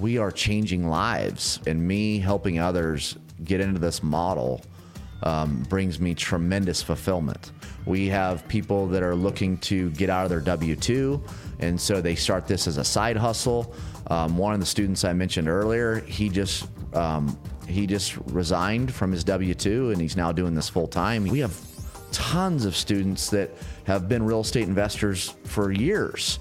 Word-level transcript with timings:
we 0.00 0.18
are 0.18 0.30
changing 0.30 0.88
lives, 0.88 1.60
and 1.66 1.86
me 1.86 2.18
helping 2.18 2.58
others 2.58 3.16
get 3.44 3.60
into 3.60 3.78
this 3.78 4.02
model 4.02 4.62
um, 5.22 5.62
brings 5.68 5.98
me 5.98 6.14
tremendous 6.14 6.82
fulfillment. 6.82 7.52
We 7.86 8.06
have 8.08 8.46
people 8.48 8.86
that 8.88 9.02
are 9.02 9.14
looking 9.14 9.58
to 9.58 9.90
get 9.90 10.10
out 10.10 10.24
of 10.24 10.30
their 10.30 10.40
W 10.40 10.76
2, 10.76 11.22
and 11.60 11.80
so 11.80 12.00
they 12.00 12.14
start 12.14 12.46
this 12.46 12.66
as 12.66 12.76
a 12.76 12.84
side 12.84 13.16
hustle. 13.16 13.74
Um, 14.08 14.38
one 14.38 14.54
of 14.54 14.60
the 14.60 14.66
students 14.66 15.04
I 15.04 15.12
mentioned 15.12 15.48
earlier, 15.48 16.00
he 16.00 16.28
just 16.28 16.68
um, 16.94 17.38
he 17.68 17.86
just 17.86 18.16
resigned 18.26 18.92
from 18.92 19.12
his 19.12 19.22
W 19.24 19.54
2 19.54 19.90
and 19.90 20.00
he's 20.00 20.16
now 20.16 20.32
doing 20.32 20.54
this 20.54 20.68
full 20.68 20.86
time. 20.86 21.24
We 21.26 21.38
have 21.40 21.54
tons 22.12 22.64
of 22.64 22.74
students 22.74 23.28
that 23.30 23.50
have 23.84 24.08
been 24.08 24.22
real 24.24 24.40
estate 24.40 24.66
investors 24.66 25.34
for 25.44 25.70
years, 25.70 26.38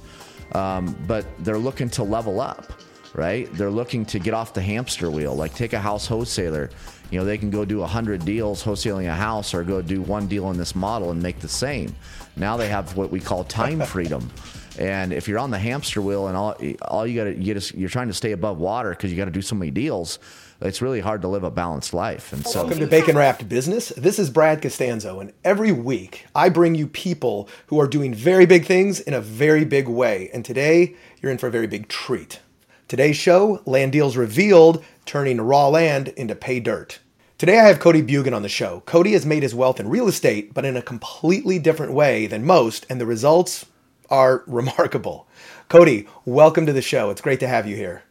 um, 0.53 0.97
but 1.07 1.25
they're 1.43 1.57
looking 1.57 1.89
to 1.91 2.03
level 2.03 2.39
up, 2.39 2.71
right? 3.18 3.52
They're 3.54 3.71
looking 3.71 4.05
to 4.05 4.20
get 4.20 4.34
off 4.34 4.54
the 4.54 4.61
hamster 4.61 5.09
wheel. 5.11 5.35
Like 5.35 5.53
take 5.53 5.73
a 5.73 5.80
house 5.80 6.07
wholesaler, 6.07 6.70
you 7.09 7.20
know, 7.20 7.26
they 7.26 7.38
can 7.38 7.49
go 7.49 7.66
do 7.66 7.80
100 7.80 8.23
deals 8.23 8.63
wholesaling 8.63 9.09
a 9.09 9.13
house 9.13 9.53
or 9.53 9.63
go 9.63 9.81
do 9.81 10.02
one 10.02 10.27
deal 10.27 10.49
in 10.52 10.57
this 10.57 10.76
model 10.76 11.12
and 11.12 11.21
make 11.21 11.40
the 11.40 11.49
same. 11.49 11.93
Now 12.35 12.55
they 12.55 12.70
have 12.70 12.95
what 12.95 13.09
we 13.09 13.20
call 13.20 13.43
time 13.43 13.81
freedom. 13.85 14.30
And 14.77 15.12
if 15.12 15.27
you're 15.27 15.40
on 15.40 15.49
the 15.49 15.57
hamster 15.57 16.03
wheel 16.03 16.27
and 16.27 16.38
all, 16.38 16.55
all 16.88 17.07
you 17.07 17.16
got 17.16 17.23
to, 17.23 17.34
get 17.34 17.57
is 17.57 17.73
you're 17.73 17.90
trying 17.90 18.09
to 18.09 18.13
stay 18.13 18.34
above 18.34 18.59
water 18.59 18.91
because 18.91 19.09
you 19.12 19.18
got 19.18 19.26
to 19.26 19.31
do 19.31 19.41
so 19.41 19.55
many 19.55 19.71
deals, 19.71 20.20
it's 20.62 20.84
really 20.84 20.99
hard 20.99 21.23
to 21.23 21.27
live 21.27 21.43
a 21.43 21.49
balanced 21.49 21.95
life. 21.95 22.31
And 22.31 22.45
so, 22.45 22.62
welcome 22.62 22.79
to 22.79 22.88
Bacon 22.88 23.18
Wrapped 23.18 23.49
Business. 23.49 23.90
This 23.90 24.20
is 24.20 24.29
Brad 24.29 24.62
Costanzo, 24.62 25.20
and 25.20 25.34
every 25.43 25.71
week 25.71 26.27
I 26.35 26.49
bring 26.49 26.76
you 26.76 26.88
people 26.88 27.49
who 27.68 27.79
are 27.79 27.88
doing 27.88 28.13
very 28.13 28.45
big 28.45 28.65
things 28.65 28.99
in 28.99 29.15
a 29.15 29.21
very 29.21 29.65
big 29.65 29.88
way. 29.88 30.29
And 30.31 30.45
today 30.45 30.95
you're 31.21 31.31
in 31.31 31.40
for 31.40 31.48
a 31.48 31.52
very 31.52 31.68
big 31.68 31.88
treat. 31.88 32.40
Today's 32.88 33.18
show, 33.18 33.62
Land 33.66 33.91
Deals 33.91 34.16
Revealed, 34.16 34.82
turning 35.05 35.41
raw 35.41 35.68
land 35.68 36.08
into 36.09 36.36
pay 36.36 36.62
dirt. 36.62 37.00
Today 37.38 37.60
I 37.60 37.68
have 37.68 37.82
Cody 37.82 38.02
Bjugan 38.02 38.34
on 38.34 38.44
the 38.44 38.48
show. 38.48 38.82
Cody 38.85 39.12
has 39.12 39.26
made 39.26 39.44
his 39.44 39.54
wealth 39.54 39.82
in 39.82 39.90
real 39.90 40.07
estate, 40.07 40.54
but 40.54 40.63
in 40.63 40.77
a 40.77 40.82
completely 40.82 41.60
different 41.60 41.91
way 41.91 42.27
than 42.27 42.46
most, 42.46 42.85
and 42.90 43.02
the 43.02 43.05
results 43.05 43.66
are 44.10 44.41
remarkable. 44.48 45.27
Cody, 45.68 46.07
welcome 46.24 46.66
to 46.66 46.71
the 46.71 46.82
show. 46.82 47.10
It's 47.10 47.20
great 47.20 47.41
to 47.41 47.48
have 47.49 47.68
you 47.68 47.76
here. 47.76 48.04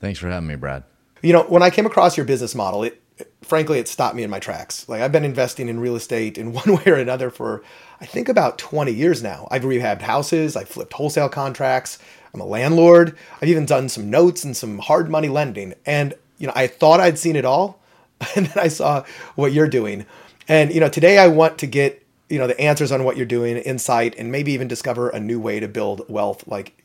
Thanks 0.00 0.18
for 0.18 0.30
having 0.30 0.48
me, 0.48 0.54
Brad. 0.54 0.84
You 1.20 1.34
know, 1.34 1.42
when 1.42 1.62
I 1.62 1.68
came 1.68 1.84
across 1.84 2.16
your 2.16 2.24
business 2.24 2.54
model, 2.54 2.82
it 2.82 3.02
frankly 3.42 3.78
it 3.78 3.88
stopped 3.88 4.16
me 4.16 4.22
in 4.22 4.30
my 4.30 4.40
tracks. 4.40 4.88
Like 4.88 5.02
I've 5.02 5.12
been 5.12 5.26
investing 5.26 5.68
in 5.68 5.80
real 5.80 5.96
estate 5.96 6.38
in 6.38 6.52
one 6.54 6.76
way 6.76 6.84
or 6.86 6.94
another 6.94 7.28
for 7.28 7.62
I 8.00 8.06
think 8.06 8.30
about 8.30 8.56
20 8.56 8.90
years 8.90 9.22
now. 9.22 9.48
I've 9.50 9.64
rehabbed 9.64 10.00
houses, 10.00 10.56
I've 10.56 10.68
flipped 10.70 10.94
wholesale 10.94 11.28
contracts, 11.28 11.98
I'm 12.34 12.40
a 12.40 12.44
landlord. 12.44 13.16
I've 13.40 13.48
even 13.48 13.64
done 13.64 13.88
some 13.88 14.10
notes 14.10 14.44
and 14.44 14.56
some 14.56 14.78
hard 14.78 15.08
money 15.08 15.28
lending. 15.28 15.74
And 15.86 16.14
you 16.38 16.48
know, 16.48 16.52
I 16.56 16.66
thought 16.66 17.00
I'd 17.00 17.18
seen 17.18 17.36
it 17.36 17.44
all, 17.44 17.80
and 18.36 18.46
then 18.46 18.58
I 18.62 18.68
saw 18.68 19.04
what 19.36 19.52
you're 19.52 19.68
doing. 19.68 20.04
And 20.48 20.74
you 20.74 20.80
know, 20.80 20.88
today 20.88 21.18
I 21.18 21.28
want 21.28 21.58
to 21.58 21.66
get 21.66 22.04
you 22.28 22.38
know 22.38 22.46
the 22.46 22.60
answers 22.60 22.90
on 22.90 23.04
what 23.04 23.16
you're 23.16 23.26
doing, 23.26 23.56
insight, 23.56 24.16
and 24.18 24.32
maybe 24.32 24.52
even 24.52 24.68
discover 24.68 25.08
a 25.08 25.20
new 25.20 25.38
way 25.38 25.60
to 25.60 25.68
build 25.68 26.04
wealth 26.08 26.46
like 26.48 26.82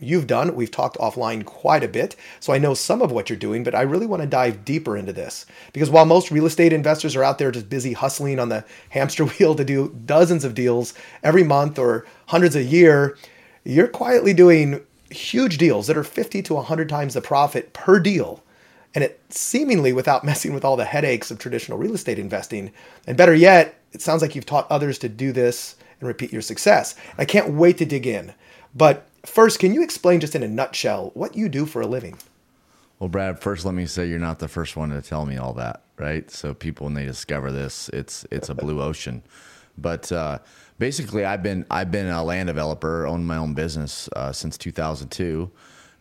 you've 0.00 0.26
done. 0.26 0.54
We've 0.54 0.70
talked 0.70 0.96
offline 0.98 1.44
quite 1.44 1.84
a 1.84 1.88
bit, 1.88 2.16
so 2.40 2.52
I 2.52 2.58
know 2.58 2.74
some 2.74 3.02
of 3.02 3.12
what 3.12 3.28
you're 3.28 3.38
doing, 3.38 3.62
but 3.64 3.74
I 3.74 3.82
really 3.82 4.06
want 4.06 4.22
to 4.22 4.28
dive 4.28 4.64
deeper 4.64 4.96
into 4.96 5.12
this 5.12 5.46
because 5.72 5.90
while 5.90 6.06
most 6.06 6.30
real 6.30 6.46
estate 6.46 6.72
investors 6.72 7.14
are 7.14 7.24
out 7.24 7.38
there 7.38 7.50
just 7.50 7.68
busy 7.68 7.92
hustling 7.92 8.38
on 8.38 8.48
the 8.48 8.64
hamster 8.90 9.24
wheel 9.24 9.54
to 9.54 9.64
do 9.64 9.94
dozens 10.06 10.44
of 10.44 10.54
deals 10.54 10.94
every 11.22 11.44
month 11.44 11.78
or 11.78 12.04
hundreds 12.26 12.56
a 12.56 12.64
year, 12.64 13.16
you're 13.64 13.88
quietly 13.88 14.32
doing 14.32 14.80
huge 15.10 15.58
deals 15.58 15.86
that 15.86 15.96
are 15.96 16.04
50 16.04 16.42
to 16.42 16.54
100 16.54 16.88
times 16.88 17.14
the 17.14 17.20
profit 17.20 17.72
per 17.72 17.98
deal. 18.00 18.42
And 18.94 19.04
it 19.04 19.20
seemingly 19.30 19.92
without 19.92 20.24
messing 20.24 20.54
with 20.54 20.64
all 20.64 20.76
the 20.76 20.84
headaches 20.84 21.30
of 21.30 21.38
traditional 21.38 21.78
real 21.78 21.94
estate 21.94 22.18
investing. 22.18 22.72
And 23.06 23.16
better 23.16 23.34
yet, 23.34 23.80
it 23.92 24.02
sounds 24.02 24.22
like 24.22 24.34
you've 24.34 24.46
taught 24.46 24.70
others 24.70 24.98
to 25.00 25.08
do 25.08 25.32
this 25.32 25.76
and 26.00 26.08
repeat 26.08 26.32
your 26.32 26.42
success. 26.42 26.94
I 27.16 27.24
can't 27.24 27.54
wait 27.54 27.78
to 27.78 27.84
dig 27.84 28.06
in. 28.06 28.34
But 28.74 29.06
first, 29.24 29.58
can 29.58 29.74
you 29.74 29.82
explain 29.82 30.20
just 30.20 30.34
in 30.34 30.42
a 30.42 30.48
nutshell 30.48 31.10
what 31.14 31.36
you 31.36 31.48
do 31.48 31.66
for 31.66 31.80
a 31.80 31.86
living? 31.86 32.16
Well, 32.98 33.08
Brad, 33.08 33.40
first 33.40 33.64
let 33.64 33.74
me 33.74 33.86
say 33.86 34.08
you're 34.08 34.18
not 34.18 34.40
the 34.40 34.48
first 34.48 34.76
one 34.76 34.90
to 34.90 35.00
tell 35.00 35.24
me 35.24 35.36
all 35.36 35.52
that, 35.54 35.82
right? 35.98 36.28
So 36.30 36.52
people 36.52 36.84
when 36.84 36.94
they 36.94 37.04
discover 37.04 37.52
this, 37.52 37.88
it's 37.90 38.26
it's 38.30 38.48
a 38.48 38.54
blue 38.54 38.82
ocean. 38.82 39.22
But 39.80 40.10
uh, 40.12 40.38
basically, 40.78 41.24
I've 41.24 41.42
been 41.42 41.64
I've 41.70 41.90
been 41.90 42.06
a 42.06 42.22
land 42.22 42.48
developer, 42.48 43.06
owned 43.06 43.26
my 43.26 43.36
own 43.36 43.54
business 43.54 44.08
uh, 44.14 44.32
since 44.32 44.58
2002, 44.58 45.50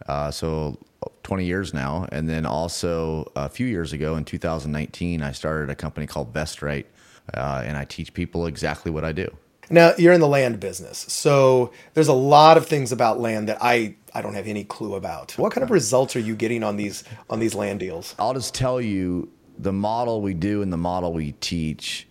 uh, 0.08 0.32
so 0.32 0.78
20 1.24 1.46
years 1.46 1.74
now. 1.74 2.08
And 2.12 2.30
then 2.30 2.46
also 2.46 3.32
a 3.36 3.50
few 3.50 3.68
years 3.68 3.94
ago 3.94 4.16
in 4.16 4.26
2019, 4.26 5.22
I 5.22 5.32
started 5.32 5.70
a 5.70 5.76
company 5.76 6.08
called 6.08 6.34
VestRight, 6.34 6.86
uh, 7.34 7.64
and 7.66 7.78
I 7.78 7.86
teach 7.86 8.14
people 8.14 8.46
exactly 8.46 8.92
what 8.92 9.04
I 9.04 9.12
do. 9.12 9.36
Now 9.70 9.94
you're 9.98 10.14
in 10.14 10.22
the 10.22 10.28
land 10.28 10.60
business, 10.62 10.98
so 10.98 11.72
there's 11.94 12.08
a 12.08 12.14
lot 12.14 12.56
of 12.56 12.66
things 12.68 12.94
about 12.94 13.20
land 13.20 13.50
that 13.50 13.58
I 13.60 13.96
I 14.14 14.22
don't 14.22 14.34
have 14.34 14.48
any 14.48 14.64
clue 14.64 14.96
about. 14.96 15.34
What 15.38 15.52
kind 15.52 15.64
of 15.64 15.72
results 15.72 16.16
are 16.16 16.22
you 16.22 16.36
getting 16.36 16.64
on 16.64 16.78
these 16.78 17.04
on 17.30 17.40
these 17.40 17.54
land 17.54 17.82
deals? 17.82 18.16
I'll 18.18 18.34
just 18.34 18.54
tell 18.54 18.80
you 18.80 19.30
the 19.60 19.74
model 19.74 20.22
we 20.22 20.34
do 20.34 20.62
and 20.62 20.72
the 20.72 20.78
model 20.78 21.12
we 21.12 21.34
teach. 21.34 22.07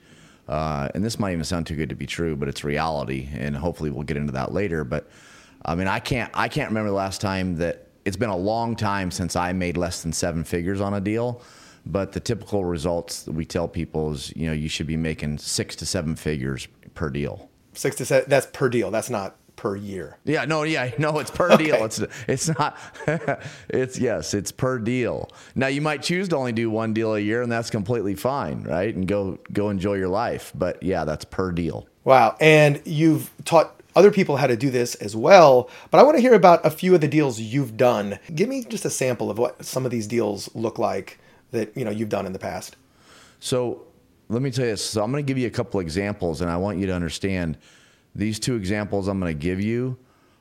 Uh, 0.48 0.88
and 0.94 1.04
this 1.04 1.18
might 1.18 1.32
even 1.32 1.44
sound 1.44 1.66
too 1.66 1.74
good 1.74 1.88
to 1.88 1.94
be 1.94 2.06
true, 2.06 2.36
but 2.36 2.48
it's 2.48 2.62
reality, 2.62 3.28
and 3.34 3.56
hopefully 3.56 3.90
we'll 3.90 4.04
get 4.04 4.16
into 4.16 4.32
that 4.32 4.52
later. 4.52 4.84
But 4.84 5.08
I 5.64 5.74
mean, 5.74 5.88
I 5.88 5.98
can't 5.98 6.30
I 6.34 6.48
can't 6.48 6.68
remember 6.68 6.90
the 6.90 6.96
last 6.96 7.20
time 7.20 7.56
that 7.56 7.88
it's 8.04 8.16
been 8.16 8.30
a 8.30 8.36
long 8.36 8.76
time 8.76 9.10
since 9.10 9.34
I 9.34 9.52
made 9.52 9.76
less 9.76 10.02
than 10.02 10.12
seven 10.12 10.44
figures 10.44 10.80
on 10.80 10.94
a 10.94 11.00
deal. 11.00 11.42
But 11.84 12.12
the 12.12 12.20
typical 12.20 12.64
results 12.64 13.22
that 13.24 13.32
we 13.32 13.44
tell 13.44 13.68
people 13.68 14.12
is, 14.12 14.32
you 14.34 14.46
know, 14.46 14.52
you 14.52 14.68
should 14.68 14.88
be 14.88 14.96
making 14.96 15.38
six 15.38 15.76
to 15.76 15.86
seven 15.86 16.16
figures 16.16 16.66
per 16.94 17.10
deal. 17.10 17.48
Six 17.74 17.96
to 17.96 18.04
seven. 18.04 18.28
That's 18.28 18.46
per 18.46 18.68
deal. 18.68 18.90
That's 18.90 19.10
not 19.10 19.36
per 19.56 19.74
year. 19.74 20.18
Yeah, 20.24 20.44
no, 20.44 20.62
yeah, 20.62 20.92
no, 20.98 21.18
it's 21.18 21.30
per 21.30 21.50
okay. 21.52 21.64
deal. 21.64 21.84
It's 21.84 22.00
it's 22.28 22.48
not. 22.58 22.76
it's 23.68 23.98
yes, 23.98 24.34
it's 24.34 24.52
per 24.52 24.78
deal. 24.78 25.30
Now 25.54 25.66
you 25.66 25.80
might 25.80 26.02
choose 26.02 26.28
to 26.28 26.36
only 26.36 26.52
do 26.52 26.70
one 26.70 26.92
deal 26.94 27.14
a 27.14 27.20
year, 27.20 27.42
and 27.42 27.50
that's 27.50 27.70
completely 27.70 28.14
fine, 28.14 28.62
right? 28.62 28.94
And 28.94 29.08
go 29.08 29.38
go 29.52 29.70
enjoy 29.70 29.94
your 29.94 30.08
life. 30.08 30.52
But 30.54 30.82
yeah, 30.82 31.04
that's 31.04 31.24
per 31.24 31.52
deal. 31.52 31.86
Wow, 32.04 32.36
and 32.40 32.80
you've 32.84 33.30
taught 33.44 33.80
other 33.96 34.12
people 34.12 34.36
how 34.36 34.46
to 34.46 34.56
do 34.56 34.70
this 34.70 34.94
as 34.96 35.16
well. 35.16 35.70
But 35.90 35.98
I 35.98 36.02
want 36.02 36.16
to 36.16 36.20
hear 36.20 36.34
about 36.34 36.64
a 36.64 36.70
few 36.70 36.94
of 36.94 37.00
the 37.00 37.08
deals 37.08 37.40
you've 37.40 37.76
done. 37.76 38.18
Give 38.34 38.48
me 38.48 38.62
just 38.62 38.84
a 38.84 38.90
sample 38.90 39.30
of 39.30 39.38
what 39.38 39.64
some 39.64 39.84
of 39.84 39.90
these 39.90 40.06
deals 40.06 40.54
look 40.54 40.78
like 40.78 41.18
that 41.50 41.76
you 41.76 41.84
know 41.84 41.90
you've 41.90 42.08
done 42.08 42.26
in 42.26 42.32
the 42.32 42.38
past? 42.38 42.76
So 43.40 43.86
let 44.28 44.42
me 44.42 44.50
tell 44.50 44.66
you. 44.66 44.76
So 44.76 45.02
I'm 45.02 45.10
going 45.10 45.24
to 45.24 45.26
give 45.26 45.38
you 45.38 45.46
a 45.46 45.50
couple 45.50 45.80
examples, 45.80 46.40
and 46.40 46.50
I 46.50 46.56
want 46.56 46.78
you 46.78 46.86
to 46.86 46.94
understand 46.94 47.58
these 48.16 48.40
two 48.40 48.56
examples 48.56 49.08
I'm 49.08 49.20
going 49.20 49.32
to 49.32 49.38
give 49.38 49.60
you 49.60 49.98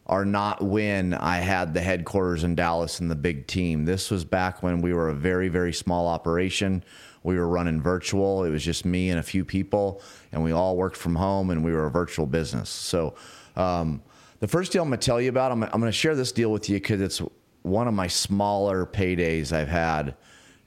are 0.07 0.25
not 0.25 0.63
when 0.63 1.13
I 1.13 1.37
had 1.37 1.73
the 1.73 1.81
headquarters 1.81 2.43
in 2.43 2.55
Dallas 2.55 2.99
and 2.99 3.09
the 3.09 3.15
big 3.15 3.47
team. 3.47 3.85
This 3.85 4.11
was 4.11 4.23
back 4.23 4.61
when 4.61 4.81
we 4.81 4.93
were 4.93 5.09
a 5.09 5.15
very, 5.15 5.49
very 5.49 5.73
small 5.73 6.07
operation. 6.07 6.83
We 7.23 7.37
were 7.37 7.47
running 7.47 7.81
virtual. 7.81 8.43
It 8.43 8.51
was 8.51 8.63
just 8.63 8.85
me 8.85 9.09
and 9.09 9.19
a 9.19 9.23
few 9.23 9.43
people, 9.43 10.01
and 10.31 10.43
we 10.43 10.51
all 10.51 10.77
worked 10.77 10.95
from 10.95 11.15
home, 11.15 11.49
and 11.49 11.65
we 11.65 11.73
were 11.73 11.87
a 11.87 11.91
virtual 11.91 12.27
business. 12.27 12.69
So, 12.69 13.15
um, 13.55 14.01
the 14.41 14.47
first 14.47 14.71
deal 14.71 14.83
I'm 14.83 14.89
going 14.89 14.99
to 14.99 15.05
tell 15.05 15.19
you 15.19 15.29
about, 15.29 15.51
I'm, 15.51 15.63
I'm 15.63 15.79
going 15.79 15.83
to 15.85 15.91
share 15.91 16.15
this 16.15 16.31
deal 16.31 16.51
with 16.51 16.69
you 16.69 16.75
because 16.75 17.01
it's 17.01 17.21
one 17.63 17.87
of 17.87 17.95
my 17.95 18.07
smaller 18.07 18.85
paydays 18.85 19.51
I've 19.51 19.69
had 19.69 20.15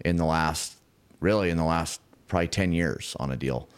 in 0.04 0.16
the 0.16 0.24
last, 0.24 0.78
really 1.20 1.50
in 1.50 1.56
the 1.56 1.64
last 1.64 2.00
probably 2.26 2.48
10 2.48 2.72
years 2.72 3.14
on 3.20 3.30
a 3.30 3.36
deal. 3.36 3.68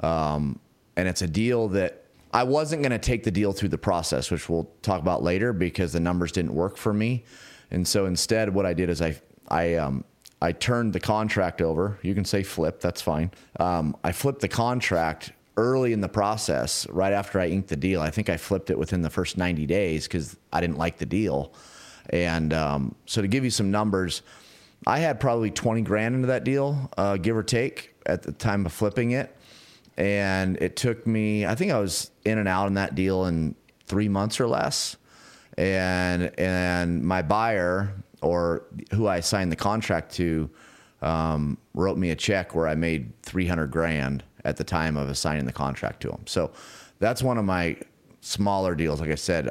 Um, 0.00 0.60
and 0.96 1.08
it's 1.08 1.22
a 1.22 1.26
deal 1.26 1.68
that 1.68 2.04
I 2.32 2.42
wasn't 2.42 2.82
going 2.82 2.92
to 2.92 2.98
take 2.98 3.24
the 3.24 3.30
deal 3.30 3.52
through 3.52 3.70
the 3.70 3.78
process, 3.78 4.30
which 4.30 4.48
we'll 4.48 4.70
talk 4.82 5.00
about 5.00 5.22
later 5.22 5.52
because 5.52 5.92
the 5.92 6.00
numbers 6.00 6.32
didn't 6.32 6.54
work 6.54 6.76
for 6.76 6.92
me. 6.92 7.24
And 7.70 7.86
so 7.86 8.06
instead, 8.06 8.52
what 8.52 8.66
I 8.66 8.74
did 8.74 8.90
is 8.90 9.00
I, 9.00 9.20
I, 9.48 9.74
um, 9.74 10.04
I 10.40 10.52
turned 10.52 10.92
the 10.92 11.00
contract 11.00 11.60
over. 11.60 11.98
You 12.02 12.14
can 12.14 12.24
say 12.24 12.42
flip, 12.42 12.80
that's 12.80 13.00
fine. 13.02 13.30
Um, 13.58 13.96
I 14.04 14.12
flipped 14.12 14.40
the 14.40 14.48
contract 14.48 15.32
early 15.56 15.92
in 15.92 16.00
the 16.00 16.08
process, 16.08 16.88
right 16.88 17.12
after 17.12 17.40
I 17.40 17.48
inked 17.48 17.68
the 17.68 17.76
deal. 17.76 18.00
I 18.00 18.10
think 18.10 18.28
I 18.28 18.36
flipped 18.36 18.70
it 18.70 18.78
within 18.78 19.02
the 19.02 19.10
first 19.10 19.36
90 19.36 19.66
days 19.66 20.06
because 20.06 20.36
I 20.52 20.60
didn't 20.60 20.78
like 20.78 20.98
the 20.98 21.06
deal. 21.06 21.52
And 22.10 22.52
um, 22.54 22.94
so 23.06 23.20
to 23.20 23.28
give 23.28 23.44
you 23.44 23.50
some 23.50 23.70
numbers, 23.70 24.22
I 24.86 25.00
had 25.00 25.18
probably 25.18 25.50
20 25.50 25.82
grand 25.82 26.14
into 26.14 26.28
that 26.28 26.44
deal, 26.44 26.90
uh, 26.96 27.16
give 27.16 27.36
or 27.36 27.42
take, 27.42 27.94
at 28.06 28.22
the 28.22 28.32
time 28.32 28.64
of 28.64 28.72
flipping 28.72 29.10
it. 29.10 29.36
And 29.98 30.58
it 30.62 30.76
took 30.76 31.06
me, 31.06 31.46
I 31.46 31.56
think 31.56 31.72
I 31.72 31.80
was 31.80 32.12
in 32.26 32.38
and 32.38 32.48
out 32.48 32.68
in 32.68 32.74
that 32.76 32.96
deal 32.96 33.26
in 33.26 33.56
three 33.86 34.08
months 34.10 34.40
or 34.40 34.48
less. 34.48 34.98
And, 35.58 36.32
and 36.40 37.04
my 37.04 37.22
buyer, 37.22 37.94
or 38.22 38.64
who 38.94 39.08
I 39.08 39.20
signed 39.20 39.52
the 39.52 39.56
contract 39.56 40.14
to, 40.16 40.50
um, 41.02 41.58
wrote 41.74 41.98
me 41.98 42.10
a 42.12 42.16
check 42.16 42.56
where 42.56 42.68
I 42.68 42.76
made 42.76 43.12
300 43.24 43.68
grand 43.72 44.24
at 44.44 44.58
the 44.58 44.64
time 44.64 44.96
of 44.98 45.10
assigning 45.10 45.46
the 45.46 45.52
contract 45.54 46.02
to 46.02 46.10
him. 46.10 46.22
So 46.26 46.52
that's 47.00 47.22
one 47.22 47.38
of 47.38 47.46
my 47.46 47.78
smaller 48.22 48.76
deals. 48.76 49.00
Like 49.02 49.10
I 49.10 49.16
said, 49.16 49.50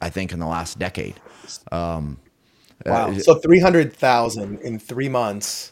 I 0.00 0.10
think 0.10 0.32
in 0.32 0.40
the 0.40 0.48
last 0.48 0.78
decade. 0.80 1.20
Um, 1.72 2.18
Wow. 2.86 3.14
so 3.18 3.36
300,000 3.36 4.60
in 4.60 4.78
three 4.80 5.08
months. 5.10 5.69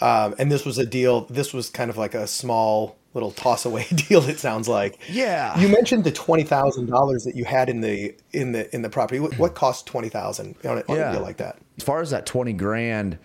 Um, 0.00 0.34
and 0.38 0.50
this 0.50 0.64
was 0.64 0.78
a 0.78 0.86
deal, 0.86 1.22
this 1.26 1.52
was 1.52 1.70
kind 1.70 1.90
of 1.90 1.96
like 1.96 2.14
a 2.14 2.26
small 2.26 2.96
little 3.12 3.32
toss 3.32 3.64
away 3.64 3.86
deal 3.94 4.22
it 4.28 4.38
sounds 4.38 4.68
like. 4.68 4.98
Yeah. 5.08 5.58
You 5.58 5.68
mentioned 5.68 6.04
the 6.04 6.12
$20000 6.12 7.24
that 7.24 7.34
you 7.34 7.44
had 7.44 7.68
in 7.68 7.80
the 7.80 8.14
in 8.32 8.52
the 8.52 8.72
in 8.74 8.82
the 8.82 8.88
property. 8.88 9.20
What, 9.20 9.38
what 9.38 9.54
cost 9.54 9.86
20000 9.86 10.56
on, 10.64 10.78
a, 10.78 10.80
on 10.88 10.96
yeah. 10.96 11.10
a 11.10 11.12
deal 11.14 11.22
like 11.22 11.38
that? 11.38 11.58
As 11.76 11.84
far 11.84 12.00
as 12.00 12.10
that 12.10 12.26
20 12.26 12.52
grand 12.54 13.18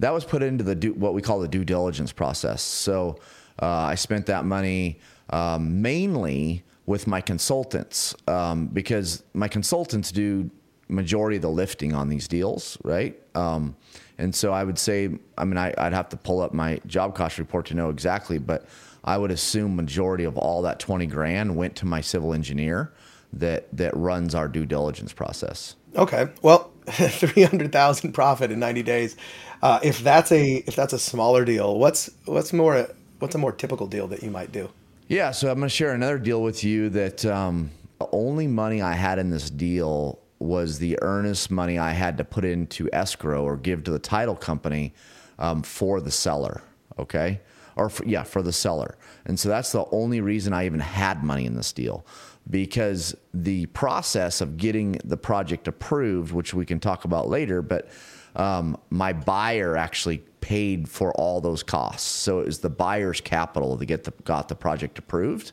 that 0.00 0.12
was 0.14 0.24
put 0.24 0.42
into 0.42 0.64
the 0.64 0.74
due, 0.74 0.94
what 0.94 1.14
we 1.14 1.22
call 1.22 1.38
the 1.40 1.48
due 1.48 1.64
diligence 1.64 2.12
process. 2.12 2.62
So 2.62 3.18
uh, 3.60 3.66
i 3.66 3.94
spent 3.94 4.26
that 4.26 4.44
money 4.44 4.98
um, 5.30 5.80
mainly 5.80 6.64
with 6.86 7.06
my 7.06 7.20
consultants 7.20 8.14
um, 8.26 8.66
because 8.66 9.22
my 9.34 9.46
consultants 9.46 10.10
do 10.10 10.50
majority 10.88 11.36
of 11.36 11.42
the 11.42 11.50
lifting 11.50 11.94
on 11.94 12.08
these 12.08 12.26
deals 12.26 12.76
right? 12.82 13.20
Um, 13.36 13.76
and 14.20 14.34
so 14.34 14.52
i 14.52 14.62
would 14.62 14.78
say 14.78 15.08
i 15.36 15.44
mean 15.44 15.58
I, 15.58 15.74
i'd 15.78 15.92
have 15.92 16.08
to 16.10 16.16
pull 16.16 16.40
up 16.40 16.52
my 16.52 16.80
job 16.86 17.14
cost 17.14 17.38
report 17.38 17.66
to 17.66 17.74
know 17.74 17.88
exactly 17.88 18.38
but 18.38 18.66
I 19.04 19.16
would 19.16 19.30
assume 19.30 19.76
majority 19.76 20.24
of 20.24 20.36
all 20.36 20.62
that 20.62 20.78
20 20.78 21.06
grand 21.06 21.56
went 21.56 21.76
to 21.76 21.86
my 21.86 22.00
civil 22.00 22.34
engineer 22.34 22.92
that 23.32 23.74
that 23.76 23.96
runs 23.96 24.34
our 24.34 24.48
due 24.48 24.66
diligence 24.66 25.12
process. 25.12 25.76
Okay. 25.96 26.28
Well, 26.42 26.72
300,000 26.86 28.12
profit 28.12 28.50
in 28.50 28.58
90 28.58 28.82
days. 28.82 29.16
Uh, 29.62 29.78
if 29.82 30.00
that's 30.00 30.32
a 30.32 30.56
if 30.66 30.74
that's 30.74 30.92
a 30.92 30.98
smaller 30.98 31.44
deal, 31.44 31.78
what's 31.78 32.10
what's 32.24 32.52
more 32.52 32.88
what's 33.18 33.34
a 33.34 33.38
more 33.38 33.52
typical 33.52 33.86
deal 33.86 34.06
that 34.08 34.22
you 34.22 34.30
might 34.30 34.52
do? 34.52 34.70
Yeah, 35.06 35.32
so 35.32 35.50
I'm 35.50 35.58
going 35.58 35.68
to 35.68 35.74
share 35.74 35.92
another 35.92 36.18
deal 36.18 36.42
with 36.42 36.62
you 36.62 36.88
that 36.90 37.24
um, 37.26 37.70
the 37.98 38.08
only 38.12 38.46
money 38.46 38.80
I 38.80 38.92
had 38.92 39.18
in 39.18 39.30
this 39.30 39.50
deal 39.50 40.19
was 40.40 40.78
the 40.78 40.98
earnest 41.02 41.50
money 41.50 41.78
I 41.78 41.92
had 41.92 42.18
to 42.18 42.24
put 42.24 42.44
into 42.44 42.88
escrow 42.92 43.44
or 43.44 43.56
give 43.56 43.84
to 43.84 43.90
the 43.90 43.98
title 43.98 44.34
company 44.34 44.94
um, 45.38 45.62
for 45.62 46.00
the 46.00 46.10
seller. 46.10 46.62
Okay 46.98 47.40
or 47.80 47.88
for, 47.88 48.04
yeah, 48.04 48.22
for 48.22 48.42
the 48.42 48.52
seller. 48.52 48.96
And 49.24 49.38
so 49.38 49.48
that's 49.48 49.72
the 49.72 49.86
only 49.90 50.20
reason 50.20 50.52
I 50.52 50.66
even 50.66 50.80
had 50.80 51.24
money 51.24 51.46
in 51.46 51.56
this 51.56 51.72
deal 51.72 52.04
because 52.48 53.14
the 53.32 53.66
process 53.66 54.40
of 54.40 54.56
getting 54.56 54.98
the 55.04 55.16
project 55.16 55.68
approved, 55.68 56.32
which 56.32 56.52
we 56.52 56.66
can 56.66 56.78
talk 56.78 57.04
about 57.04 57.28
later, 57.28 57.62
but 57.62 57.88
um, 58.36 58.76
my 58.90 59.12
buyer 59.12 59.76
actually 59.76 60.18
paid 60.40 60.88
for 60.88 61.12
all 61.12 61.40
those 61.40 61.62
costs. 61.62 62.08
So 62.08 62.40
it 62.40 62.46
was 62.46 62.58
the 62.58 62.70
buyer's 62.70 63.20
capital 63.20 63.78
to 63.78 63.84
get 63.84 64.04
the 64.04 64.12
got 64.24 64.48
the 64.48 64.54
project 64.54 64.98
approved. 64.98 65.52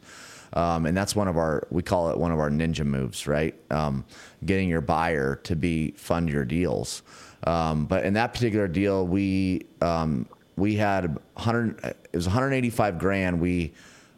Um, 0.53 0.85
and 0.85 0.95
that's 0.95 1.15
one 1.15 1.27
of 1.27 1.37
our 1.37 1.67
we 1.69 1.83
call 1.83 2.09
it 2.09 2.17
one 2.17 2.31
of 2.31 2.39
our 2.39 2.49
ninja 2.49 2.85
moves, 2.85 3.27
right? 3.27 3.55
Um, 3.71 4.05
getting 4.45 4.69
your 4.69 4.81
buyer 4.81 5.35
to 5.43 5.55
be 5.55 5.91
fund 5.91 6.29
your 6.29 6.45
deals. 6.45 7.03
Um, 7.43 7.85
but 7.85 8.05
in 8.05 8.13
that 8.13 8.33
particular 8.33 8.67
deal, 8.67 9.05
we 9.05 9.65
um, 9.81 10.27
we 10.57 10.75
had 10.75 11.15
100 11.33 11.83
it 11.83 12.09
was 12.13 12.25
185 12.25 12.99
grand 12.99 13.39
we 13.39 13.73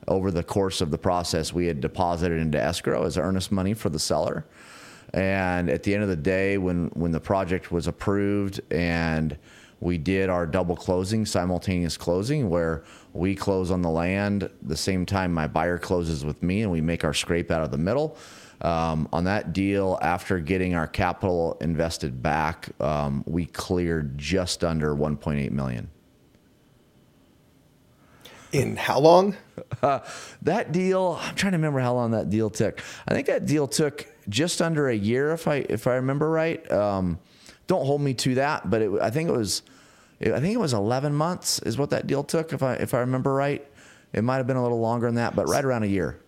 over 0.08 0.32
the 0.32 0.42
course 0.44 0.82
of 0.82 0.90
the 0.90 0.98
process 0.98 1.54
we 1.54 1.68
had 1.68 1.82
deposited 1.82 2.40
into 2.40 2.60
escrow 2.60 3.06
as 3.06 3.18
earnest 3.18 3.52
money 3.52 3.74
for 3.74 3.90
the 3.90 4.00
seller 4.00 4.46
and 5.14 5.70
at 5.70 5.84
the 5.84 5.94
end 5.94 6.02
of 6.02 6.10
the 6.10 6.16
day 6.16 6.58
when 6.58 6.88
when 6.94 7.12
the 7.12 7.20
project 7.20 7.72
was 7.72 7.88
approved 7.88 8.62
and 8.72 9.38
we 9.80 9.98
did 9.98 10.30
our 10.30 10.46
double 10.46 10.76
closing 10.76 11.26
simultaneous 11.26 11.98
closing 11.98 12.50
where 12.50 12.84
we 13.14 13.36
close 13.36 13.72
on 13.72 13.82
the 13.82 13.90
land 13.90 14.50
the 14.62 14.78
same 14.78 15.06
time 15.06 15.34
my 15.34 15.48
buyer 15.48 15.78
closes 15.78 16.26
with 16.26 16.42
me 16.44 16.62
and 16.62 16.72
we 16.72 16.82
make 16.82 17.04
our 17.04 17.14
scrape 17.14 17.52
out 17.52 17.64
of 17.64 17.72
the 17.72 17.78
middle 17.78 18.18
um, 18.62 19.08
on 19.14 19.24
that 19.24 19.54
deal, 19.54 19.98
after 20.02 20.40
getting 20.40 20.76
our 20.76 20.86
capital 20.86 21.58
invested 21.62 22.22
back, 22.22 22.70
um, 22.82 23.24
we 23.26 23.46
cleared 23.46 24.18
just 24.18 24.66
under 24.66 24.94
1.8 24.94 25.52
million 25.52 25.90
in 28.52 28.76
how 28.76 29.00
long? 29.00 29.38
Uh, 29.82 30.00
that 30.42 30.72
deal, 30.72 31.20
I'm 31.22 31.36
trying 31.36 31.52
to 31.52 31.58
remember 31.58 31.80
how 31.80 31.94
long 31.94 32.12
that 32.12 32.30
deal 32.30 32.50
took. 32.50 32.82
I 33.08 33.14
think 33.14 33.28
that 33.28 33.46
deal 33.46 33.68
took 33.68 34.08
just 34.28 34.62
under 34.62 34.90
a 34.90 34.96
year, 34.96 35.32
if 35.32 35.48
I 35.48 35.66
if 35.70 35.88
I 35.88 35.96
remember 35.96 36.30
right. 36.30 36.70
Um, 36.72 37.20
don't 37.70 37.86
hold 37.86 38.02
me 38.02 38.16
to 38.16 38.36
that, 38.36 38.70
but 38.70 38.82
it, 38.82 38.92
I 39.00 39.12
think 39.12 39.30
it 39.30 39.32
was, 39.32 39.62
I 40.20 40.40
think 40.40 40.56
it 40.56 40.60
was 40.60 40.74
11 40.74 41.14
months 41.14 41.60
is 41.60 41.78
what 41.78 41.92
that 41.92 42.08
deal 42.08 42.24
took, 42.24 42.52
if 42.52 42.62
I 42.64 42.74
if 42.74 42.94
I 42.94 43.00
remember 43.00 43.34
right. 43.34 43.66
It 44.12 44.24
might 44.24 44.38
have 44.38 44.48
been 44.48 44.58
a 44.58 44.64
little 44.64 44.80
longer 44.80 45.06
than 45.06 45.16
that, 45.16 45.36
but 45.36 45.48
right 45.48 45.64
around 45.64 45.84
a 45.84 45.88
year. 45.88 46.20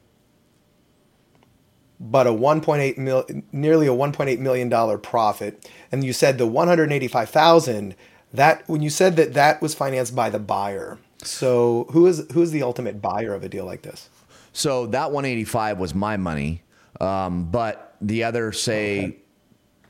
But 2.00 2.28
a 2.28 2.30
1.8 2.30 2.96
mil, 3.00 3.26
nearly 3.52 3.88
a 3.88 3.92
1.8 3.92 4.38
million 4.38 4.70
dollar 4.70 5.00
profit, 5.00 5.68
and 5.92 6.04
you 6.04 6.14
said 6.14 6.38
the 6.38 6.46
185,000. 6.46 7.96
That 8.34 8.64
when 8.70 8.82
you 8.82 8.92
said 8.92 9.16
that 9.18 9.34
that 9.34 9.62
was 9.62 9.74
financed 9.74 10.16
by 10.16 10.30
the 10.30 10.40
buyer, 10.40 11.00
so 11.24 11.88
who 11.92 12.06
is 12.06 12.26
who 12.34 12.44
is 12.44 12.52
the 12.52 12.62
ultimate 12.62 13.02
buyer 13.02 13.34
of 13.34 13.44
a 13.44 13.50
deal 13.50 13.66
like 13.66 13.82
this? 13.82 14.10
So 14.54 14.86
that 14.88 15.12
185 15.12 15.80
was 15.80 15.96
my 15.96 16.18
money, 16.18 16.62
um, 17.00 17.50
but 17.52 17.96
the 18.00 18.24
other 18.24 18.52
say, 18.52 19.00
okay. 19.00 19.18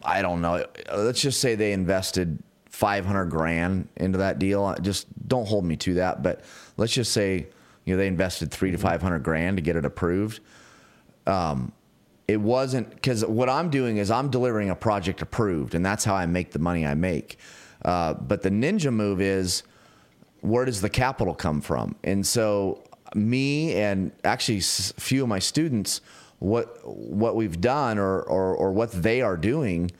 I 0.03 0.21
don't 0.21 0.41
know. 0.41 0.65
Let's 0.93 1.21
just 1.21 1.41
say 1.41 1.55
they 1.55 1.73
invested 1.73 2.41
500 2.69 3.25
grand 3.25 3.87
into 3.97 4.19
that 4.19 4.39
deal. 4.39 4.75
Just 4.81 5.07
don't 5.27 5.47
hold 5.47 5.65
me 5.65 5.75
to 5.77 5.95
that, 5.95 6.23
but 6.23 6.41
let's 6.77 6.93
just 6.93 7.11
say 7.11 7.47
you 7.85 7.93
know 7.93 7.97
they 7.97 8.07
invested 8.07 8.51
three 8.51 8.71
to 8.71 8.77
mm-hmm. 8.77 8.87
500 8.87 9.19
grand 9.19 9.57
to 9.57 9.61
get 9.61 9.75
it 9.75 9.85
approved. 9.85 10.39
Um, 11.27 11.71
it 12.27 12.39
wasn't 12.39 12.89
because 12.89 13.25
what 13.25 13.49
I'm 13.49 13.69
doing 13.69 13.97
is 13.97 14.09
I'm 14.09 14.29
delivering 14.29 14.69
a 14.69 14.75
project 14.75 15.21
approved, 15.21 15.75
and 15.75 15.85
that's 15.85 16.05
how 16.05 16.15
I 16.15 16.25
make 16.25 16.51
the 16.51 16.59
money 16.59 16.85
I 16.85 16.93
make. 16.93 17.37
Uh, 17.83 18.13
but 18.13 18.41
the 18.41 18.49
ninja 18.49 18.93
move 18.93 19.21
is 19.21 19.63
where 20.41 20.65
does 20.65 20.81
the 20.81 20.89
capital 20.89 21.33
come 21.33 21.61
from? 21.61 21.95
And 22.03 22.25
so, 22.25 22.83
me 23.13 23.73
and 23.75 24.11
actually 24.23 24.59
a 24.59 24.61
few 24.61 25.23
of 25.23 25.29
my 25.29 25.39
students, 25.39 26.01
what 26.41 26.79
what 26.83 27.35
we've 27.35 27.61
done 27.61 27.99
or, 27.99 28.19
or, 28.21 28.55
or 28.55 28.71
what 28.71 28.91
they 28.91 29.21
are 29.21 29.37
doing 29.37 29.91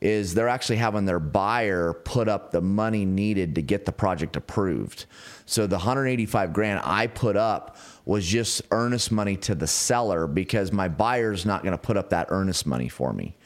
is 0.00 0.32
they're 0.32 0.48
actually 0.48 0.76
having 0.76 1.04
their 1.04 1.20
buyer 1.20 1.92
put 1.92 2.26
up 2.26 2.50
the 2.50 2.60
money 2.62 3.04
needed 3.04 3.54
to 3.54 3.60
get 3.60 3.84
the 3.84 3.92
project 3.92 4.34
approved. 4.34 5.04
So 5.44 5.66
the 5.66 5.76
185 5.76 6.54
grand 6.54 6.80
I 6.84 7.06
put 7.06 7.36
up 7.36 7.76
was 8.06 8.26
just 8.26 8.62
earnest 8.70 9.12
money 9.12 9.36
to 9.36 9.54
the 9.54 9.66
seller 9.66 10.26
because 10.26 10.72
my 10.72 10.88
buyer's 10.88 11.44
not 11.44 11.62
going 11.62 11.72
to 11.72 11.78
put 11.78 11.98
up 11.98 12.08
that 12.10 12.28
earnest 12.30 12.66
money 12.66 12.88
for 12.88 13.12
me. 13.12 13.36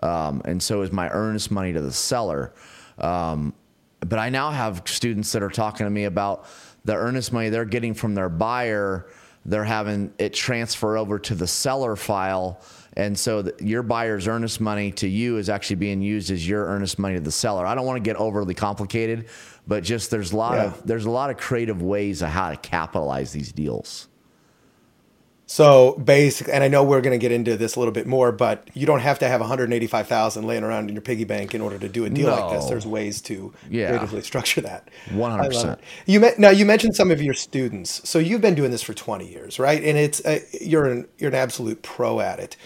Um, 0.00 0.40
and 0.44 0.62
so 0.62 0.82
is 0.82 0.92
my 0.92 1.08
earnest 1.08 1.50
money 1.50 1.72
to 1.72 1.80
the 1.80 1.92
seller. 1.92 2.54
Um, 2.98 3.54
but 3.98 4.20
I 4.20 4.28
now 4.28 4.52
have 4.52 4.82
students 4.86 5.32
that 5.32 5.42
are 5.42 5.50
talking 5.50 5.84
to 5.84 5.90
me 5.90 6.04
about 6.04 6.46
the 6.84 6.94
earnest 6.94 7.32
money 7.32 7.48
they're 7.48 7.64
getting 7.64 7.92
from 7.92 8.14
their 8.14 8.28
buyer. 8.28 9.08
They're 9.46 9.64
having 9.64 10.12
it 10.18 10.32
transfer 10.32 10.96
over 10.96 11.18
to 11.18 11.34
the 11.34 11.46
seller 11.46 11.96
file. 11.96 12.60
And 12.96 13.18
so 13.18 13.42
the, 13.42 13.54
your 13.64 13.82
buyer's 13.82 14.26
earnest 14.26 14.60
money 14.60 14.92
to 14.92 15.08
you 15.08 15.36
is 15.36 15.48
actually 15.48 15.76
being 15.76 16.00
used 16.00 16.30
as 16.30 16.48
your 16.48 16.64
earnest 16.66 16.98
money 16.98 17.16
to 17.16 17.20
the 17.20 17.32
seller. 17.32 17.66
I 17.66 17.74
don't 17.74 17.86
want 17.86 18.02
to 18.02 18.08
get 18.08 18.16
overly 18.16 18.54
complicated, 18.54 19.26
but 19.66 19.82
just 19.82 20.10
there's 20.10 20.32
a 20.32 20.36
lot 20.36 20.54
yeah. 20.54 20.64
of 20.64 20.86
there's 20.86 21.04
a 21.04 21.10
lot 21.10 21.30
of 21.30 21.36
creative 21.36 21.82
ways 21.82 22.22
of 22.22 22.28
how 22.28 22.50
to 22.50 22.56
capitalize 22.56 23.32
these 23.32 23.52
deals. 23.52 24.08
So 25.46 25.92
basically, 26.02 26.54
and 26.54 26.64
I 26.64 26.68
know 26.68 26.82
we're 26.82 27.02
going 27.02 27.18
to 27.18 27.22
get 27.22 27.30
into 27.30 27.56
this 27.56 27.76
a 27.76 27.78
little 27.78 27.92
bit 27.92 28.06
more, 28.06 28.32
but 28.32 28.66
you 28.72 28.86
don't 28.86 29.00
have 29.00 29.18
to 29.18 29.28
have 29.28 29.40
185,000 29.40 30.46
laying 30.46 30.64
around 30.64 30.88
in 30.88 30.94
your 30.94 31.02
piggy 31.02 31.24
bank 31.24 31.54
in 31.54 31.60
order 31.60 31.78
to 31.78 31.88
do 31.88 32.06
a 32.06 32.10
deal 32.10 32.28
no. 32.28 32.40
like 32.40 32.56
this. 32.56 32.68
There's 32.68 32.86
ways 32.86 33.20
to 33.22 33.52
yeah. 33.68 33.88
creatively 33.88 34.22
structure 34.22 34.62
that. 34.62 34.88
100%. 35.08 35.78
You 36.06 36.20
met, 36.20 36.38
now 36.38 36.48
you 36.48 36.64
mentioned 36.64 36.96
some 36.96 37.10
of 37.10 37.20
your 37.20 37.34
students. 37.34 38.08
So 38.08 38.18
you've 38.18 38.40
been 38.40 38.54
doing 38.54 38.70
this 38.70 38.82
for 38.82 38.94
20 38.94 39.28
years, 39.28 39.58
right? 39.58 39.82
And 39.84 39.98
it's 39.98 40.24
uh, 40.24 40.40
you're 40.60 40.86
an 40.86 41.08
you're 41.18 41.30
an 41.30 41.36
absolute 41.36 41.82
pro 41.82 42.20
at 42.20 42.40
it. 42.40 42.56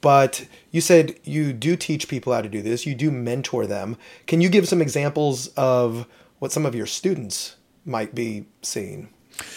But 0.00 0.46
you 0.70 0.80
said 0.80 1.18
you 1.24 1.52
do 1.52 1.74
teach 1.74 2.06
people 2.06 2.32
how 2.32 2.42
to 2.42 2.48
do 2.48 2.62
this. 2.62 2.86
You 2.86 2.94
do 2.94 3.10
mentor 3.10 3.66
them. 3.66 3.96
Can 4.26 4.40
you 4.40 4.48
give 4.48 4.68
some 4.68 4.80
examples 4.80 5.48
of 5.48 6.06
what 6.38 6.52
some 6.52 6.64
of 6.64 6.74
your 6.74 6.86
students 6.86 7.56
might 7.84 8.14
be 8.14 8.46
seeing 8.62 9.08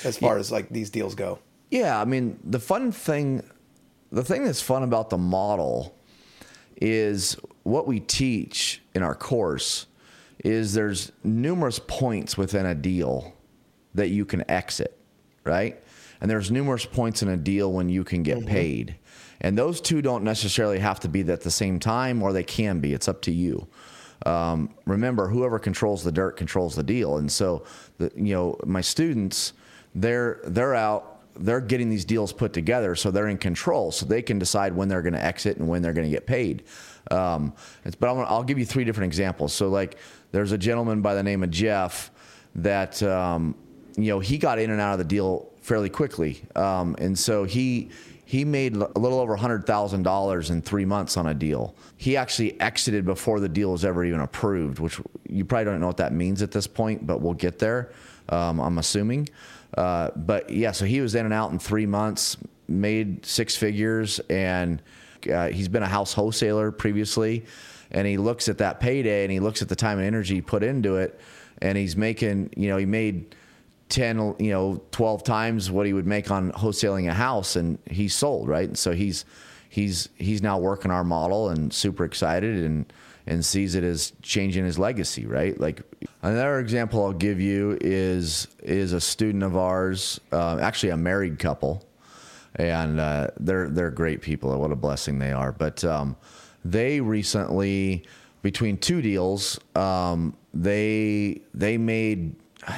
as 0.04 0.18
far 0.18 0.36
yeah. 0.36 0.40
as 0.40 0.52
like 0.52 0.70
these 0.70 0.90
deals 0.90 1.14
go? 1.14 1.40
Yeah, 1.74 2.00
I 2.00 2.06
mean, 2.06 2.38
the 2.44 2.60
fun 2.60 2.92
thing, 2.92 3.42
the 4.12 4.24
thing 4.24 4.44
that's 4.44 4.62
fun 4.62 4.84
about 4.84 5.10
the 5.10 5.18
model 5.18 5.98
is 6.80 7.36
what 7.64 7.88
we 7.88 8.00
teach 8.00 8.80
in 8.94 9.02
our 9.02 9.16
course 9.16 9.88
is 10.46 10.76
there's 10.76 11.12
numerous 11.24 11.80
points 11.80 12.38
within 12.38 12.68
a 12.68 12.76
deal 12.76 13.34
that 13.96 14.10
you 14.10 14.24
can 14.24 14.48
exit, 14.52 14.96
right? 15.46 15.82
And 16.22 16.30
there's 16.30 16.52
numerous 16.52 16.86
points 16.86 17.24
in 17.24 17.30
a 17.30 17.38
deal 17.38 17.74
when 17.74 17.90
you 17.90 18.04
can 18.04 18.22
get 18.22 18.38
mm-hmm. 18.38 18.50
paid. 18.50 18.96
And 19.42 19.58
those 19.58 19.82
two 19.82 20.04
don't 20.04 20.24
necessarily 20.24 20.78
have 20.78 21.00
to 21.00 21.08
be 21.08 21.22
at 21.22 21.42
the 21.42 21.50
same 21.50 21.80
time, 21.80 22.22
or 22.22 22.34
they 22.34 22.44
can 22.44 22.82
be. 22.82 22.94
It's 22.94 23.08
up 23.08 23.24
to 23.24 23.32
you. 23.32 23.68
Um, 24.28 24.76
remember, 24.86 25.28
whoever 25.28 25.58
controls 25.58 26.04
the 26.04 26.12
dirt 26.12 26.38
controls 26.38 26.76
the 26.76 26.84
deal. 26.84 27.18
And 27.18 27.32
so, 27.32 27.66
the, 27.98 28.12
you 28.16 28.36
know, 28.36 28.60
my 28.64 28.82
students, 28.82 29.54
they're 29.96 30.40
they're 30.44 30.76
out 30.76 31.13
they're 31.36 31.62
getting 31.62 31.90
these 31.90 32.06
deals 32.06 32.32
put 32.32 32.54
together, 32.54 32.96
so 32.96 33.12
they're 33.12 33.28
in 33.28 33.38
control, 33.38 33.92
so 33.92 34.06
they 34.06 34.22
can 34.22 34.40
decide 34.40 34.74
when 34.74 34.88
they're 34.88 35.02
going 35.02 35.14
to 35.14 35.24
exit 35.24 35.58
and 35.58 35.68
when 35.68 35.82
they're 35.82 35.94
going 35.94 36.08
to 36.08 36.12
get 36.12 36.26
paid. 36.26 36.64
Um, 37.12 37.54
but 38.00 38.08
i 38.08 38.12
will 38.12 38.44
give 38.44 38.60
you 38.60 38.66
three 38.66 38.84
different 38.84 39.08
examples. 39.08 39.54
So 39.54 39.70
like, 39.70 39.98
there's 40.32 40.52
a 40.52 40.58
gentleman 40.58 41.02
by 41.02 41.16
the 41.16 41.24
name 41.24 41.44
of 41.44 41.52
Jeff 41.52 42.12
that 42.56 43.02
um, 43.04 43.56
you 43.98 44.10
know 44.10 44.20
he 44.20 44.38
got 44.38 44.60
in 44.60 44.72
and 44.72 44.80
out 44.80 44.94
of 44.94 45.00
the 45.00 45.06
deal 45.06 45.52
fairly 45.62 45.90
quickly, 45.90 46.42
um, 46.56 46.96
and 47.00 47.18
so 47.18 47.44
he 47.44 47.90
he 48.26 48.46
made 48.46 48.76
a 48.76 49.00
little 49.00 49.20
over 49.20 49.38
$100,000 49.38 50.50
in 50.50 50.62
three 50.62 50.86
months 50.86 51.18
on 51.18 51.28
a 51.28 51.34
deal. 51.34 51.76
He 51.98 52.18
actually 52.18 52.60
exited 52.60 53.06
before 53.06 53.40
the 53.40 53.50
deal 53.50 53.74
was 53.74 53.86
ever 53.86 54.04
even 54.04 54.22
approved, 54.22 54.80
which 54.80 55.00
you 55.30 55.46
probably 55.46 55.66
don't 55.66 55.80
know 55.80 55.88
what 55.88 55.98
that 55.98 56.14
means 56.14 56.42
at 56.42 56.50
this 56.50 56.66
point, 56.66 57.06
but 57.06 57.22
we'll 57.22 57.34
get 57.34 57.60
there, 57.60 57.92
um, 58.30 58.60
I'm 58.60 58.78
assuming. 58.80 59.30
Uh, 59.78 60.12
but 60.16 60.50
yeah, 60.50 60.72
so 60.72 60.86
he 60.86 61.02
was 61.02 61.16
in 61.16 61.26
and 61.26 61.34
out 61.34 61.52
in 61.52 61.60
three 61.60 61.86
months, 61.86 62.38
made 62.68 63.26
six 63.26 63.56
figures, 63.56 64.20
and 64.30 64.82
uh, 65.32 65.48
he's 65.50 65.68
been 65.68 65.84
a 65.84 65.88
house 65.88 66.14
wholesaler 66.14 66.72
previously. 66.72 67.46
And 67.92 68.08
he 68.08 68.18
looks 68.18 68.50
at 68.50 68.58
that 68.58 68.80
payday 68.80 69.24
and 69.24 69.32
he 69.32 69.40
looks 69.40 69.62
at 69.62 69.70
the 69.70 69.76
time 69.76 70.00
and 70.00 70.08
energy 70.08 70.42
put 70.42 70.64
into 70.64 70.98
it, 70.98 71.20
and 71.62 71.78
he's 71.78 71.96
making, 71.96 72.52
you 72.56 72.70
know, 72.70 72.78
he 72.78 72.86
made 72.86 73.36
10, 73.90 74.36
you 74.40 74.52
know, 74.52 74.82
12 74.92 75.24
times 75.24 75.70
what 75.70 75.86
he 75.86 75.94
would 75.94 76.08
make 76.08 76.32
on 76.32 76.52
wholesaling 76.54 77.08
a 77.10 77.14
house 77.14 77.56
and 77.56 77.78
he's 77.90 78.16
sold, 78.16 78.48
right? 78.48 78.68
And 78.68 78.78
so 78.78 78.92
he's 78.92 79.26
he's 79.70 80.10
he's 80.18 80.42
now 80.42 80.58
working 80.58 80.90
our 80.90 81.04
model 81.04 81.50
and 81.50 81.72
super 81.72 82.04
excited 82.04 82.64
and 82.64 82.92
and 83.26 83.44
sees 83.44 83.76
it 83.76 83.84
as 83.84 84.14
changing 84.22 84.66
his 84.66 84.78
legacy, 84.78 85.26
right? 85.26 85.60
Like 85.60 85.82
another 86.22 86.60
example 86.60 87.06
I'll 87.06 87.14
give 87.14 87.40
you 87.40 87.78
is 87.82 88.48
is 88.62 88.94
a 88.94 89.02
student 89.02 89.44
of 89.44 89.56
ours, 89.56 90.20
uh, 90.32 90.60
actually 90.60 90.90
a 90.90 90.98
married 90.98 91.40
couple, 91.40 91.86
and 92.56 93.00
uh, 93.00 93.28
they're 93.40 93.70
they're 93.70 93.92
great 93.92 94.22
people. 94.22 94.58
What 94.60 94.72
a 94.72 94.76
blessing 94.76 95.20
they 95.20 95.32
are. 95.32 95.52
But 95.52 95.84
um, 95.86 96.18
they 96.66 97.00
recently, 97.00 98.06
between 98.42 98.78
two 98.78 99.02
deals, 99.02 99.60
um, 99.76 100.36
they 100.54 101.42
they 101.54 101.78
made 101.78 102.36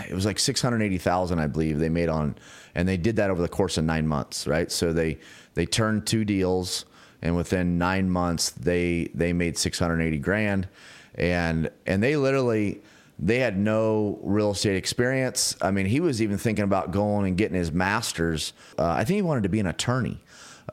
it 0.09 0.15
was 0.15 0.25
like 0.25 0.39
680,000 0.39 1.37
I 1.37 1.45
believe 1.45 1.77
they 1.77 1.89
made 1.89 2.09
on 2.09 2.35
and 2.73 2.87
they 2.87 2.97
did 2.97 3.17
that 3.17 3.29
over 3.29 3.39
the 3.39 3.47
course 3.47 3.77
of 3.77 3.83
9 3.83 4.07
months, 4.07 4.47
right? 4.47 4.71
So 4.71 4.93
they 4.93 5.19
they 5.53 5.67
turned 5.67 6.07
two 6.07 6.25
deals 6.25 6.85
and 7.25 7.35
within 7.35 7.77
9 7.77 8.09
months 8.09 8.51
they 8.51 9.09
they 9.15 9.33
made 9.33 9.57
680 9.57 10.17
grand 10.19 10.67
and 11.15 11.69
and 11.85 12.03
they 12.03 12.15
literally 12.15 12.81
they 13.17 13.39
had 13.39 13.57
no 13.57 14.19
real 14.23 14.51
estate 14.51 14.75
experience. 14.75 15.55
I 15.61 15.71
mean, 15.71 15.85
he 15.85 16.01
was 16.01 16.21
even 16.21 16.37
thinking 16.37 16.65
about 16.65 16.91
going 16.91 17.27
and 17.27 17.37
getting 17.37 17.55
his 17.55 17.71
master's. 17.71 18.51
Uh, 18.77 18.87
I 18.87 19.05
think 19.05 19.15
he 19.15 19.21
wanted 19.21 19.43
to 19.43 19.49
be 19.49 19.61
an 19.61 19.67
attorney. 19.67 20.19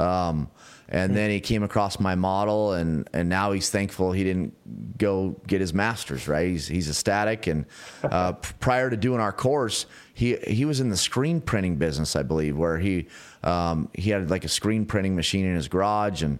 Um, 0.01 0.49
and 0.93 1.17
then 1.17 1.31
he 1.31 1.41
came 1.41 1.63
across 1.63 1.99
my 1.99 2.15
model, 2.15 2.75
and 2.75 3.09
and 3.15 3.27
now 3.27 3.53
he's 3.53 3.71
thankful 3.71 4.13
he 4.13 4.23
didn't 4.23 4.99
go 4.99 5.41
get 5.47 5.59
his 5.59 5.73
master's. 5.73 6.29
Right? 6.29 6.49
He's 6.49 6.69
he's 6.69 6.89
ecstatic. 6.89 7.47
And 7.47 7.65
uh, 8.05 8.33
prior 8.61 8.91
to 8.91 8.97
doing 8.97 9.19
our 9.19 9.33
course, 9.33 9.87
he 10.13 10.37
he 10.47 10.67
was 10.67 10.81
in 10.81 10.91
the 10.91 10.97
screen 10.97 11.41
printing 11.41 11.77
business, 11.77 12.15
I 12.15 12.23
believe, 12.23 12.59
where 12.59 12.79
he 12.79 13.09
um, 13.43 13.89
he 13.95 14.11
had 14.11 14.29
like 14.29 14.45
a 14.45 14.49
screen 14.49 14.85
printing 14.85 15.17
machine 15.17 15.47
in 15.47 15.57
his 15.57 15.67
garage, 15.67 16.23
and 16.23 16.39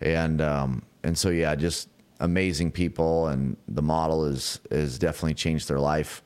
and 0.00 0.40
um, 0.40 0.82
and 1.04 1.16
so 1.16 1.28
yeah, 1.28 1.54
just 1.54 1.88
amazing 2.18 2.72
people, 2.72 3.28
and 3.28 3.56
the 3.68 3.82
model 3.82 4.24
is 4.24 4.58
is 4.72 4.98
definitely 4.98 5.34
changed 5.34 5.68
their 5.68 5.80
life. 5.80 6.24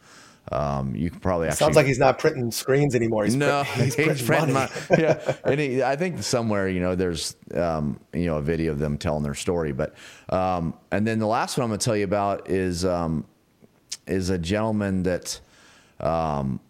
Um, 0.52 0.94
you 0.94 1.10
can 1.10 1.18
probably 1.18 1.48
actually, 1.48 1.58
sounds 1.58 1.76
like 1.76 1.86
he's 1.86 1.98
not 1.98 2.18
printing 2.18 2.52
screens 2.52 2.94
anymore. 2.94 3.24
He's 3.24 3.34
no, 3.34 3.64
print, 3.64 3.84
he's, 3.84 3.94
he's 4.18 4.22
printing, 4.22 4.54
money. 4.54 4.70
My, 4.90 4.96
yeah, 4.96 5.36
and 5.44 5.58
he, 5.58 5.82
I 5.82 5.96
think 5.96 6.22
somewhere 6.22 6.68
you 6.68 6.80
know 6.80 6.94
there's 6.94 7.34
um, 7.54 7.98
you 8.12 8.26
know 8.26 8.36
a 8.36 8.42
video 8.42 8.70
of 8.70 8.78
them 8.78 8.96
telling 8.96 9.24
their 9.24 9.34
story. 9.34 9.72
But 9.72 9.94
um, 10.28 10.74
and 10.92 11.06
then 11.06 11.18
the 11.18 11.26
last 11.26 11.58
one 11.58 11.64
I'm 11.64 11.70
going 11.70 11.80
to 11.80 11.84
tell 11.84 11.96
you 11.96 12.04
about 12.04 12.48
is 12.48 12.84
um, 12.84 13.26
is 14.06 14.30
a 14.30 14.38
gentleman 14.38 15.02
that 15.02 15.40
um, 15.98 16.60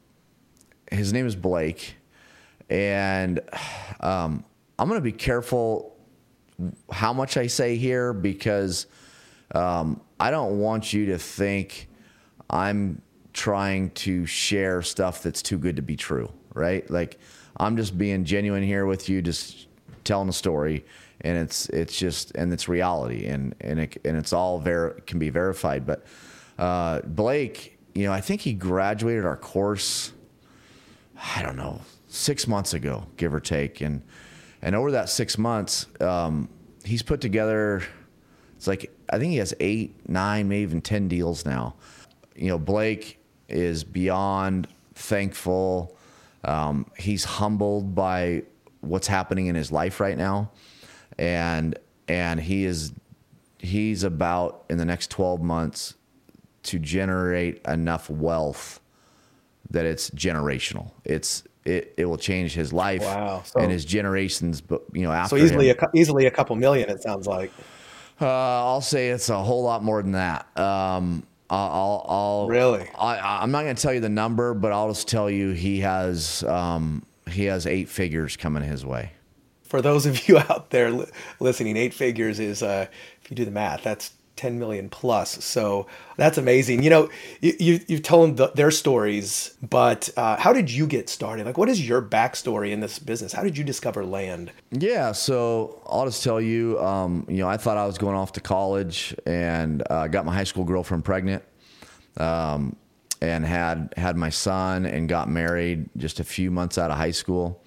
his 0.90 1.12
name 1.12 1.26
is 1.26 1.36
Blake, 1.36 1.96
and 2.70 3.40
um, 4.00 4.42
I'm 4.78 4.88
going 4.88 4.98
to 4.98 5.04
be 5.04 5.12
careful 5.12 5.96
how 6.90 7.12
much 7.12 7.36
I 7.36 7.46
say 7.46 7.76
here 7.76 8.14
because 8.14 8.86
um, 9.54 10.00
I 10.18 10.30
don't 10.30 10.60
want 10.60 10.94
you 10.94 11.06
to 11.06 11.18
think 11.18 11.88
I'm 12.48 13.02
trying 13.36 13.90
to 13.90 14.24
share 14.24 14.80
stuff 14.80 15.22
that's 15.22 15.42
too 15.42 15.58
good 15.58 15.76
to 15.76 15.82
be 15.82 15.94
true, 15.94 16.32
right? 16.54 16.90
Like 16.90 17.20
I'm 17.58 17.76
just 17.76 17.96
being 17.96 18.24
genuine 18.24 18.62
here 18.62 18.86
with 18.86 19.10
you, 19.10 19.20
just 19.20 19.68
telling 20.04 20.30
a 20.30 20.32
story, 20.32 20.86
and 21.20 21.36
it's 21.36 21.68
it's 21.68 21.96
just 21.96 22.32
and 22.34 22.50
it's 22.50 22.66
reality, 22.66 23.26
and 23.26 23.54
and 23.60 23.80
it, 23.80 24.00
and 24.06 24.16
it's 24.16 24.32
all 24.32 24.58
ver- 24.58 24.94
can 25.06 25.18
be 25.18 25.28
verified. 25.28 25.86
But 25.86 26.06
uh, 26.58 27.02
Blake, 27.02 27.78
you 27.94 28.06
know, 28.06 28.12
I 28.12 28.22
think 28.22 28.40
he 28.40 28.54
graduated 28.54 29.26
our 29.26 29.36
course. 29.36 30.12
I 31.36 31.42
don't 31.42 31.56
know, 31.56 31.82
six 32.08 32.48
months 32.48 32.72
ago, 32.72 33.06
give 33.18 33.34
or 33.34 33.40
take, 33.40 33.82
and 33.82 34.02
and 34.62 34.74
over 34.74 34.92
that 34.92 35.10
six 35.10 35.36
months, 35.36 35.86
um, 36.00 36.48
he's 36.84 37.02
put 37.02 37.20
together. 37.20 37.82
It's 38.56 38.66
like 38.66 38.90
I 39.10 39.18
think 39.18 39.32
he 39.32 39.38
has 39.38 39.52
eight, 39.60 40.08
nine, 40.08 40.48
maybe 40.48 40.62
even 40.62 40.80
ten 40.80 41.06
deals 41.06 41.44
now. 41.44 41.74
You 42.34 42.48
know, 42.48 42.58
Blake 42.58 43.18
is 43.48 43.84
beyond 43.84 44.68
thankful. 44.94 45.96
Um, 46.44 46.86
he's 46.98 47.24
humbled 47.24 47.94
by 47.94 48.42
what's 48.80 49.06
happening 49.06 49.46
in 49.46 49.54
his 49.54 49.72
life 49.72 50.00
right 50.00 50.16
now, 50.16 50.50
and 51.18 51.78
and 52.08 52.40
he 52.40 52.64
is 52.64 52.92
he's 53.58 54.04
about 54.04 54.64
in 54.70 54.78
the 54.78 54.84
next 54.84 55.10
12 55.10 55.42
months 55.42 55.94
to 56.62 56.78
generate 56.78 57.60
enough 57.66 58.08
wealth 58.10 58.80
that 59.70 59.84
it's 59.84 60.10
generational. 60.10 60.92
It's 61.04 61.42
it, 61.64 61.94
it 61.96 62.04
will 62.06 62.18
change 62.18 62.54
his 62.54 62.72
life 62.72 63.02
wow. 63.02 63.42
so, 63.44 63.60
and 63.60 63.72
his 63.72 63.84
generations. 63.84 64.60
But 64.60 64.82
you 64.92 65.02
know, 65.02 65.12
after 65.12 65.36
so 65.36 65.44
easily 65.44 65.70
him. 65.70 65.76
a, 65.80 65.96
easily 65.96 66.26
a 66.26 66.30
couple 66.30 66.54
million. 66.56 66.88
It 66.88 67.02
sounds 67.02 67.26
like. 67.26 67.50
Uh, 68.20 68.26
I'll 68.26 68.80
say 68.80 69.10
it's 69.10 69.28
a 69.28 69.42
whole 69.42 69.62
lot 69.62 69.82
more 69.82 70.00
than 70.00 70.12
that. 70.12 70.46
Um, 70.58 71.26
I'll, 71.48 72.04
I'll 72.08 72.48
really. 72.48 72.88
I, 72.98 73.40
I'm 73.42 73.50
not 73.50 73.62
going 73.62 73.76
to 73.76 73.82
tell 73.82 73.94
you 73.94 74.00
the 74.00 74.08
number, 74.08 74.54
but 74.54 74.72
I'll 74.72 74.88
just 74.88 75.08
tell 75.08 75.30
you 75.30 75.50
he 75.50 75.80
has 75.80 76.42
um, 76.44 77.04
he 77.30 77.44
has 77.44 77.66
eight 77.66 77.88
figures 77.88 78.36
coming 78.36 78.62
his 78.62 78.84
way. 78.84 79.12
For 79.62 79.80
those 79.80 80.06
of 80.06 80.28
you 80.28 80.38
out 80.50 80.70
there 80.70 80.90
li- 80.90 81.10
listening, 81.40 81.76
eight 81.76 81.94
figures 81.94 82.38
is 82.38 82.62
uh, 82.62 82.86
if 83.22 83.30
you 83.30 83.36
do 83.36 83.44
the 83.44 83.50
math, 83.50 83.82
that's 83.82 84.12
10 84.36 84.58
million 84.58 84.88
plus. 84.88 85.42
So 85.44 85.86
that's 86.16 86.38
amazing. 86.38 86.82
You 86.82 86.90
know, 86.90 87.10
you, 87.40 87.54
you, 87.58 87.80
you've 87.88 88.02
told 88.02 88.36
the, 88.36 88.48
their 88.48 88.70
stories, 88.70 89.56
but 89.62 90.10
uh, 90.16 90.36
how 90.36 90.52
did 90.52 90.70
you 90.70 90.86
get 90.86 91.08
started? 91.08 91.46
Like, 91.46 91.58
what 91.58 91.68
is 91.68 91.86
your 91.86 92.02
backstory 92.02 92.70
in 92.70 92.80
this 92.80 92.98
business? 92.98 93.32
How 93.32 93.42
did 93.42 93.56
you 93.56 93.64
discover 93.64 94.04
land? 94.04 94.52
Yeah. 94.70 95.12
So 95.12 95.82
I'll 95.86 96.04
just 96.06 96.22
tell 96.22 96.40
you, 96.40 96.78
um, 96.80 97.26
you 97.28 97.38
know, 97.38 97.48
I 97.48 97.56
thought 97.56 97.76
I 97.76 97.86
was 97.86 97.98
going 97.98 98.16
off 98.16 98.32
to 98.32 98.40
college 98.40 99.14
and 99.26 99.82
uh, 99.90 100.06
got 100.08 100.24
my 100.24 100.34
high 100.34 100.44
school 100.44 100.64
girlfriend 100.64 101.04
pregnant. 101.04 101.42
Um, 102.18 102.76
and 103.22 103.44
had 103.46 103.94
had 103.96 104.16
my 104.16 104.28
son 104.28 104.84
and 104.84 105.08
got 105.08 105.28
married 105.28 105.88
just 105.96 106.20
a 106.20 106.24
few 106.24 106.50
months 106.50 106.78
out 106.78 106.90
of 106.90 106.96
high 106.96 107.10
school. 107.10 107.62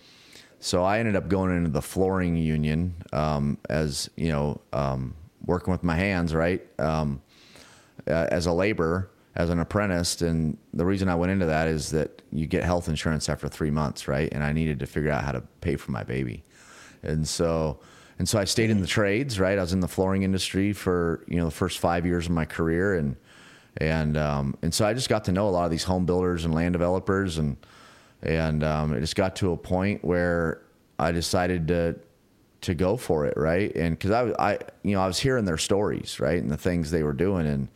So 0.59 0.83
I 0.83 0.99
ended 0.99 1.15
up 1.15 1.29
going 1.29 1.55
into 1.55 1.69
the 1.69 1.81
flooring 1.81 2.35
union 2.35 2.95
um, 3.13 3.57
as 3.69 4.09
you 4.15 4.29
know 4.29 4.61
um, 4.73 5.15
working 5.49 5.71
with 5.71 5.83
my 5.83 5.95
hands, 5.95 6.33
right? 6.33 6.61
Um, 6.79 7.21
uh, 8.07 8.27
as 8.31 8.45
a 8.45 8.53
laborer, 8.53 9.09
as 9.35 9.49
an 9.49 9.59
apprentice. 9.59 10.21
And 10.21 10.57
the 10.73 10.85
reason 10.85 11.09
I 11.09 11.15
went 11.15 11.31
into 11.31 11.47
that 11.47 11.67
is 11.67 11.91
that 11.91 12.21
you 12.31 12.47
get 12.47 12.63
health 12.63 12.87
insurance 12.87 13.27
after 13.27 13.49
three 13.49 13.71
months, 13.71 14.07
right? 14.07 14.29
And 14.31 14.43
I 14.43 14.53
needed 14.53 14.79
to 14.79 14.85
figure 14.85 15.11
out 15.11 15.23
how 15.23 15.33
to 15.33 15.41
pay 15.61 15.75
for 15.75 15.91
my 15.91 16.03
baby. 16.03 16.43
And 17.03 17.27
so, 17.27 17.79
and 18.19 18.27
so 18.27 18.39
I 18.39 18.45
stayed 18.45 18.69
in 18.69 18.81
the 18.81 18.87
trades, 18.87 19.39
right? 19.39 19.57
I 19.57 19.61
was 19.61 19.73
in 19.73 19.79
the 19.79 19.87
flooring 19.87 20.23
industry 20.23 20.73
for, 20.73 21.23
you 21.27 21.37
know, 21.37 21.45
the 21.45 21.51
first 21.51 21.79
five 21.79 22.05
years 22.05 22.25
of 22.25 22.31
my 22.31 22.45
career. 22.45 22.95
And, 22.95 23.15
and, 23.77 24.17
um, 24.17 24.55
and 24.61 24.73
so 24.73 24.85
I 24.85 24.93
just 24.93 25.09
got 25.09 25.25
to 25.25 25.31
know 25.31 25.47
a 25.47 25.51
lot 25.51 25.65
of 25.65 25.71
these 25.71 25.85
home 25.85 26.05
builders 26.05 26.45
and 26.45 26.53
land 26.53 26.73
developers. 26.73 27.37
And, 27.37 27.57
and, 28.21 28.63
um, 28.63 28.93
it 28.93 28.99
just 28.99 29.15
got 29.15 29.35
to 29.37 29.51
a 29.53 29.57
point 29.57 30.03
where 30.03 30.61
I 30.97 31.11
decided 31.11 31.67
to, 31.69 31.95
to 32.61 32.73
go 32.73 32.97
for 32.97 33.25
it, 33.25 33.35
right? 33.37 33.73
And 33.75 33.97
because 33.97 34.11
I, 34.11 34.51
I, 34.51 34.59
you 34.83 34.95
know, 34.95 35.01
I 35.01 35.07
was 35.07 35.19
hearing 35.19 35.45
their 35.45 35.57
stories, 35.57 36.19
right, 36.19 36.41
and 36.41 36.51
the 36.51 36.57
things 36.57 36.91
they 36.91 37.03
were 37.03 37.13
doing, 37.13 37.47
and 37.47 37.67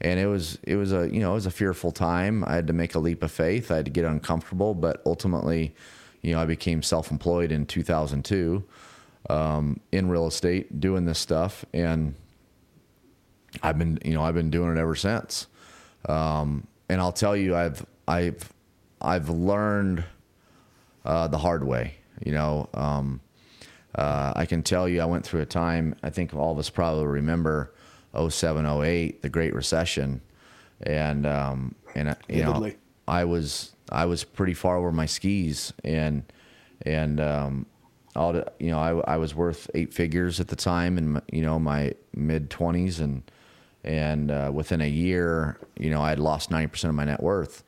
and 0.00 0.18
it 0.18 0.26
was 0.26 0.58
it 0.62 0.76
was 0.76 0.92
a 0.92 1.08
you 1.10 1.20
know 1.20 1.32
it 1.32 1.34
was 1.34 1.46
a 1.46 1.50
fearful 1.50 1.92
time. 1.92 2.44
I 2.44 2.54
had 2.54 2.66
to 2.66 2.72
make 2.72 2.94
a 2.94 2.98
leap 2.98 3.22
of 3.22 3.30
faith. 3.30 3.70
I 3.70 3.76
had 3.76 3.84
to 3.86 3.90
get 3.90 4.04
uncomfortable, 4.04 4.74
but 4.74 5.02
ultimately, 5.06 5.74
you 6.22 6.34
know, 6.34 6.40
I 6.40 6.46
became 6.46 6.82
self-employed 6.82 7.52
in 7.52 7.66
2002 7.66 8.64
um, 9.28 9.80
in 9.92 10.08
real 10.08 10.26
estate, 10.26 10.80
doing 10.80 11.04
this 11.04 11.18
stuff, 11.18 11.64
and 11.72 12.14
I've 13.62 13.78
been 13.78 13.98
you 14.04 14.14
know 14.14 14.22
I've 14.22 14.34
been 14.34 14.50
doing 14.50 14.76
it 14.76 14.80
ever 14.80 14.94
since. 14.94 15.46
Um, 16.08 16.66
and 16.88 17.00
I'll 17.00 17.12
tell 17.12 17.36
you, 17.36 17.54
I've 17.54 17.84
I've 18.08 18.52
I've 19.00 19.28
learned 19.28 20.04
uh, 21.04 21.28
the 21.28 21.38
hard 21.38 21.64
way. 21.64 21.94
You 22.24 22.32
know, 22.32 22.68
um, 22.74 23.20
uh, 23.94 24.32
I 24.36 24.46
can 24.46 24.62
tell 24.62 24.88
you, 24.88 25.00
I 25.00 25.04
went 25.04 25.24
through 25.24 25.40
a 25.40 25.46
time. 25.46 25.94
I 26.02 26.10
think 26.10 26.34
all 26.34 26.52
of 26.52 26.58
us 26.58 26.70
probably 26.70 27.06
remember 27.06 27.72
07, 28.28 28.66
08, 28.66 29.22
the 29.22 29.28
Great 29.28 29.54
Recession, 29.54 30.20
and 30.82 31.26
um, 31.26 31.74
and 31.94 32.10
uh, 32.10 32.14
you 32.28 32.42
know, 32.42 32.72
I 33.08 33.24
was 33.24 33.72
I 33.90 34.04
was 34.06 34.24
pretty 34.24 34.54
far 34.54 34.76
over 34.76 34.92
my 34.92 35.06
skis, 35.06 35.72
and 35.84 36.22
and 36.82 37.20
um, 37.20 37.66
all 38.14 38.32
the, 38.32 38.50
you 38.58 38.70
know, 38.70 38.78
I, 38.78 39.14
I 39.14 39.16
was 39.16 39.34
worth 39.34 39.70
eight 39.74 39.92
figures 39.92 40.40
at 40.40 40.48
the 40.48 40.56
time, 40.56 40.96
in 40.98 41.20
you 41.32 41.42
know 41.42 41.58
my 41.58 41.94
mid 42.14 42.50
twenties, 42.50 43.00
and 43.00 43.22
and 43.82 44.30
uh, 44.30 44.50
within 44.52 44.80
a 44.80 44.88
year, 44.88 45.58
you 45.78 45.90
know, 45.90 46.00
I 46.00 46.10
had 46.10 46.20
lost 46.20 46.50
ninety 46.50 46.68
percent 46.68 46.90
of 46.90 46.94
my 46.94 47.04
net 47.04 47.22
worth, 47.22 47.64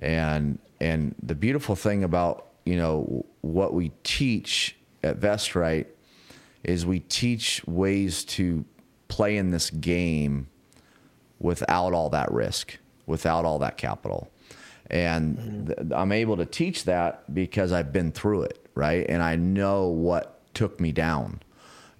and 0.00 0.58
and 0.80 1.14
the 1.22 1.34
beautiful 1.34 1.76
thing 1.76 2.02
about 2.02 2.48
you 2.64 2.76
know 2.76 3.24
what 3.42 3.72
we 3.72 3.92
teach 4.02 4.76
at 5.02 5.20
VestRight 5.20 5.86
is 6.62 6.84
we 6.84 7.00
teach 7.00 7.64
ways 7.66 8.24
to 8.24 8.64
play 9.08 9.36
in 9.36 9.50
this 9.50 9.70
game 9.70 10.48
without 11.38 11.92
all 11.92 12.10
that 12.10 12.30
risk, 12.30 12.78
without 13.06 13.44
all 13.44 13.58
that 13.58 13.76
capital. 13.76 14.30
And 14.90 15.38
mm-hmm. 15.38 15.66
th- 15.66 15.78
I'm 15.94 16.12
able 16.12 16.36
to 16.36 16.44
teach 16.44 16.84
that 16.84 17.32
because 17.32 17.72
I've 17.72 17.92
been 17.92 18.12
through 18.12 18.42
it, 18.42 18.66
right? 18.74 19.06
And 19.08 19.22
I 19.22 19.36
know 19.36 19.88
what 19.88 20.40
took 20.54 20.80
me 20.80 20.92
down. 20.92 21.40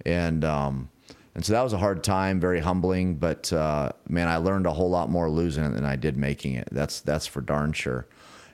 And 0.05 0.43
um, 0.43 0.89
and 1.33 1.45
so 1.45 1.53
that 1.53 1.61
was 1.61 1.73
a 1.73 1.77
hard 1.77 2.03
time, 2.03 2.39
very 2.39 2.59
humbling. 2.59 3.15
But 3.15 3.51
uh, 3.53 3.91
man, 4.07 4.27
I 4.27 4.37
learned 4.37 4.65
a 4.65 4.73
whole 4.73 4.89
lot 4.89 5.09
more 5.09 5.29
losing 5.29 5.63
it 5.63 5.73
than 5.73 5.85
I 5.85 5.95
did 5.95 6.17
making 6.17 6.55
it. 6.55 6.67
That's 6.71 6.99
that's 7.01 7.27
for 7.27 7.41
darn 7.41 7.73
sure. 7.73 8.07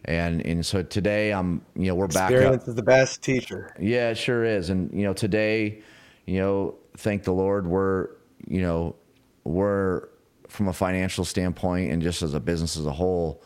And 0.07 0.45
and 0.45 0.65
so 0.65 0.83
today 0.83 1.33
I'm, 1.33 1.61
you 1.75 1.87
know, 1.87 1.95
we're 1.95 2.07
back. 2.07 2.31
Experience 2.31 2.67
is 2.67 2.75
the 2.75 2.83
best 2.83 3.21
teacher. 3.21 3.73
Yeah, 3.79 4.09
it 4.11 4.15
sure 4.15 4.45
is. 4.45 4.69
And 4.69 4.91
you 4.93 5.03
know, 5.03 5.13
today, 5.13 5.81
you 6.25 6.39
know, 6.39 6.75
thank 6.95 7.23
the 7.23 7.33
Lord, 7.33 7.67
we're, 7.67 8.09
you 8.47 8.61
know, 8.61 8.95
we're 9.43 10.07
from 10.47 10.67
a 10.69 10.73
financial 10.73 11.25
standpoint 11.25 11.91
and 11.91 12.01
just 12.01 12.21
as 12.21 12.33
a 12.33 12.39
business 12.39 12.77
as 12.77 12.85
a 12.85 12.91
whole, 12.91 13.43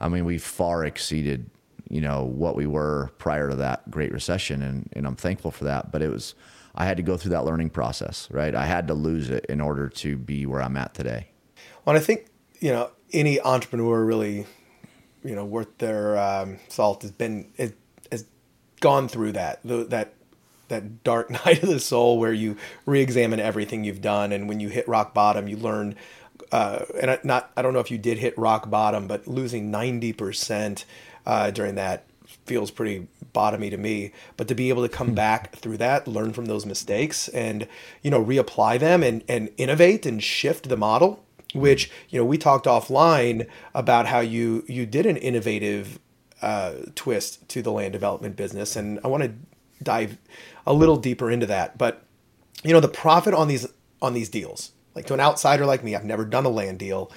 I 0.00 0.08
mean, 0.08 0.24
we 0.24 0.38
far 0.38 0.84
exceeded, 0.84 1.48
you 1.88 2.00
know, 2.00 2.24
what 2.24 2.56
we 2.56 2.66
were 2.66 3.12
prior 3.18 3.48
to 3.48 3.56
that 3.56 3.88
Great 3.90 4.12
Recession, 4.12 4.62
and 4.62 4.88
and 4.94 5.06
I'm 5.06 5.16
thankful 5.16 5.50
for 5.50 5.64
that. 5.64 5.92
But 5.92 6.02
it 6.02 6.10
was, 6.10 6.34
I 6.74 6.86
had 6.86 6.96
to 6.96 7.02
go 7.02 7.16
through 7.16 7.32
that 7.32 7.44
learning 7.44 7.70
process, 7.70 8.28
right? 8.30 8.54
I 8.54 8.66
had 8.66 8.88
to 8.88 8.94
lose 8.94 9.30
it 9.30 9.46
in 9.46 9.60
order 9.60 9.88
to 9.88 10.16
be 10.16 10.46
where 10.46 10.62
I'm 10.62 10.76
at 10.76 10.94
today. 10.94 11.28
Well, 11.84 11.96
I 11.96 12.00
think 12.00 12.26
you 12.60 12.70
know 12.72 12.90
any 13.12 13.40
entrepreneur 13.40 14.04
really, 14.04 14.46
you 15.24 15.34
know, 15.34 15.44
worth 15.44 15.78
their 15.78 16.18
um, 16.18 16.58
salt 16.68 17.02
has 17.02 17.12
been 17.12 17.48
it 17.56 17.76
has 18.10 18.24
gone 18.80 19.08
through 19.08 19.32
that 19.32 19.60
the, 19.64 19.84
that 19.84 20.14
that 20.68 21.04
dark 21.04 21.30
night 21.44 21.62
of 21.62 21.68
the 21.68 21.80
soul 21.80 22.18
where 22.18 22.32
you 22.32 22.56
re-examine 22.86 23.40
everything 23.40 23.84
you've 23.84 24.02
done, 24.02 24.32
and 24.32 24.48
when 24.48 24.60
you 24.60 24.68
hit 24.68 24.88
rock 24.88 25.14
bottom, 25.14 25.48
you 25.48 25.56
learn 25.56 25.94
uh, 26.52 26.84
and 27.00 27.10
I, 27.12 27.18
not 27.22 27.50
I 27.56 27.62
don't 27.62 27.72
know 27.72 27.80
if 27.80 27.90
you 27.90 27.98
did 27.98 28.18
hit 28.18 28.36
rock 28.36 28.70
bottom, 28.70 29.06
but 29.06 29.26
losing 29.26 29.70
ninety 29.70 30.12
percent 30.12 30.84
uh, 31.26 31.50
during 31.50 31.76
that 31.76 32.04
feels 32.46 32.70
pretty 32.70 33.06
bottomy 33.34 33.70
to 33.70 33.76
me. 33.76 34.12
But 34.36 34.48
to 34.48 34.54
be 34.54 34.68
able 34.68 34.82
to 34.82 34.88
come 34.88 35.08
hmm. 35.08 35.14
back 35.14 35.54
through 35.56 35.78
that, 35.78 36.08
learn 36.08 36.32
from 36.32 36.46
those 36.46 36.66
mistakes, 36.66 37.28
and 37.28 37.68
you 38.02 38.10
know 38.10 38.24
reapply 38.24 38.78
them 38.80 39.02
and 39.02 39.22
and 39.28 39.50
innovate 39.56 40.06
and 40.06 40.22
shift 40.22 40.68
the 40.68 40.76
model. 40.76 41.24
Which 41.52 41.90
you 42.08 42.18
know 42.18 42.24
we 42.24 42.38
talked 42.38 42.66
offline 42.66 43.48
about 43.74 44.06
how 44.06 44.20
you 44.20 44.64
you 44.68 44.86
did 44.86 45.06
an 45.06 45.16
innovative 45.16 45.98
uh, 46.42 46.74
twist 46.94 47.48
to 47.48 47.62
the 47.62 47.72
land 47.72 47.92
development 47.92 48.36
business, 48.36 48.76
and 48.76 49.00
I 49.02 49.08
want 49.08 49.24
to 49.24 49.32
dive 49.82 50.18
a 50.66 50.72
little 50.72 50.96
deeper 50.96 51.30
into 51.30 51.46
that. 51.46 51.76
But 51.76 52.04
you 52.62 52.72
know 52.72 52.80
the 52.80 52.88
profit 52.88 53.34
on 53.34 53.48
these 53.48 53.66
on 54.00 54.14
these 54.14 54.28
deals 54.28 54.72
like 54.94 55.06
to 55.06 55.14
an 55.14 55.20
outsider 55.20 55.66
like 55.66 55.84
me, 55.84 55.94
I've 55.94 56.04
never 56.04 56.24
done 56.24 56.44
a 56.44 56.50
land 56.50 56.78
deal. 56.78 57.10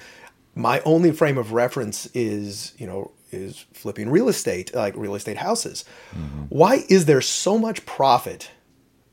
My 0.54 0.80
only 0.80 1.10
frame 1.12 1.38
of 1.38 1.52
reference 1.52 2.06
is, 2.14 2.72
you 2.78 2.86
know, 2.86 3.10
is 3.32 3.64
flipping 3.72 4.08
real 4.08 4.28
estate, 4.28 4.74
like 4.74 4.94
real 4.96 5.14
estate 5.14 5.38
houses. 5.38 5.84
Mm-hmm. 6.16 6.44
Why 6.48 6.84
is 6.88 7.06
there 7.06 7.20
so 7.20 7.58
much 7.58 7.84
profit, 7.84 8.50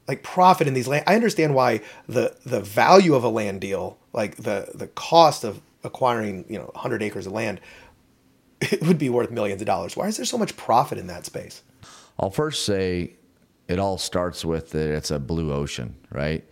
like 0.08 0.22
profit 0.22 0.68
in 0.68 0.76
these 0.76 0.88
land? 0.88 1.04
I 1.08 1.16
understand 1.16 1.56
why 1.56 1.82
the 2.08 2.38
the 2.46 2.62
value 2.62 3.16
of 3.16 3.24
a 3.24 3.30
land 3.30 3.62
deal, 3.62 3.98
like 4.14 4.36
the 4.38 4.70
the 4.74 4.88
cost 4.88 5.44
of 5.44 5.62
acquiring, 5.84 6.46
you 6.48 6.58
know, 6.58 6.70
100 6.74 7.02
acres 7.02 7.26
of 7.26 7.34
land, 7.34 7.60
it 8.62 8.82
would 8.84 8.98
be 8.98 9.10
worth 9.10 9.32
millions 9.32 9.62
of 9.62 9.66
dollars. 9.66 9.96
Why 9.96 10.08
is 10.08 10.18
there 10.18 10.26
so 10.26 10.38
much 10.38 10.56
profit 10.56 10.98
in 10.98 11.08
that 11.08 11.26
space? 11.26 11.64
I'll 12.20 12.30
first 12.30 12.66
say 12.66 13.16
it 13.68 13.80
all 13.80 13.98
starts 13.98 14.46
with 14.46 14.72
that 14.72 14.94
it's 14.94 15.12
a 15.12 15.20
blue 15.20 15.52
ocean, 15.52 15.96
right? 16.12 16.44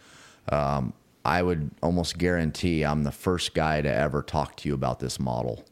Um, 0.50 0.94
I 1.26 1.44
would 1.44 1.70
almost 1.84 2.18
guarantee 2.18 2.84
I'm 2.84 3.04
the 3.04 3.12
first 3.12 3.54
guy 3.54 3.82
to 3.82 3.94
ever 3.94 4.24
talk 4.24 4.56
to 4.58 4.70
you 4.70 4.74
about 4.74 5.00
this 5.00 5.20
model. 5.20 5.66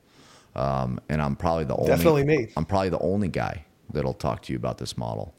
Um, 0.56 1.00
and 1.10 1.21
I'm 1.21 1.36
probably 1.36 1.63
the 1.63 1.76
only 1.76 1.88
definitely 1.88 2.26
me. 2.26 2.50
I'm 2.58 2.65
probably 2.65 2.89
the 2.89 3.00
only 3.00 3.28
guy 3.28 3.65
that'll 3.91 4.13
talk 4.13 4.41
to 4.43 4.54
you 4.54 4.58
about 4.58 4.78
this 4.78 4.97
model. 4.97 5.34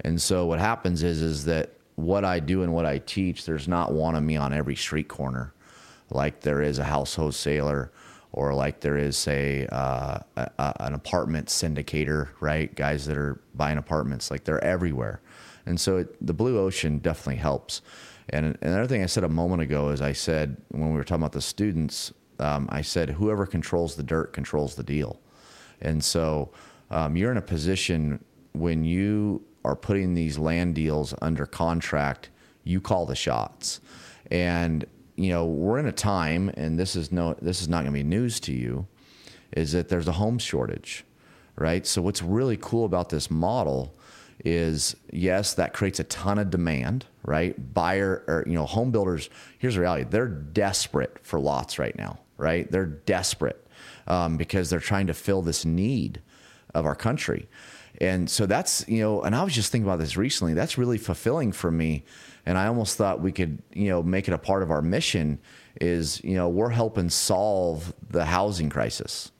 And 0.00 0.20
so 0.20 0.46
what 0.46 0.58
happens 0.58 1.02
is 1.02 1.22
is 1.22 1.44
that 1.44 1.70
what 1.94 2.24
I 2.24 2.40
do 2.40 2.62
and 2.62 2.74
what 2.74 2.84
I 2.84 2.98
teach, 2.98 3.46
there's 3.46 3.68
not 3.68 3.92
one 3.92 4.16
of 4.16 4.22
me 4.22 4.36
on 4.36 4.52
every 4.52 4.74
street 4.74 5.08
corner, 5.08 5.53
like 6.10 6.40
there 6.40 6.62
is 6.62 6.78
a 6.78 6.84
house 6.84 7.14
wholesaler 7.14 7.90
or 8.32 8.52
like 8.52 8.80
there 8.80 8.96
is 8.96 9.16
say 9.16 9.66
uh, 9.70 10.18
a, 10.36 10.50
a, 10.58 10.74
an 10.80 10.94
apartment 10.94 11.46
syndicator, 11.46 12.30
right? 12.40 12.74
Guys 12.74 13.06
that 13.06 13.16
are 13.16 13.40
buying 13.54 13.78
apartments, 13.78 14.30
like 14.30 14.42
they're 14.44 14.62
everywhere. 14.64 15.20
And 15.66 15.80
so 15.80 15.98
it, 15.98 16.26
the 16.26 16.34
blue 16.34 16.58
ocean 16.58 16.98
definitely 16.98 17.36
helps. 17.36 17.80
And 18.30 18.58
another 18.60 18.86
thing 18.86 19.02
I 19.02 19.06
said 19.06 19.22
a 19.22 19.28
moment 19.28 19.62
ago 19.62 19.90
is 19.90 20.02
I 20.02 20.12
said 20.12 20.56
when 20.68 20.90
we 20.90 20.96
were 20.96 21.04
talking 21.04 21.22
about 21.22 21.32
the 21.32 21.40
students, 21.40 22.12
um, 22.40 22.68
I 22.72 22.82
said 22.82 23.10
whoever 23.10 23.46
controls 23.46 23.94
the 23.94 24.02
dirt 24.02 24.32
controls 24.32 24.74
the 24.74 24.82
deal. 24.82 25.20
And 25.80 26.02
so 26.02 26.50
um, 26.90 27.16
you're 27.16 27.30
in 27.30 27.36
a 27.36 27.42
position 27.42 28.24
when 28.52 28.84
you 28.84 29.44
are 29.64 29.76
putting 29.76 30.14
these 30.14 30.38
land 30.38 30.74
deals 30.74 31.14
under 31.22 31.46
contract, 31.46 32.30
you 32.64 32.80
call 32.80 33.06
the 33.06 33.14
shots. 33.14 33.80
And 34.30 34.84
you 35.16 35.30
know 35.30 35.46
we're 35.46 35.78
in 35.78 35.86
a 35.86 35.92
time, 35.92 36.50
and 36.56 36.78
this 36.78 36.96
is 36.96 37.12
no, 37.12 37.34
this 37.40 37.62
is 37.62 37.68
not 37.68 37.82
going 37.82 37.92
to 37.92 37.92
be 37.92 38.02
news 38.02 38.40
to 38.40 38.52
you, 38.52 38.86
is 39.52 39.72
that 39.72 39.88
there's 39.88 40.08
a 40.08 40.12
home 40.12 40.38
shortage, 40.38 41.04
right? 41.56 41.86
So 41.86 42.02
what's 42.02 42.22
really 42.22 42.58
cool 42.60 42.84
about 42.84 43.10
this 43.10 43.30
model 43.30 43.94
is 44.44 44.96
yes, 45.12 45.54
that 45.54 45.72
creates 45.72 46.00
a 46.00 46.04
ton 46.04 46.38
of 46.38 46.50
demand, 46.50 47.06
right? 47.22 47.74
Buyer 47.74 48.24
or 48.26 48.44
you 48.46 48.54
know, 48.54 48.66
home 48.66 48.90
builders. 48.90 49.30
Here's 49.58 49.74
the 49.74 49.80
reality: 49.80 50.04
they're 50.08 50.28
desperate 50.28 51.18
for 51.22 51.38
lots 51.38 51.78
right 51.78 51.96
now, 51.96 52.20
right? 52.36 52.70
They're 52.70 52.86
desperate 52.86 53.66
um, 54.06 54.36
because 54.36 54.70
they're 54.70 54.80
trying 54.80 55.06
to 55.06 55.14
fill 55.14 55.42
this 55.42 55.64
need 55.64 56.20
of 56.74 56.86
our 56.86 56.96
country, 56.96 57.48
and 58.00 58.28
so 58.28 58.46
that's 58.46 58.86
you 58.88 59.00
know. 59.00 59.22
And 59.22 59.34
I 59.34 59.44
was 59.44 59.54
just 59.54 59.70
thinking 59.70 59.86
about 59.86 60.00
this 60.00 60.16
recently. 60.16 60.54
That's 60.54 60.76
really 60.76 60.98
fulfilling 60.98 61.52
for 61.52 61.70
me, 61.70 62.04
and 62.46 62.58
I 62.58 62.66
almost 62.66 62.96
thought 62.96 63.20
we 63.20 63.32
could 63.32 63.62
you 63.72 63.88
know 63.88 64.02
make 64.02 64.28
it 64.28 64.34
a 64.34 64.38
part 64.38 64.62
of 64.62 64.70
our 64.70 64.82
mission. 64.82 65.38
Is 65.80 66.22
you 66.22 66.34
know 66.34 66.48
we're 66.48 66.70
helping 66.70 67.10
solve 67.10 67.92
the 68.10 68.24
housing 68.24 68.70
crisis. 68.70 69.32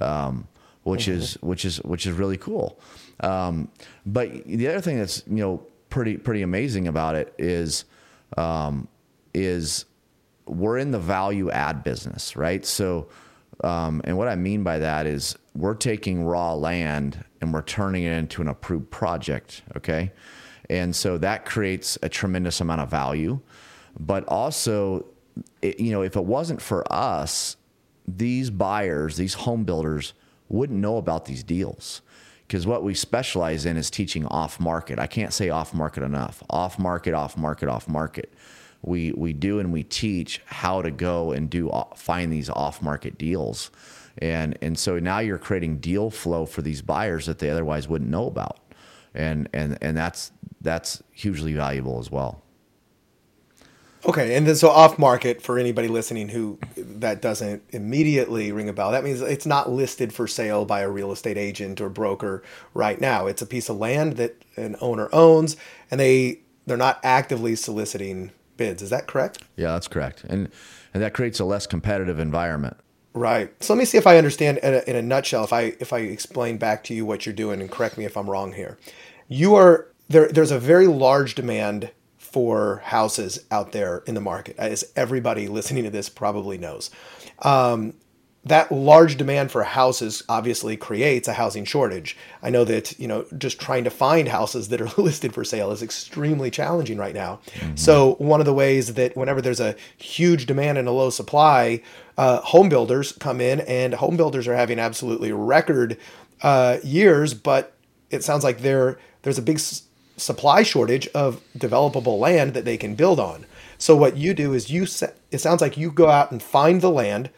Um, 0.00 0.48
which 0.86 1.06
mm-hmm. 1.06 1.18
is 1.18 1.34
which 1.42 1.64
is 1.64 1.78
which 1.78 2.06
is 2.06 2.12
really 2.12 2.36
cool. 2.36 2.78
Um, 3.20 3.68
but 4.04 4.44
the 4.46 4.68
other 4.68 4.80
thing 4.80 4.98
that's 4.98 5.22
you 5.26 5.36
know 5.36 5.66
pretty 5.90 6.16
pretty 6.16 6.42
amazing 6.42 6.86
about 6.86 7.16
it 7.16 7.34
is 7.38 7.84
um, 8.36 8.86
is 9.34 9.84
we're 10.46 10.78
in 10.78 10.92
the 10.92 10.98
value 10.98 11.50
add 11.50 11.82
business, 11.82 12.36
right? 12.36 12.64
So, 12.64 13.08
um, 13.64 14.00
and 14.04 14.16
what 14.16 14.28
I 14.28 14.36
mean 14.36 14.62
by 14.62 14.78
that 14.78 15.06
is 15.06 15.36
we're 15.54 15.74
taking 15.74 16.22
raw 16.22 16.54
land 16.54 17.24
and 17.40 17.52
we're 17.52 17.62
turning 17.62 18.04
it 18.04 18.12
into 18.12 18.42
an 18.42 18.48
approved 18.48 18.90
project, 18.90 19.62
okay? 19.76 20.12
And 20.68 20.94
so 20.94 21.18
that 21.18 21.44
creates 21.44 21.98
a 22.02 22.08
tremendous 22.08 22.60
amount 22.60 22.80
of 22.80 22.90
value. 22.90 23.40
But 23.98 24.24
also, 24.24 25.06
it, 25.62 25.80
you 25.80 25.92
know, 25.92 26.02
if 26.02 26.16
it 26.16 26.24
wasn't 26.24 26.60
for 26.60 26.90
us, 26.92 27.56
these 28.06 28.50
buyers, 28.50 29.16
these 29.16 29.34
home 29.34 29.64
builders 29.64 30.14
wouldn't 30.48 30.78
know 30.78 30.96
about 30.96 31.24
these 31.24 31.42
deals 31.42 32.02
because 32.46 32.66
what 32.66 32.84
we 32.84 32.94
specialize 32.94 33.66
in 33.66 33.76
is 33.76 33.90
teaching 33.90 34.24
off 34.26 34.60
market. 34.60 34.98
I 34.98 35.06
can't 35.06 35.32
say 35.32 35.50
off 35.50 35.74
market 35.74 36.02
enough. 36.02 36.42
Off 36.48 36.78
market, 36.78 37.14
off 37.14 37.36
market, 37.36 37.68
off 37.68 37.88
market. 37.88 38.32
We 38.82 39.12
we 39.12 39.32
do 39.32 39.58
and 39.58 39.72
we 39.72 39.82
teach 39.82 40.40
how 40.44 40.82
to 40.82 40.90
go 40.90 41.32
and 41.32 41.50
do 41.50 41.70
find 41.96 42.32
these 42.32 42.48
off 42.48 42.82
market 42.82 43.18
deals, 43.18 43.70
and 44.18 44.56
and 44.62 44.78
so 44.78 44.98
now 44.98 45.18
you're 45.18 45.38
creating 45.38 45.78
deal 45.78 46.10
flow 46.10 46.46
for 46.46 46.62
these 46.62 46.82
buyers 46.82 47.26
that 47.26 47.38
they 47.38 47.50
otherwise 47.50 47.88
wouldn't 47.88 48.10
know 48.10 48.28
about, 48.28 48.60
and 49.14 49.48
and 49.52 49.76
and 49.80 49.96
that's 49.96 50.30
that's 50.66 51.02
hugely 51.12 51.52
valuable 51.52 51.98
as 51.98 52.10
well. 52.10 52.42
Okay, 54.04 54.36
and 54.36 54.46
then 54.46 54.54
so 54.54 54.68
off 54.68 54.98
market 54.98 55.42
for 55.42 55.58
anybody 55.58 55.88
listening 55.88 56.28
who 56.28 56.58
that 56.76 57.20
doesn't 57.20 57.62
immediately 57.70 58.52
ring 58.52 58.68
a 58.68 58.72
bell. 58.72 58.92
That 58.92 59.02
means 59.02 59.20
it's 59.20 59.46
not 59.46 59.70
listed 59.70 60.12
for 60.12 60.28
sale 60.28 60.64
by 60.64 60.80
a 60.80 60.88
real 60.88 61.10
estate 61.10 61.36
agent 61.36 61.80
or 61.80 61.88
broker 61.88 62.42
right 62.72 63.00
now. 63.00 63.26
It's 63.26 63.42
a 63.42 63.46
piece 63.46 63.68
of 63.68 63.78
land 63.78 64.16
that 64.16 64.40
an 64.56 64.76
owner 64.80 65.08
owns, 65.12 65.56
and 65.90 65.98
they 65.98 66.40
they're 66.66 66.76
not 66.76 67.00
actively 67.02 67.56
soliciting 67.56 68.30
bids. 68.56 68.80
Is 68.80 68.90
that 68.90 69.08
correct? 69.08 69.42
Yeah, 69.56 69.72
that's 69.72 69.88
correct, 69.88 70.22
and 70.24 70.50
and 70.94 71.02
that 71.02 71.12
creates 71.12 71.40
a 71.40 71.44
less 71.44 71.66
competitive 71.66 72.20
environment. 72.20 72.76
Right. 73.12 73.50
So 73.62 73.72
let 73.72 73.78
me 73.78 73.86
see 73.86 73.98
if 73.98 74.06
I 74.06 74.18
understand 74.18 74.58
in 74.58 74.74
a, 74.74 74.90
in 74.90 74.94
a 74.94 75.02
nutshell. 75.02 75.42
If 75.42 75.52
I 75.52 75.74
if 75.80 75.92
I 75.92 76.00
explain 76.00 76.58
back 76.58 76.84
to 76.84 76.94
you 76.94 77.04
what 77.04 77.26
you're 77.26 77.34
doing, 77.34 77.60
and 77.60 77.70
correct 77.70 77.98
me 77.98 78.04
if 78.04 78.16
I'm 78.16 78.30
wrong 78.30 78.52
here. 78.52 78.78
You 79.26 79.56
are 79.56 79.88
there. 80.08 80.28
There's 80.28 80.50
a 80.50 80.58
very 80.58 80.86
large 80.86 81.34
demand 81.34 81.90
for 82.18 82.82
houses 82.84 83.44
out 83.50 83.72
there 83.72 84.02
in 84.06 84.14
the 84.14 84.20
market, 84.20 84.56
as 84.58 84.92
everybody 84.94 85.48
listening 85.48 85.84
to 85.84 85.90
this 85.90 86.08
probably 86.08 86.58
knows. 86.58 86.90
Um, 87.40 87.94
that 88.46 88.70
large 88.70 89.16
demand 89.16 89.50
for 89.50 89.64
houses 89.64 90.22
obviously 90.28 90.76
creates 90.76 91.26
a 91.26 91.32
housing 91.32 91.64
shortage. 91.64 92.16
I 92.44 92.50
know 92.50 92.64
that, 92.64 92.96
you 92.98 93.08
know, 93.08 93.26
just 93.36 93.60
trying 93.60 93.82
to 93.84 93.90
find 93.90 94.28
houses 94.28 94.68
that 94.68 94.80
are 94.80 94.88
listed 95.02 95.34
for 95.34 95.44
sale 95.44 95.72
is 95.72 95.82
extremely 95.82 96.50
challenging 96.50 96.96
right 96.96 97.14
now. 97.14 97.40
Mm-hmm. 97.56 97.74
So, 97.74 98.14
one 98.14 98.40
of 98.40 98.46
the 98.46 98.54
ways 98.54 98.94
that 98.94 99.16
whenever 99.16 99.42
there's 99.42 99.58
a 99.58 99.74
huge 99.96 100.46
demand 100.46 100.78
and 100.78 100.86
a 100.86 100.92
low 100.92 101.10
supply, 101.10 101.82
uh, 102.16 102.40
home 102.42 102.68
builders 102.68 103.12
come 103.12 103.40
in 103.40 103.60
and 103.62 103.94
home 103.94 104.16
builders 104.16 104.46
are 104.46 104.54
having 104.54 104.78
absolutely 104.78 105.32
record 105.32 105.98
uh, 106.42 106.78
years, 106.84 107.34
but 107.34 107.74
it 108.10 108.22
sounds 108.22 108.44
like 108.44 108.60
there 108.60 108.98
there's 109.22 109.38
a 109.38 109.42
big 109.42 109.58
supply 110.16 110.62
shortage 110.62 111.06
of 111.08 111.42
developable 111.56 112.18
land 112.18 112.54
that 112.54 112.64
they 112.64 112.76
can 112.76 112.94
build 112.94 113.20
on. 113.20 113.46
So 113.78 113.94
what 113.94 114.16
you 114.16 114.34
do 114.34 114.54
is 114.54 114.70
you 114.70 114.86
it 115.30 115.38
sounds 115.38 115.60
like 115.60 115.76
you 115.76 115.90
go 115.90 116.08
out 116.08 116.30
and 116.30 116.42
find 116.42 116.80
the 116.80 116.90
land, 116.90 117.30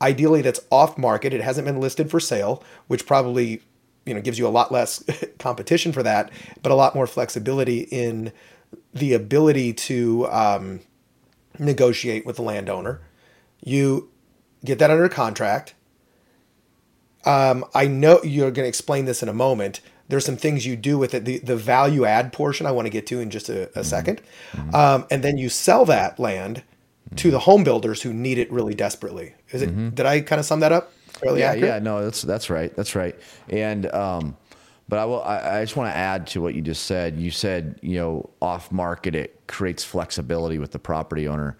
ideally 0.00 0.42
that's 0.42 0.60
off 0.70 0.98
market, 0.98 1.32
it 1.32 1.40
hasn't 1.40 1.66
been 1.66 1.80
listed 1.80 2.10
for 2.10 2.20
sale, 2.20 2.62
which 2.86 3.06
probably 3.06 3.62
you 4.04 4.14
know 4.14 4.20
gives 4.20 4.38
you 4.38 4.46
a 4.46 4.48
lot 4.48 4.70
less 4.70 5.02
competition 5.38 5.92
for 5.92 6.02
that, 6.02 6.30
but 6.62 6.72
a 6.72 6.74
lot 6.74 6.94
more 6.94 7.06
flexibility 7.06 7.80
in 7.80 8.32
the 8.92 9.14
ability 9.14 9.72
to 9.72 10.26
um, 10.28 10.80
negotiate 11.58 12.26
with 12.26 12.36
the 12.36 12.42
landowner. 12.42 13.00
You 13.62 14.10
get 14.64 14.78
that 14.78 14.90
under 14.90 15.08
contract. 15.08 15.74
Um, 17.24 17.64
I 17.74 17.88
know 17.88 18.22
you're 18.22 18.52
going 18.52 18.64
to 18.64 18.68
explain 18.68 19.04
this 19.04 19.22
in 19.22 19.28
a 19.28 19.34
moment, 19.34 19.80
there's 20.08 20.24
some 20.24 20.36
things 20.36 20.64
you 20.64 20.76
do 20.76 20.98
with 20.98 21.14
it. 21.14 21.24
The, 21.24 21.38
the 21.38 21.56
value 21.56 22.04
add 22.04 22.32
portion 22.32 22.66
I 22.66 22.70
want 22.70 22.86
to 22.86 22.90
get 22.90 23.06
to 23.08 23.20
in 23.20 23.30
just 23.30 23.48
a, 23.48 23.64
a 23.64 23.66
mm-hmm. 23.66 23.82
second. 23.82 24.22
Mm-hmm. 24.52 24.74
Um, 24.74 25.06
and 25.10 25.22
then 25.22 25.36
you 25.36 25.48
sell 25.48 25.84
that 25.86 26.18
land 26.18 26.62
mm-hmm. 27.06 27.16
to 27.16 27.30
the 27.30 27.40
home 27.40 27.64
builders 27.64 28.02
who 28.02 28.12
need 28.12 28.38
it 28.38 28.50
really 28.52 28.74
desperately. 28.74 29.34
Is 29.50 29.62
it, 29.62 29.70
mm-hmm. 29.70 29.90
did 29.90 30.06
I 30.06 30.20
kind 30.20 30.38
of 30.38 30.46
sum 30.46 30.60
that 30.60 30.72
up? 30.72 30.92
Fairly 31.20 31.40
yeah, 31.40 31.52
accurate? 31.52 31.68
yeah, 31.68 31.78
no, 31.78 32.04
that's, 32.04 32.22
that's 32.22 32.50
right. 32.50 32.74
That's 32.76 32.94
right. 32.94 33.18
And, 33.48 33.86
um, 33.92 34.36
but 34.88 34.98
I 35.00 35.04
will, 35.04 35.22
I, 35.22 35.58
I 35.58 35.64
just 35.64 35.76
want 35.76 35.92
to 35.92 35.96
add 35.96 36.28
to 36.28 36.40
what 36.40 36.54
you 36.54 36.62
just 36.62 36.84
said. 36.84 37.18
You 37.18 37.30
said, 37.30 37.80
you 37.82 37.96
know, 37.96 38.30
off 38.40 38.70
market, 38.70 39.16
it 39.16 39.40
creates 39.48 39.82
flexibility 39.82 40.58
with 40.58 40.70
the 40.70 40.78
property 40.78 41.26
owner. 41.26 41.56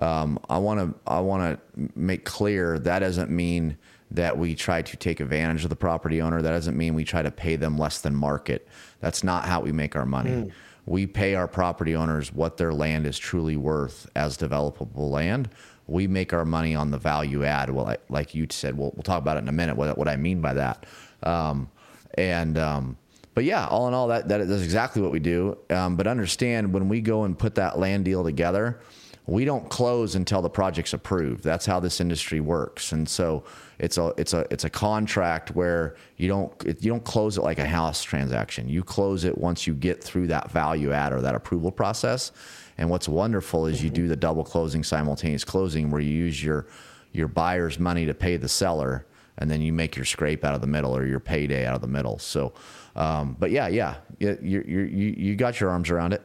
Um, 0.00 0.38
I 0.48 0.56
want 0.56 0.80
to, 0.80 0.98
I 1.06 1.20
want 1.20 1.60
to 1.76 1.90
make 1.94 2.24
clear 2.24 2.78
that 2.78 3.00
doesn't 3.00 3.30
mean, 3.30 3.76
that 4.14 4.36
we 4.36 4.54
try 4.54 4.82
to 4.82 4.96
take 4.96 5.20
advantage 5.20 5.64
of 5.64 5.70
the 5.70 5.76
property 5.76 6.20
owner. 6.20 6.42
That 6.42 6.52
doesn't 6.52 6.76
mean 6.76 6.94
we 6.94 7.04
try 7.04 7.22
to 7.22 7.30
pay 7.30 7.56
them 7.56 7.78
less 7.78 8.00
than 8.00 8.14
market. 8.14 8.68
That's 9.00 9.24
not 9.24 9.46
how 9.46 9.60
we 9.60 9.72
make 9.72 9.96
our 9.96 10.06
money. 10.06 10.30
Mm. 10.30 10.52
We 10.84 11.06
pay 11.06 11.34
our 11.34 11.48
property 11.48 11.94
owners 11.94 12.32
what 12.32 12.56
their 12.56 12.72
land 12.72 13.06
is 13.06 13.18
truly 13.18 13.56
worth 13.56 14.08
as 14.14 14.36
developable 14.36 15.10
land. 15.10 15.48
We 15.86 16.06
make 16.06 16.32
our 16.32 16.44
money 16.44 16.74
on 16.74 16.90
the 16.90 16.98
value 16.98 17.44
add. 17.44 17.70
Well, 17.70 17.96
like 18.08 18.34
you 18.34 18.46
said, 18.50 18.76
we'll, 18.76 18.92
we'll 18.94 19.02
talk 19.02 19.20
about 19.20 19.36
it 19.36 19.40
in 19.40 19.48
a 19.48 19.52
minute. 19.52 19.76
What, 19.76 19.96
what 19.96 20.08
I 20.08 20.16
mean 20.16 20.40
by 20.40 20.54
that, 20.54 20.86
um, 21.22 21.70
and 22.14 22.58
um, 22.58 22.96
but 23.34 23.44
yeah, 23.44 23.66
all 23.66 23.88
in 23.88 23.94
all, 23.94 24.08
that 24.08 24.28
that 24.28 24.40
is 24.40 24.62
exactly 24.62 25.02
what 25.02 25.10
we 25.10 25.18
do. 25.18 25.56
Um, 25.70 25.96
but 25.96 26.06
understand 26.06 26.72
when 26.72 26.88
we 26.88 27.00
go 27.00 27.24
and 27.24 27.38
put 27.38 27.54
that 27.56 27.78
land 27.78 28.04
deal 28.04 28.22
together, 28.24 28.80
we 29.26 29.44
don't 29.44 29.68
close 29.70 30.14
until 30.14 30.42
the 30.42 30.50
project's 30.50 30.92
approved. 30.92 31.42
That's 31.42 31.66
how 31.66 31.80
this 31.80 32.00
industry 32.00 32.40
works, 32.40 32.92
and 32.92 33.08
so 33.08 33.44
it's 33.82 33.98
a 33.98 34.14
it's 34.16 34.32
a 34.32 34.46
it's 34.48 34.64
a 34.64 34.70
contract 34.70 35.56
where 35.56 35.96
you 36.16 36.28
don't 36.28 36.52
you 36.64 36.88
don't 36.88 37.04
close 37.04 37.36
it 37.36 37.42
like 37.42 37.58
a 37.58 37.66
house 37.66 38.02
transaction. 38.04 38.68
You 38.68 38.84
close 38.84 39.24
it 39.24 39.36
once 39.36 39.66
you 39.66 39.74
get 39.74 40.02
through 40.02 40.28
that 40.28 40.52
value 40.52 40.92
add 40.92 41.12
or 41.12 41.20
that 41.20 41.34
approval 41.34 41.72
process. 41.72 42.30
And 42.78 42.88
what's 42.88 43.08
wonderful 43.08 43.66
is 43.66 43.82
you 43.82 43.90
do 43.90 44.06
the 44.06 44.16
double 44.16 44.44
closing, 44.44 44.84
simultaneous 44.84 45.44
closing, 45.44 45.90
where 45.90 46.00
you 46.00 46.12
use 46.14 46.42
your 46.42 46.68
your 47.12 47.26
buyer's 47.26 47.80
money 47.80 48.06
to 48.06 48.14
pay 48.14 48.36
the 48.36 48.48
seller, 48.48 49.04
and 49.38 49.50
then 49.50 49.60
you 49.60 49.72
make 49.72 49.96
your 49.96 50.04
scrape 50.04 50.44
out 50.44 50.54
of 50.54 50.60
the 50.60 50.68
middle 50.68 50.96
or 50.96 51.04
your 51.04 51.20
payday 51.20 51.66
out 51.66 51.74
of 51.74 51.80
the 51.80 51.88
middle. 51.88 52.20
So, 52.20 52.52
um, 52.94 53.36
but 53.36 53.50
yeah, 53.50 53.66
yeah, 53.66 53.96
you 54.20 54.38
you 54.40 54.60
you 54.62 55.14
you 55.18 55.34
got 55.34 55.58
your 55.58 55.70
arms 55.70 55.90
around 55.90 56.12
it. 56.12 56.22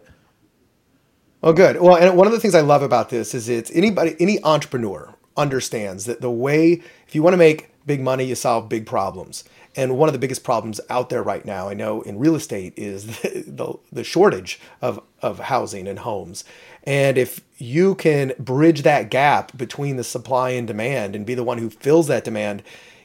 Oh, 1.42 1.54
good. 1.54 1.82
Well, 1.82 1.96
and 1.96 2.16
one 2.16 2.28
of 2.28 2.34
the 2.34 2.40
things 2.40 2.54
I 2.54 2.62
love 2.62 2.84
about 2.84 3.10
this 3.10 3.34
is 3.34 3.50
it's 3.50 3.72
anybody, 3.72 4.16
any 4.20 4.44
entrepreneur 4.44 5.16
understands 5.38 6.06
that 6.06 6.20
the 6.20 6.32
way, 6.32 6.82
if 7.08 7.16
you 7.16 7.24
want 7.24 7.34
to 7.34 7.38
make 7.38 7.72
big 7.86 8.02
money, 8.02 8.26
you 8.26 8.36
solve 8.36 8.70
big 8.70 8.86
problems. 8.86 9.44
And 9.76 9.98
one 9.98 10.10
of 10.10 10.14
the 10.14 10.20
biggest 10.20 10.44
problems 10.44 10.82
out 10.90 11.10
there 11.10 11.22
right 11.22 11.46
now, 11.46 11.70
I 11.70 11.76
know 11.76 12.02
in 12.02 12.18
real 12.18 12.36
estate, 12.36 12.74
is 12.76 13.22
the, 13.22 13.44
the, 13.48 13.74
the 13.92 14.04
shortage 14.04 14.60
of, 14.82 15.02
of 15.22 15.40
housing 15.40 15.88
and 15.88 16.00
homes. 16.00 16.44
And 16.84 17.18
if 17.18 17.42
you 17.58 17.96
can 17.96 18.34
bridge 18.40 18.82
that 18.82 19.10
gap 19.10 19.56
between 19.58 19.96
the 19.96 20.04
supply 20.04 20.52
and 20.52 20.68
demand 20.68 21.16
and 21.16 21.26
be 21.26 21.36
the 21.36 21.44
one 21.44 21.60
who 21.60 21.70
fills 21.70 22.08
that 22.08 22.24
demand 22.24 22.64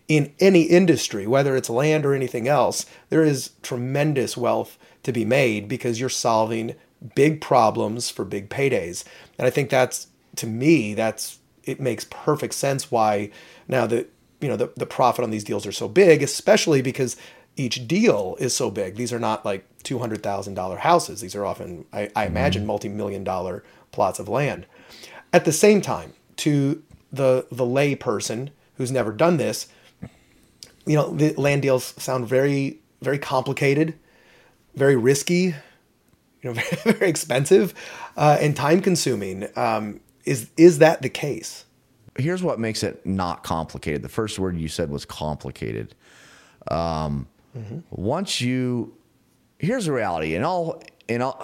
in 0.09 0.33
any 0.41 0.63
industry, 0.63 1.27
whether 1.27 1.57
it's 1.57 1.71
land 1.71 2.05
or 2.05 2.15
anything 2.15 2.49
else, 2.49 2.87
there 3.09 3.25
is 3.25 3.51
tremendous 3.63 4.37
wealth 4.37 4.79
to 5.03 5.13
be 5.13 5.25
made 5.25 5.69
because 5.69 6.01
you're 6.01 6.09
solving 6.09 6.75
big 7.15 7.41
problems 7.41 8.09
for 8.09 8.25
big 8.25 8.49
paydays. 8.49 9.05
And 9.39 9.47
I 9.47 9.51
think 9.51 9.71
that's, 9.71 10.09
to 10.37 10.47
me, 10.47 10.95
that's, 10.95 11.39
it 11.65 11.81
makes 11.81 12.07
perfect 12.11 12.55
sense 12.55 12.91
why 12.91 13.31
now 13.69 13.87
that, 13.87 14.13
you 14.41 14.49
know, 14.49 14.57
the, 14.57 14.73
the 14.77 14.87
profit 14.87 15.23
on 15.23 15.31
these 15.31 15.45
deals 15.45 15.67
are 15.67 15.73
so 15.73 15.89
big, 15.89 16.23
especially 16.23 16.83
because 16.83 17.17
each 17.57 17.87
deal 17.87 18.37
is 18.41 18.55
so 18.55 18.71
big. 18.71 18.97
These 18.97 19.13
are 19.13 19.19
not 19.19 19.45
like 19.45 19.67
$200,000 19.85 20.79
houses. 20.79 21.21
These 21.21 21.35
are 21.35 21.45
often, 21.45 21.85
I, 21.93 22.11
I 22.17 22.27
imagine, 22.27 22.63
mm-hmm. 22.63 22.69
multi-million 22.69 23.25
dollar 23.25 23.63
plots 23.91 24.19
of 24.19 24.29
land. 24.29 24.67
At 25.33 25.45
the 25.45 25.53
same 25.53 25.81
time, 25.81 26.15
to 26.37 26.83
the, 27.13 27.47
the 27.51 27.67
lay 27.67 27.95
person 27.95 28.51
who's 28.77 28.91
never 28.91 29.13
done 29.13 29.37
this, 29.37 29.69
you 30.87 30.97
know, 30.97 31.11
the 31.15 31.35
land 31.35 31.63
deals 31.63 31.95
sound 32.03 32.27
very, 32.27 32.81
very 33.01 33.19
complicated, 33.19 33.95
very 34.75 34.97
risky, 34.97 35.55
you 36.43 36.45
know, 36.45 36.53
very, 36.53 36.69
very 36.97 37.09
expensive 37.09 37.75
uh, 38.17 38.39
and 38.41 38.57
time 38.57 38.81
consuming. 38.81 39.47
Um, 39.57 40.01
is 40.25 40.51
is 40.57 40.79
that 40.79 41.03
the 41.03 41.09
case? 41.09 41.65
Here's 42.17 42.43
what 42.43 42.59
makes 42.59 42.83
it 42.83 43.05
not 43.07 43.43
complicated. 43.43 44.03
The 44.03 44.09
first 44.09 44.39
word 44.39 44.59
you 44.59 44.69
said 44.69 44.91
was 44.91 45.05
complicated. 45.05 45.95
Um, 46.69 47.27
mm-hmm. 47.57 47.79
Once 47.91 48.41
you, 48.41 48.95
here's 49.59 49.87
the 49.87 49.93
reality. 49.93 50.35
In 50.35 50.45
all, 50.45 50.83
in 51.09 51.23
all, 51.23 51.43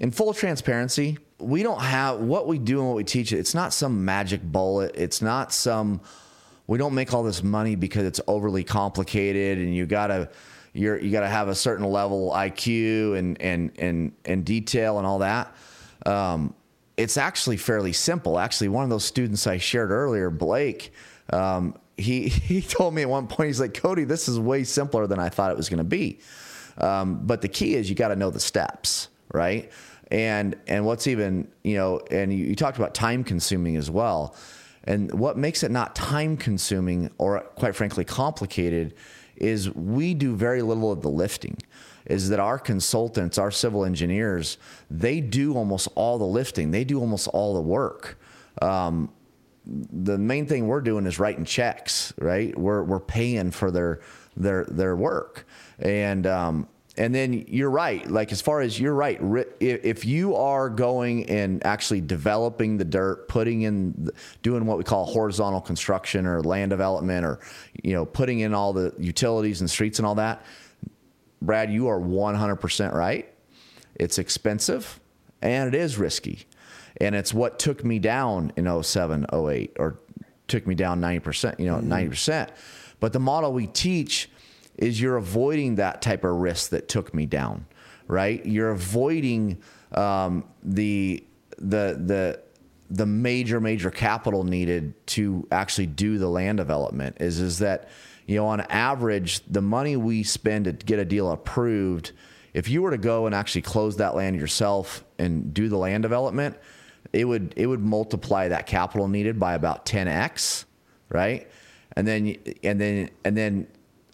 in 0.00 0.10
full 0.10 0.34
transparency, 0.34 1.18
we 1.38 1.62
don't 1.62 1.80
have 1.80 2.18
what 2.18 2.48
we 2.48 2.58
do 2.58 2.80
and 2.80 2.88
what 2.88 2.96
we 2.96 3.04
teach. 3.04 3.32
It's 3.32 3.54
not 3.54 3.72
some 3.72 4.04
magic 4.04 4.42
bullet. 4.42 4.92
It's 4.96 5.22
not 5.22 5.52
some. 5.52 6.00
We 6.66 6.78
don't 6.78 6.94
make 6.94 7.14
all 7.14 7.22
this 7.22 7.42
money 7.42 7.76
because 7.76 8.04
it's 8.04 8.20
overly 8.26 8.64
complicated 8.64 9.58
and 9.58 9.74
you 9.74 9.86
gotta 9.86 10.28
you're 10.72 10.98
you 10.98 11.10
got 11.10 11.20
to 11.20 11.28
have 11.28 11.48
a 11.48 11.54
certain 11.54 11.86
level 11.86 12.32
IQ 12.32 13.18
and 13.18 13.40
and 13.40 13.72
and 13.78 14.12
and 14.24 14.44
detail 14.44 14.98
and 14.98 15.06
all 15.06 15.18
that. 15.20 15.54
Um, 16.06 16.54
it's 16.98 17.16
actually 17.16 17.56
fairly 17.56 17.92
simple. 17.92 18.38
Actually, 18.38 18.68
one 18.68 18.84
of 18.84 18.90
those 18.90 19.04
students 19.04 19.46
I 19.46 19.58
shared 19.58 19.90
earlier, 19.90 20.28
Blake, 20.30 20.92
um, 21.32 21.78
he 21.96 22.28
he 22.28 22.60
told 22.60 22.92
me 22.92 23.02
at 23.02 23.08
one 23.08 23.26
point 23.28 23.46
he's 23.46 23.60
like, 23.60 23.74
Cody, 23.74 24.04
this 24.04 24.28
is 24.28 24.38
way 24.38 24.64
simpler 24.64 25.06
than 25.06 25.18
I 25.18 25.28
thought 25.30 25.50
it 25.50 25.56
was 25.56 25.68
going 25.68 25.78
to 25.78 25.84
be. 25.84 26.20
Um, 26.76 27.26
but 27.26 27.40
the 27.40 27.48
key 27.48 27.74
is 27.74 27.88
you 27.88 27.96
got 27.96 28.08
to 28.08 28.16
know 28.16 28.30
the 28.30 28.40
steps, 28.40 29.08
right? 29.32 29.70
And 30.10 30.56
and 30.66 30.84
what's 30.84 31.06
even 31.06 31.48
you 31.62 31.76
know, 31.76 32.00
and 32.10 32.32
you, 32.32 32.46
you 32.46 32.56
talked 32.56 32.78
about 32.78 32.94
time 32.94 33.24
consuming 33.24 33.76
as 33.76 33.90
well. 33.90 34.34
And 34.84 35.12
what 35.12 35.36
makes 35.36 35.62
it 35.62 35.70
not 35.70 35.94
time 35.94 36.36
consuming 36.36 37.10
or 37.18 37.40
quite 37.56 37.76
frankly 37.76 38.04
complicated 38.04 38.94
is 39.36 39.72
we 39.74 40.14
do 40.14 40.34
very 40.34 40.62
little 40.62 40.90
of 40.90 41.02
the 41.02 41.10
lifting 41.10 41.58
is 42.08 42.28
that 42.30 42.40
our 42.40 42.58
consultants 42.58 43.38
our 43.38 43.50
civil 43.50 43.84
engineers 43.84 44.58
they 44.90 45.20
do 45.20 45.54
almost 45.54 45.88
all 45.94 46.18
the 46.18 46.24
lifting. 46.24 46.70
They 46.70 46.84
do 46.84 47.00
almost 47.00 47.28
all 47.28 47.54
the 47.54 47.60
work. 47.60 48.18
Um, 48.60 49.12
the 49.66 50.16
main 50.16 50.46
thing 50.46 50.66
we're 50.66 50.80
doing 50.80 51.06
is 51.06 51.18
writing 51.18 51.44
checks 51.44 52.12
right? 52.18 52.56
We're, 52.58 52.82
we're 52.82 53.00
paying 53.00 53.50
for 53.50 53.70
their 53.70 54.00
their 54.36 54.64
their 54.64 54.96
work. 54.96 55.46
And 55.78 56.26
um, 56.26 56.68
and 56.98 57.14
then 57.14 57.44
you're 57.46 57.70
right. 57.70 58.08
Like 58.10 58.32
as 58.32 58.40
far 58.40 58.60
as 58.60 58.78
you're 58.78 58.94
right, 58.94 59.20
if 59.60 60.04
you 60.04 60.34
are 60.34 60.68
going 60.68 61.30
and 61.30 61.64
actually 61.64 62.00
developing 62.00 62.76
the 62.76 62.84
dirt, 62.84 63.28
putting 63.28 63.62
in, 63.62 64.10
doing 64.42 64.66
what 64.66 64.78
we 64.78 64.84
call 64.84 65.06
horizontal 65.06 65.60
construction 65.60 66.26
or 66.26 66.42
land 66.42 66.70
development, 66.70 67.24
or 67.24 67.38
you 67.84 67.92
know, 67.92 68.04
putting 68.04 68.40
in 68.40 68.52
all 68.52 68.72
the 68.72 68.92
utilities 68.98 69.60
and 69.60 69.70
streets 69.70 70.00
and 70.00 70.06
all 70.06 70.16
that, 70.16 70.44
Brad, 71.40 71.72
you 71.72 71.88
are 71.88 72.00
100% 72.00 72.92
right. 72.92 73.32
It's 73.94 74.18
expensive 74.18 75.00
and 75.42 75.72
it 75.72 75.78
is 75.78 75.98
risky, 75.98 76.46
and 77.00 77.14
it's 77.14 77.32
what 77.32 77.58
took 77.58 77.84
me 77.84 77.98
down 77.98 78.52
in 78.56 78.82
07, 78.82 79.26
08, 79.32 79.76
or 79.78 80.00
took 80.48 80.66
me 80.66 80.74
down 80.74 81.00
90%. 81.00 81.58
You 81.58 81.66
know, 81.66 81.76
mm-hmm. 81.76 81.92
90%. 81.92 82.48
But 83.00 83.12
the 83.12 83.20
model 83.20 83.52
we 83.52 83.66
teach 83.68 84.30
is 84.76 85.00
you're 85.00 85.16
avoiding 85.16 85.76
that 85.76 86.02
type 86.02 86.24
of 86.24 86.36
risk 86.36 86.70
that 86.70 86.88
took 86.88 87.14
me 87.14 87.26
down, 87.26 87.66
right? 88.06 88.44
You're 88.44 88.70
avoiding 88.70 89.58
um, 89.92 90.44
the 90.62 91.24
the 91.58 92.00
the 92.04 92.40
the 92.90 93.06
major 93.06 93.60
major 93.60 93.90
capital 93.90 94.44
needed 94.44 94.94
to 95.06 95.46
actually 95.52 95.86
do 95.86 96.18
the 96.18 96.28
land 96.28 96.58
development 96.58 97.16
is 97.20 97.38
is 97.40 97.58
that 97.58 97.88
you 98.28 98.36
know 98.36 98.46
on 98.46 98.60
average 98.60 99.40
the 99.46 99.60
money 99.60 99.96
we 99.96 100.22
spend 100.22 100.66
to 100.66 100.72
get 100.72 101.00
a 101.00 101.04
deal 101.04 101.32
approved 101.32 102.12
if 102.54 102.68
you 102.68 102.80
were 102.80 102.92
to 102.92 102.98
go 102.98 103.26
and 103.26 103.34
actually 103.34 103.62
close 103.62 103.96
that 103.96 104.14
land 104.14 104.36
yourself 104.36 105.04
and 105.18 105.52
do 105.52 105.68
the 105.68 105.76
land 105.76 106.02
development 106.02 106.56
it 107.12 107.24
would 107.24 107.52
it 107.56 107.66
would 107.66 107.80
multiply 107.80 108.46
that 108.46 108.66
capital 108.66 109.08
needed 109.08 109.40
by 109.40 109.54
about 109.54 109.84
10x 109.84 110.64
right 111.08 111.48
and 111.96 112.06
then 112.06 112.36
and 112.62 112.80
then 112.80 113.10
and 113.24 113.36
then 113.36 113.66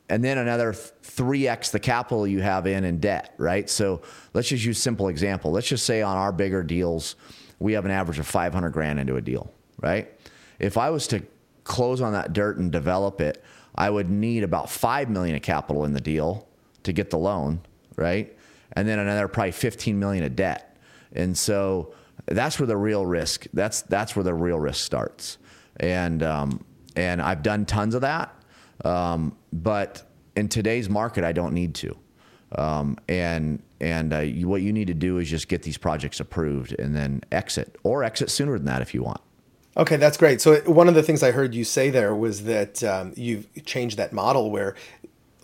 and 0.08 0.22
then 0.22 0.38
another 0.38 0.72
3x 0.72 1.70
the 1.70 1.80
capital 1.80 2.26
you 2.26 2.40
have 2.40 2.66
in 2.66 2.84
in 2.84 2.98
debt, 3.00 3.34
right? 3.38 3.68
So 3.70 4.02
let's 4.34 4.48
just 4.48 4.64
use 4.64 4.78
simple 4.78 5.08
example. 5.08 5.50
Let's 5.50 5.68
just 5.68 5.86
say 5.86 6.02
on 6.02 6.16
our 6.16 6.32
bigger 6.32 6.62
deals, 6.62 7.16
we 7.58 7.72
have 7.72 7.84
an 7.84 7.90
average 7.90 8.18
of 8.18 8.26
500 8.26 8.70
grand 8.70 9.00
into 9.00 9.16
a 9.16 9.20
deal, 9.20 9.52
right? 9.80 10.10
If 10.58 10.76
I 10.76 10.90
was 10.90 11.06
to 11.08 11.22
close 11.64 12.00
on 12.00 12.12
that 12.12 12.32
dirt 12.32 12.58
and 12.58 12.70
develop 12.70 13.20
it, 13.20 13.42
I 13.74 13.90
would 13.90 14.10
need 14.10 14.44
about 14.44 14.70
5 14.70 15.10
million 15.10 15.36
of 15.36 15.42
capital 15.42 15.84
in 15.84 15.92
the 15.92 16.00
deal 16.00 16.48
to 16.84 16.92
get 16.92 17.10
the 17.10 17.18
loan, 17.18 17.60
right? 17.96 18.36
And 18.72 18.88
then 18.88 18.98
another 18.98 19.28
probably 19.28 19.52
15 19.52 19.98
million 19.98 20.24
of 20.24 20.36
debt. 20.36 20.76
And 21.12 21.36
so 21.36 21.94
that's 22.26 22.58
where 22.58 22.66
the 22.66 22.76
real 22.76 23.04
risk, 23.04 23.46
that's 23.52 23.82
that's 23.82 24.16
where 24.16 24.22
the 24.22 24.34
real 24.34 24.58
risk 24.58 24.84
starts. 24.84 25.38
And 25.78 26.22
um, 26.22 26.64
and 26.96 27.20
I've 27.20 27.42
done 27.42 27.66
tons 27.66 27.94
of 27.94 28.02
that 28.02 28.34
um, 28.84 29.36
but 29.52 30.10
in 30.36 30.48
today's 30.48 30.88
market, 30.88 31.24
I 31.24 31.32
don't 31.32 31.54
need 31.54 31.74
to. 31.76 31.96
Um, 32.56 32.98
and 33.08 33.62
and 33.80 34.12
uh, 34.14 34.20
you, 34.20 34.48
what 34.48 34.62
you 34.62 34.72
need 34.72 34.86
to 34.86 34.94
do 34.94 35.18
is 35.18 35.28
just 35.28 35.48
get 35.48 35.62
these 35.62 35.76
projects 35.76 36.20
approved 36.20 36.74
and 36.78 36.94
then 36.94 37.20
exit, 37.32 37.76
or 37.82 38.04
exit 38.04 38.30
sooner 38.30 38.56
than 38.56 38.66
that 38.66 38.80
if 38.80 38.94
you 38.94 39.02
want. 39.02 39.20
Okay, 39.76 39.96
that's 39.96 40.16
great. 40.16 40.40
So 40.40 40.60
one 40.60 40.88
of 40.88 40.94
the 40.94 41.02
things 41.02 41.22
I 41.22 41.32
heard 41.32 41.54
you 41.54 41.64
say 41.64 41.90
there 41.90 42.14
was 42.14 42.44
that 42.44 42.84
um, 42.84 43.12
you've 43.16 43.46
changed 43.64 43.96
that 43.96 44.12
model 44.12 44.50
where, 44.50 44.76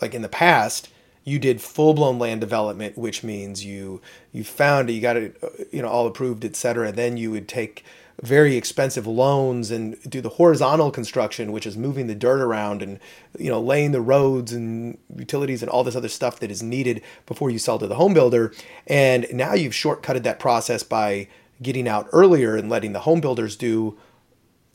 like 0.01 0.15
in 0.15 0.23
the 0.23 0.29
past, 0.29 0.89
you 1.25 1.39
did 1.39 1.61
full 1.61 1.95
blown 1.95 2.19
land 2.19 2.41
development, 2.41 2.97
which 2.97 3.25
means 3.25 3.65
you 3.65 4.01
you 4.33 4.45
found 4.45 4.89
it, 4.89 4.93
you 4.93 5.01
got 5.01 5.17
it, 5.17 5.37
uh, 5.43 5.49
you 5.73 5.83
know, 5.83 5.89
all 5.89 6.07
approved, 6.07 6.45
et 6.45 6.55
cetera. 6.55 6.93
Then 6.93 7.17
you 7.17 7.33
would 7.33 7.49
take 7.49 7.85
very 8.23 8.55
expensive 8.55 9.07
loans 9.07 9.71
and 9.71 10.01
do 10.09 10.21
the 10.21 10.29
horizontal 10.29 10.91
construction, 10.91 11.53
which 11.53 11.67
is 11.67 11.77
moving 11.77 12.07
the 12.07 12.15
dirt 12.15 12.41
around 12.41 12.83
and 12.83 13.01
you 13.37 13.51
know 13.51 13.61
laying 13.61 13.91
the 13.91 14.01
roads 14.01 14.53
and 14.53 14.97
utilities 15.17 15.61
and 15.61 15.71
all 15.71 15.83
this 15.83 15.97
other 15.97 16.09
stuff 16.09 16.39
that 16.39 16.53
is 16.53 16.63
needed 16.63 17.03
before 17.27 17.51
you 17.51 17.59
sell 17.59 17.81
to 17.81 17.87
the 17.89 17.97
home 17.97 18.15
builder. 18.15 18.53
And 18.87 19.27
now 19.33 19.55
you've 19.55 19.73
shortcutted 19.73 20.23
that 20.23 20.39
process 20.39 20.85
by 20.85 21.27
getting 21.61 21.89
out 21.89 22.09
earlier 22.13 22.57
and 22.57 22.71
letting 22.71 22.93
the 22.93 23.01
home 23.01 23.21
builders 23.21 23.57
do 23.57 23.99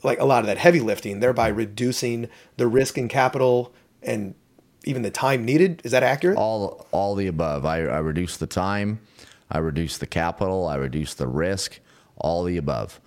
like 0.06 0.20
a 0.20 0.26
lot 0.26 0.40
of 0.40 0.48
that 0.48 0.58
heavy 0.58 0.80
lifting, 0.80 1.20
thereby 1.20 1.48
reducing 1.48 2.30
the 2.58 2.68
risk 2.68 2.98
and 2.98 3.10
capital 3.10 3.74
and 4.02 4.36
even 4.86 5.02
the 5.02 5.12
time 5.12 5.44
needed. 5.44 5.82
Is 5.84 5.92
that 5.92 6.04
accurate? 6.04 6.38
All 6.38 6.88
all 6.92 7.16
the 7.16 7.28
above. 7.28 7.66
I, 7.66 7.80
I 7.80 8.00
reduce 8.00 8.38
the 8.38 8.48
time, 8.48 9.00
I 9.50 9.58
reduce 9.58 9.98
the 9.98 10.08
capital, 10.08 10.68
I 10.68 10.76
reduce 10.76 11.14
the 11.14 11.28
risk, 11.28 11.80
all 12.16 12.44
the 12.44 12.58
above. 12.58 13.02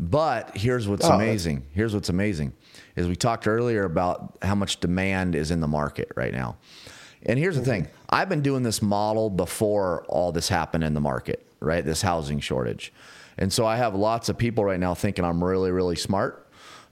But 0.00 0.56
here's 0.56 0.88
what's 0.88 1.04
oh, 1.04 1.12
amazing. 1.12 1.66
Here's 1.72 1.94
what's 1.94 2.08
amazing 2.08 2.52
is 2.96 3.08
we 3.08 3.16
talked 3.16 3.46
earlier 3.46 3.84
about 3.84 4.36
how 4.42 4.54
much 4.54 4.80
demand 4.80 5.34
is 5.34 5.50
in 5.50 5.60
the 5.60 5.68
market 5.68 6.10
right 6.14 6.32
now. 6.32 6.56
And 7.24 7.38
here's 7.38 7.56
the 7.56 7.62
mm-hmm. 7.62 7.70
thing. 7.84 7.88
I've 8.08 8.28
been 8.28 8.42
doing 8.42 8.62
this 8.62 8.82
model 8.82 9.30
before 9.30 10.04
all 10.08 10.30
this 10.30 10.48
happened 10.48 10.84
in 10.84 10.94
the 10.94 11.00
market, 11.00 11.44
right? 11.60 11.84
This 11.84 12.02
housing 12.02 12.40
shortage. 12.40 12.92
And 13.36 13.52
so 13.52 13.66
I 13.66 13.76
have 13.76 13.94
lots 13.94 14.28
of 14.28 14.38
people 14.38 14.64
right 14.64 14.78
now 14.78 14.94
thinking 14.94 15.24
I'm 15.24 15.42
really, 15.42 15.72
really 15.72 15.96
smart 15.96 16.43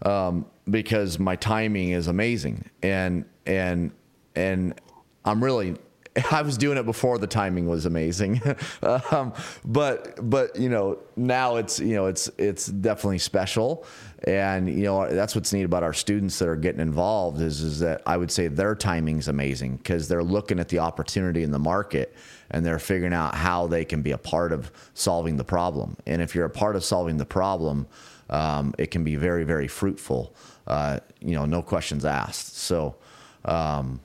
um, 0.04 0.46
because 0.68 1.18
my 1.18 1.36
timing 1.36 1.90
is 1.90 2.08
amazing. 2.08 2.68
And, 2.82 3.24
and, 3.46 3.92
and 4.34 4.80
I'm 5.24 5.42
really 5.42 5.76
I 6.30 6.42
was 6.42 6.58
doing 6.58 6.76
it 6.78 6.84
before 6.84 7.18
the 7.18 7.26
timing 7.26 7.66
was 7.66 7.86
amazing, 7.86 8.40
um, 8.82 9.32
but 9.64 10.18
but 10.28 10.56
you 10.56 10.68
know 10.68 10.98
now 11.16 11.56
it's 11.56 11.80
you 11.80 11.94
know 11.94 12.06
it's 12.06 12.30
it's 12.38 12.66
definitely 12.66 13.18
special, 13.18 13.86
and 14.24 14.68
you 14.68 14.84
know 14.84 15.08
that's 15.08 15.34
what's 15.34 15.52
neat 15.52 15.62
about 15.62 15.82
our 15.82 15.94
students 15.94 16.38
that 16.38 16.48
are 16.48 16.56
getting 16.56 16.80
involved 16.80 17.40
is 17.40 17.60
is 17.60 17.80
that 17.80 18.02
I 18.06 18.16
would 18.16 18.30
say 18.30 18.48
their 18.48 18.74
timing's 18.74 19.28
amazing 19.28 19.76
because 19.76 20.08
they're 20.08 20.24
looking 20.24 20.60
at 20.60 20.68
the 20.68 20.80
opportunity 20.80 21.42
in 21.42 21.50
the 21.50 21.58
market 21.58 22.14
and 22.50 22.66
they're 22.66 22.78
figuring 22.78 23.14
out 23.14 23.34
how 23.34 23.66
they 23.66 23.84
can 23.84 24.02
be 24.02 24.10
a 24.10 24.18
part 24.18 24.52
of 24.52 24.70
solving 24.92 25.38
the 25.38 25.44
problem. 25.44 25.96
And 26.06 26.20
if 26.20 26.34
you're 26.34 26.44
a 26.44 26.50
part 26.50 26.76
of 26.76 26.84
solving 26.84 27.16
the 27.16 27.24
problem, 27.24 27.86
um, 28.30 28.74
it 28.78 28.90
can 28.90 29.04
be 29.04 29.16
very 29.16 29.44
very 29.44 29.68
fruitful. 29.68 30.34
Uh, 30.66 31.00
you 31.20 31.34
know, 31.34 31.44
no 31.44 31.62
questions 31.62 32.04
asked. 32.04 32.56
So. 32.56 32.96
Um, 33.44 34.00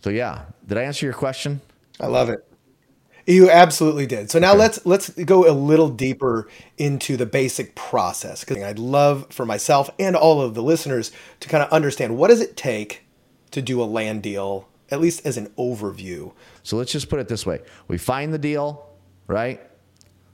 so 0.00 0.10
yeah, 0.10 0.44
did 0.66 0.78
I 0.78 0.82
answer 0.82 1.06
your 1.06 1.14
question? 1.14 1.60
I 2.00 2.06
love 2.06 2.30
it. 2.30 2.44
You 3.26 3.50
absolutely 3.50 4.06
did. 4.06 4.30
So 4.30 4.38
now 4.38 4.52
okay. 4.52 4.58
let's 4.60 4.86
let's 4.86 5.10
go 5.10 5.46
a 5.46 5.52
little 5.52 5.90
deeper 5.90 6.48
into 6.78 7.16
the 7.16 7.26
basic 7.26 7.74
process 7.74 8.42
because 8.42 8.62
I'd 8.62 8.78
love 8.78 9.26
for 9.30 9.44
myself 9.44 9.90
and 9.98 10.16
all 10.16 10.40
of 10.40 10.54
the 10.54 10.62
listeners 10.62 11.12
to 11.40 11.48
kind 11.48 11.62
of 11.62 11.70
understand 11.70 12.16
what 12.16 12.28
does 12.28 12.40
it 12.40 12.56
take 12.56 13.04
to 13.50 13.60
do 13.60 13.82
a 13.82 13.84
land 13.84 14.22
deal, 14.22 14.66
at 14.90 15.00
least 15.00 15.26
as 15.26 15.36
an 15.36 15.48
overview. 15.58 16.32
So 16.62 16.78
let's 16.78 16.92
just 16.92 17.10
put 17.10 17.20
it 17.20 17.28
this 17.28 17.44
way: 17.44 17.60
we 17.86 17.98
find 17.98 18.32
the 18.32 18.38
deal, 18.38 18.88
right? 19.26 19.60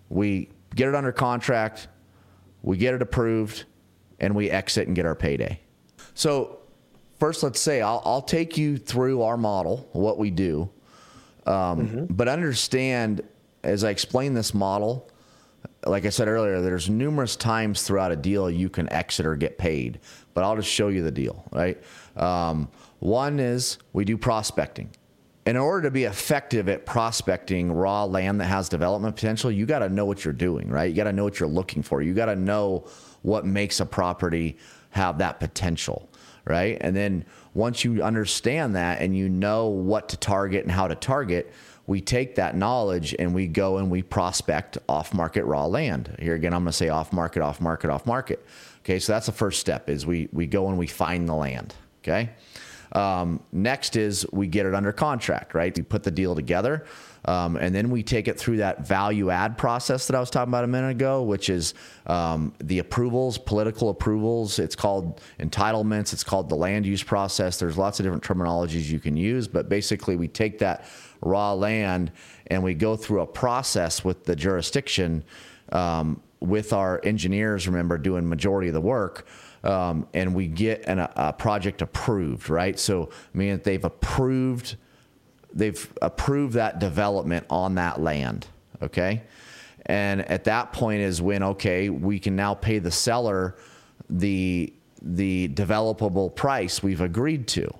We 0.09 0.51
get 0.77 0.89
it 0.89 0.95
under 0.95 1.11
contract, 1.11 1.89
we 2.65 2.79
get 2.79 2.95
it 2.95 3.03
approved, 3.03 3.65
and 4.19 4.35
we 4.35 4.51
exit 4.51 4.87
and 4.87 4.97
get 4.97 5.05
our 5.05 5.15
payday. 5.15 5.61
So 6.15 6.61
first, 7.21 7.43
let's 7.43 7.61
say 7.61 7.83
I'll, 7.83 8.01
I'll 8.05 8.23
take 8.23 8.57
you 8.57 8.79
through 8.79 9.23
our 9.23 9.37
model, 9.37 9.89
what 9.93 10.19
we 10.19 10.31
do, 10.31 10.71
um, 11.47 11.55
mm-hmm. 11.55 12.05
but 12.09 12.27
understand 12.27 13.23
as 13.63 13.85
I 13.85 13.91
explain 13.91 14.35
this 14.35 14.55
model. 14.55 15.11
Like 15.87 16.07
I 16.07 16.09
said 16.09 16.29
earlier, 16.29 16.63
there's 16.63 16.89
numerous 16.89 17.37
times 17.37 17.83
throughout 17.83 18.11
a 18.11 18.17
deal 18.17 18.51
you 18.51 18.71
can 18.71 18.91
exit 18.91 19.27
or 19.27 19.37
get 19.37 19.59
paid, 19.59 20.01
but 20.33 20.43
I'll 20.43 20.57
just 20.57 20.71
show 20.71 20.89
you 20.89 21.03
the 21.03 21.11
deal, 21.11 21.45
right? 21.53 21.83
Um, 22.17 22.69
one 23.01 23.39
is 23.39 23.77
we 23.93 24.07
do 24.07 24.17
prospecting. 24.17 24.89
In 25.47 25.57
order 25.57 25.83
to 25.83 25.91
be 25.91 26.05
effective 26.05 26.69
at 26.69 26.87
prospecting 26.87 27.71
raw 27.71 28.05
land 28.05 28.41
that 28.41 28.47
has 28.47 28.69
development 28.69 29.15
potential, 29.15 29.51
you 29.51 29.67
got 29.67 29.81
to 29.81 29.89
know 29.89 30.07
what 30.07 30.25
you're 30.25 30.33
doing, 30.33 30.71
right? 30.71 30.89
You 30.89 30.97
got 30.97 31.05
to 31.05 31.13
know 31.13 31.25
what 31.25 31.39
you're 31.39 31.49
looking 31.49 31.83
for. 31.83 32.01
You 32.01 32.15
got 32.15 32.27
to 32.27 32.37
know 32.37 32.87
what 33.23 33.45
makes 33.45 33.81
a 33.81 33.87
property 33.87 34.57
have 34.91 35.19
that 35.19 35.41
potential 35.41 36.09
right? 36.45 36.79
And 36.81 36.95
then 36.95 37.25
once 37.55 37.85
you 37.85 38.03
understand 38.03 38.77
that 38.77 39.01
and 39.01 39.17
you 39.17 39.29
know 39.29 39.69
what 39.69 40.09
to 40.11 40.17
target 40.17 40.63
and 40.63 40.73
how 40.73 40.89
to 40.89 40.95
target, 40.95 41.53
we 41.87 42.01
take 42.01 42.37
that 42.37 42.57
knowledge 42.57 43.15
and 43.19 43.35
we 43.35 43.47
go 43.47 43.79
and 43.79 43.91
we 43.91 44.03
prospect 44.03 44.79
off 44.89 45.13
market 45.13 45.45
raw 45.45 45.67
land. 45.67 46.15
Here 46.19 46.35
again, 46.35 46.55
I'm 46.55 46.63
going 46.63 46.73
to 46.73 46.77
say 46.77 46.89
off 46.89 47.13
market, 47.13 47.43
off 47.43 47.61
market, 47.61 47.91
off 47.91 48.07
market. 48.07 48.45
Okay, 48.81 48.99
so 48.99 49.13
that's 49.13 49.27
the 49.27 49.33
first 49.33 49.61
step 49.61 49.89
is 49.89 50.07
we 50.07 50.29
we 50.33 50.47
go 50.47 50.69
and 50.69 50.79
we 50.79 50.87
find 50.87 51.29
the 51.29 51.35
land. 51.35 51.75
Okay. 52.03 52.31
Um, 52.95 53.41
next 53.53 53.97
is 53.97 54.25
we 54.33 54.47
get 54.47 54.67
it 54.67 54.75
under 54.75 54.93
contract, 54.93 55.55
right? 55.55 55.77
We 55.77 55.83
put 55.83 56.05
the 56.05 56.11
deal 56.11 56.35
together. 56.35 56.85
Um, 57.27 57.57
and 57.57 57.75
then 57.75 57.91
we 57.91 58.03
take 58.03 58.29
it 58.29 58.39
through 58.39 58.59
that 58.59 58.87
value 58.87 59.31
add 59.31 59.57
process 59.57 60.07
that 60.07 60.17
I 60.17 60.21
was 60.21 60.29
talking 60.29 60.51
about 60.51 60.65
a 60.65 60.69
minute 60.69 60.91
ago, 60.91 61.23
which 61.23 61.49
is 61.49 61.73
um, 62.07 62.53
the 62.59 62.81
approvals, 62.81 63.39
political 63.39 63.89
approvals. 63.89 64.59
It's 64.59 64.77
called 64.77 65.23
entitlements. 65.41 66.13
It's 66.13 66.25
called 66.25 66.51
the 66.51 66.55
land 66.55 66.85
use 66.85 67.03
process. 67.03 67.59
There's 67.59 67.79
lots 67.79 67.99
of 67.99 68.05
different 68.05 68.23
terminologies 68.23 68.91
you 68.91 69.01
can 69.01 69.17
use, 69.17 69.49
but 69.49 69.69
basically 69.71 70.17
we 70.17 70.29
take 70.29 70.59
that 70.59 70.85
raw 71.23 71.55
land 71.55 72.13
and 72.49 72.63
we 72.63 72.75
go 72.75 72.95
through 72.95 73.23
a 73.23 73.27
process 73.27 74.05
with 74.05 74.25
the 74.25 74.37
jurisdiction 74.37 75.25
um, 75.73 76.21
with 76.41 76.75
our 76.75 77.01
engineers. 77.05 77.67
Remember, 77.67 77.97
doing 77.97 78.29
majority 78.29 78.69
of 78.69 78.75
the 78.75 78.83
work. 78.83 79.27
Um, 79.65 80.07
and 80.13 80.35
we 80.35 80.47
get 80.47 80.85
an, 80.87 80.99
a 80.99 81.33
project 81.33 81.81
approved, 81.81 82.51
right? 82.51 82.79
So, 82.79 83.09
I 83.35 83.39
mean, 83.39 83.61
they've 83.65 83.85
approved 83.85 84.77
they've 85.55 85.93
approved 86.03 86.55
that 86.55 86.81
development 86.81 87.47
on 87.49 87.77
that 87.77 88.01
land. 88.01 88.47
Okay, 88.83 89.23
and 89.87 90.21
at 90.31 90.45
that 90.45 90.73
point 90.73 91.01
is 91.01 91.23
when 91.23 91.43
okay 91.43 91.89
we 91.89 92.19
can 92.19 92.37
now 92.37 92.55
pay 92.55 92.79
the 92.79 92.91
seller 92.91 93.57
the 94.11 94.73
the 95.01 95.49
developable 95.49 96.35
price 96.35 96.83
we've 96.83 97.01
agreed 97.01 97.47
to, 97.49 97.71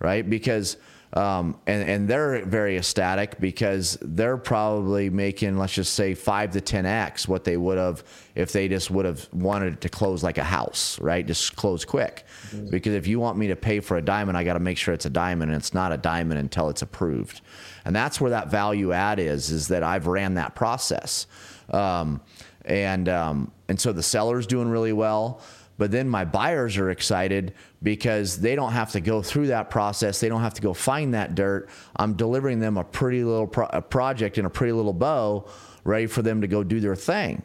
right? 0.00 0.28
Because 0.28 0.76
um, 1.14 1.58
and, 1.66 1.88
and 1.88 2.08
they're 2.08 2.44
very 2.46 2.78
ecstatic 2.78 3.38
because 3.38 3.98
they're 4.00 4.38
probably 4.38 5.10
making, 5.10 5.58
let's 5.58 5.74
just 5.74 5.92
say, 5.92 6.14
five 6.14 6.52
to 6.52 6.60
10x 6.60 7.28
what 7.28 7.44
they 7.44 7.58
would 7.58 7.76
have 7.76 8.02
if 8.34 8.52
they 8.52 8.66
just 8.66 8.90
would 8.90 9.04
have 9.04 9.28
wanted 9.32 9.74
it 9.74 9.80
to 9.82 9.90
close 9.90 10.22
like 10.22 10.38
a 10.38 10.44
house, 10.44 10.98
right? 11.00 11.26
Just 11.26 11.54
close 11.54 11.84
quick. 11.84 12.24
Mm-hmm. 12.48 12.70
Because 12.70 12.94
if 12.94 13.06
you 13.06 13.20
want 13.20 13.36
me 13.36 13.48
to 13.48 13.56
pay 13.56 13.80
for 13.80 13.98
a 13.98 14.02
diamond, 14.02 14.38
I 14.38 14.44
got 14.44 14.54
to 14.54 14.60
make 14.60 14.78
sure 14.78 14.94
it's 14.94 15.04
a 15.04 15.10
diamond 15.10 15.50
and 15.50 15.60
it's 15.60 15.74
not 15.74 15.92
a 15.92 15.98
diamond 15.98 16.40
until 16.40 16.70
it's 16.70 16.80
approved. 16.80 17.42
And 17.84 17.94
that's 17.94 18.18
where 18.18 18.30
that 18.30 18.50
value 18.50 18.92
add 18.92 19.18
is, 19.18 19.50
is 19.50 19.68
that 19.68 19.82
I've 19.82 20.06
ran 20.06 20.34
that 20.34 20.54
process. 20.54 21.26
Um, 21.68 22.22
and, 22.64 23.08
um, 23.10 23.52
and 23.68 23.78
so 23.78 23.92
the 23.92 24.02
seller's 24.02 24.46
doing 24.46 24.68
really 24.68 24.94
well. 24.94 25.42
But 25.82 25.90
then 25.90 26.08
my 26.08 26.24
buyers 26.24 26.76
are 26.76 26.90
excited 26.90 27.54
because 27.82 28.40
they 28.40 28.54
don't 28.54 28.70
have 28.70 28.92
to 28.92 29.00
go 29.00 29.20
through 29.20 29.48
that 29.48 29.68
process. 29.68 30.20
They 30.20 30.28
don't 30.28 30.40
have 30.40 30.54
to 30.54 30.62
go 30.62 30.72
find 30.72 31.12
that 31.14 31.34
dirt. 31.34 31.68
I'm 31.96 32.14
delivering 32.14 32.60
them 32.60 32.76
a 32.76 32.84
pretty 32.84 33.24
little 33.24 33.48
pro- 33.48 33.66
a 33.66 33.82
project 33.82 34.38
in 34.38 34.44
a 34.44 34.48
pretty 34.48 34.72
little 34.72 34.92
bow, 34.92 35.48
ready 35.82 36.06
for 36.06 36.22
them 36.22 36.40
to 36.40 36.46
go 36.46 36.62
do 36.62 36.78
their 36.78 36.94
thing. 36.94 37.42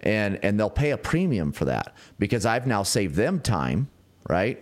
And, 0.00 0.40
and 0.44 0.58
they'll 0.58 0.68
pay 0.68 0.90
a 0.90 0.98
premium 0.98 1.52
for 1.52 1.66
that 1.66 1.94
because 2.18 2.44
I've 2.44 2.66
now 2.66 2.82
saved 2.82 3.14
them 3.14 3.38
time, 3.38 3.88
right? 4.28 4.60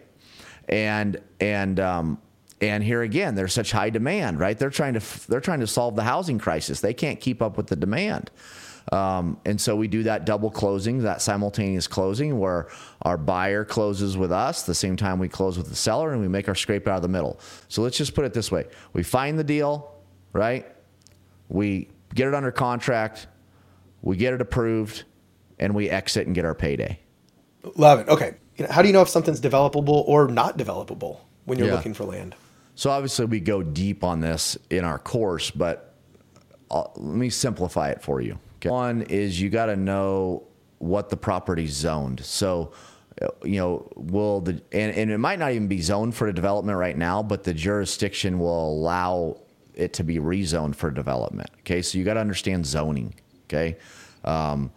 And, 0.68 1.16
and, 1.40 1.80
um, 1.80 2.18
and 2.60 2.84
here 2.84 3.00
again, 3.00 3.36
there's 3.36 3.54
such 3.54 3.72
high 3.72 3.88
demand, 3.88 4.38
right? 4.38 4.58
They're 4.58 4.68
trying 4.68 5.00
to, 5.00 5.28
they're 5.30 5.40
trying 5.40 5.60
to 5.60 5.66
solve 5.66 5.96
the 5.96 6.04
housing 6.04 6.38
crisis. 6.38 6.82
They 6.82 6.92
can't 6.92 7.18
keep 7.18 7.40
up 7.40 7.56
with 7.56 7.68
the 7.68 7.76
demand. 7.76 8.30
Um, 8.92 9.38
and 9.44 9.60
so 9.60 9.74
we 9.76 9.88
do 9.88 10.02
that 10.04 10.26
double 10.26 10.50
closing, 10.50 10.98
that 11.02 11.22
simultaneous 11.22 11.86
closing, 11.86 12.38
where 12.38 12.68
our 13.02 13.16
buyer 13.16 13.64
closes 13.64 14.16
with 14.16 14.30
us 14.30 14.62
the 14.64 14.74
same 14.74 14.96
time 14.96 15.18
we 15.18 15.28
close 15.28 15.56
with 15.56 15.68
the 15.68 15.76
seller, 15.76 16.12
and 16.12 16.20
we 16.20 16.28
make 16.28 16.48
our 16.48 16.54
scrape 16.54 16.86
out 16.86 16.96
of 16.96 17.02
the 17.02 17.08
middle. 17.08 17.40
So 17.68 17.82
let's 17.82 17.96
just 17.96 18.14
put 18.14 18.24
it 18.24 18.34
this 18.34 18.52
way: 18.52 18.66
we 18.92 19.02
find 19.02 19.38
the 19.38 19.44
deal, 19.44 19.94
right? 20.32 20.66
We 21.48 21.88
get 22.14 22.28
it 22.28 22.34
under 22.34 22.52
contract, 22.52 23.26
we 24.02 24.16
get 24.16 24.34
it 24.34 24.40
approved, 24.40 25.04
and 25.58 25.74
we 25.74 25.88
exit 25.88 26.26
and 26.26 26.34
get 26.34 26.44
our 26.44 26.54
payday. 26.54 27.00
Love 27.76 28.00
it. 28.00 28.08
Okay, 28.08 28.34
how 28.68 28.82
do 28.82 28.88
you 28.88 28.92
know 28.92 29.02
if 29.02 29.08
something's 29.08 29.40
developable 29.40 30.04
or 30.06 30.28
not 30.28 30.58
developable 30.58 31.18
when 31.46 31.58
you're 31.58 31.68
yeah. 31.68 31.74
looking 31.74 31.94
for 31.94 32.04
land? 32.04 32.34
So 32.74 32.90
obviously 32.90 33.26
we 33.26 33.40
go 33.40 33.62
deep 33.62 34.04
on 34.04 34.20
this 34.20 34.58
in 34.68 34.84
our 34.84 34.98
course, 34.98 35.50
but 35.50 35.94
I'll, 36.70 36.92
let 36.96 37.16
me 37.16 37.30
simplify 37.30 37.90
it 37.90 38.02
for 38.02 38.20
you. 38.20 38.38
Okay. 38.64 38.70
One 38.70 39.02
is 39.02 39.40
you 39.40 39.50
got 39.50 39.66
to 39.66 39.76
know 39.76 40.44
what 40.78 41.10
the 41.10 41.16
property's 41.16 41.72
zoned. 41.72 42.24
So, 42.24 42.72
uh, 43.20 43.28
you 43.44 43.58
know, 43.58 43.90
will 43.96 44.40
the 44.40 44.62
and, 44.72 44.94
and 44.94 45.10
it 45.10 45.18
might 45.18 45.38
not 45.38 45.52
even 45.52 45.68
be 45.68 45.80
zoned 45.80 46.14
for 46.14 46.30
development 46.32 46.78
right 46.78 46.96
now, 46.96 47.22
but 47.22 47.44
the 47.44 47.54
jurisdiction 47.54 48.38
will 48.38 48.72
allow 48.72 49.40
it 49.74 49.92
to 49.94 50.04
be 50.04 50.18
rezoned 50.18 50.76
for 50.76 50.90
development. 50.90 51.50
Okay, 51.60 51.82
so 51.82 51.98
you 51.98 52.04
got 52.04 52.14
to 52.14 52.20
understand 52.20 52.64
zoning. 52.64 53.14
Okay. 53.46 53.76
Um, 54.24 54.70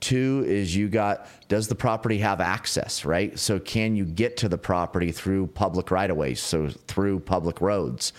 Two 0.00 0.44
is 0.46 0.76
you 0.76 0.88
got 0.88 1.26
does 1.48 1.66
the 1.66 1.74
property 1.74 2.18
have 2.18 2.40
access, 2.40 3.04
right? 3.04 3.38
So 3.38 3.58
can 3.58 3.96
you 3.96 4.04
get 4.04 4.36
to 4.38 4.48
the 4.48 4.58
property 4.58 5.12
through 5.12 5.46
public 5.48 5.90
right 5.90 6.10
of 6.10 6.16
ways, 6.16 6.40
so 6.42 6.68
through 6.68 7.20
public 7.20 7.60
roads? 7.60 8.12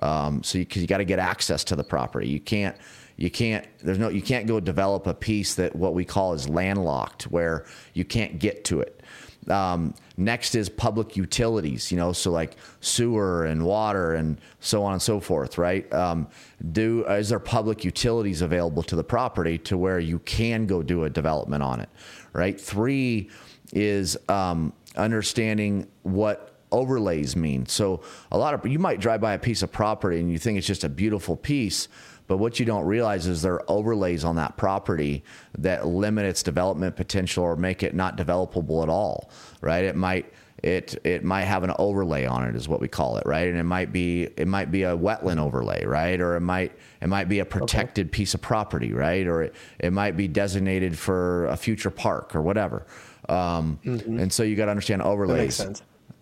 Um, 0.00 0.42
so 0.44 0.58
you, 0.58 0.66
you 0.70 0.86
got 0.86 0.98
to 0.98 1.04
get 1.04 1.18
access 1.18 1.64
to 1.64 1.76
the 1.76 1.82
property. 1.82 2.28
You 2.28 2.38
can't 2.38 2.76
you 3.16 3.30
can't 3.30 3.66
there's 3.78 3.98
no 3.98 4.08
you 4.08 4.22
can't 4.22 4.46
go 4.46 4.60
develop 4.60 5.06
a 5.06 5.14
piece 5.14 5.54
that 5.54 5.74
what 5.74 5.94
we 5.94 6.04
call 6.04 6.34
is 6.34 6.48
landlocked 6.48 7.24
where 7.24 7.64
you 7.94 8.04
can't 8.04 8.38
get 8.38 8.64
to 8.64 8.80
it. 8.80 9.02
Um, 9.48 9.94
next 10.16 10.56
is 10.56 10.68
public 10.68 11.16
utilities 11.16 11.92
you 11.92 11.96
know 11.96 12.12
so 12.12 12.32
like 12.32 12.56
sewer 12.80 13.44
and 13.44 13.64
water 13.64 14.14
and 14.14 14.40
so 14.58 14.82
on 14.82 14.94
and 14.94 15.02
so 15.02 15.20
forth 15.20 15.56
right? 15.56 15.90
Um, 15.94 16.28
do 16.72 17.04
is 17.04 17.28
there 17.28 17.38
public 17.38 17.84
utilities 17.84 18.42
available 18.42 18.82
to 18.84 18.96
the 18.96 19.04
property 19.04 19.56
to 19.58 19.78
where 19.78 20.00
you 20.00 20.18
can 20.20 20.66
go 20.66 20.82
do 20.82 21.04
a 21.04 21.10
development 21.10 21.62
on 21.62 21.80
it 21.80 21.88
right? 22.32 22.60
Three 22.60 23.30
is 23.72 24.16
um, 24.28 24.72
understanding 24.96 25.86
what 26.02 26.56
overlays 26.72 27.36
mean. 27.36 27.66
So 27.66 28.02
a 28.32 28.38
lot 28.38 28.54
of 28.54 28.66
you 28.66 28.78
might 28.78 29.00
drive 29.00 29.20
by 29.20 29.34
a 29.34 29.38
piece 29.38 29.62
of 29.62 29.72
property 29.72 30.18
and 30.18 30.30
you 30.30 30.38
think 30.38 30.58
it's 30.58 30.66
just 30.66 30.84
a 30.84 30.88
beautiful 30.88 31.36
piece 31.36 31.88
but 32.26 32.38
what 32.38 32.58
you 32.58 32.66
don't 32.66 32.84
realize 32.84 33.26
is 33.26 33.42
there 33.42 33.54
are 33.54 33.70
overlays 33.70 34.24
on 34.24 34.36
that 34.36 34.56
property 34.56 35.24
that 35.58 35.86
limit 35.86 36.24
its 36.24 36.42
development 36.42 36.96
potential 36.96 37.44
or 37.44 37.56
make 37.56 37.82
it 37.82 37.94
not 37.94 38.16
developable 38.16 38.82
at 38.82 38.88
all, 38.88 39.30
right? 39.60 39.84
It 39.84 39.96
might 39.96 40.32
it 40.62 40.98
it 41.04 41.22
might 41.22 41.44
have 41.44 41.62
an 41.64 41.72
overlay 41.78 42.24
on 42.24 42.42
it 42.44 42.56
is 42.56 42.66
what 42.66 42.80
we 42.80 42.88
call 42.88 43.18
it 43.18 43.26
right? 43.26 43.48
And 43.48 43.58
it 43.58 43.64
might 43.64 43.92
be 43.92 44.24
it 44.36 44.48
might 44.48 44.70
be 44.70 44.84
a 44.84 44.96
wetland 44.96 45.38
overlay 45.38 45.84
right? 45.84 46.20
Or 46.20 46.36
it 46.36 46.40
might 46.40 46.72
it 47.00 47.08
might 47.08 47.28
be 47.28 47.40
a 47.40 47.44
protected 47.44 48.06
okay. 48.06 48.12
piece 48.12 48.34
of 48.34 48.40
property 48.40 48.92
right? 48.92 49.26
Or 49.26 49.42
it, 49.42 49.54
it 49.78 49.92
might 49.92 50.16
be 50.16 50.28
designated 50.28 50.98
for 50.98 51.46
a 51.46 51.56
future 51.56 51.90
park 51.90 52.34
or 52.34 52.42
whatever. 52.42 52.86
Um, 53.28 53.78
mm-hmm. 53.84 54.18
and 54.18 54.32
so 54.32 54.44
you 54.44 54.56
got 54.56 54.66
to 54.66 54.70
understand 54.70 55.02
overlays 55.02 55.64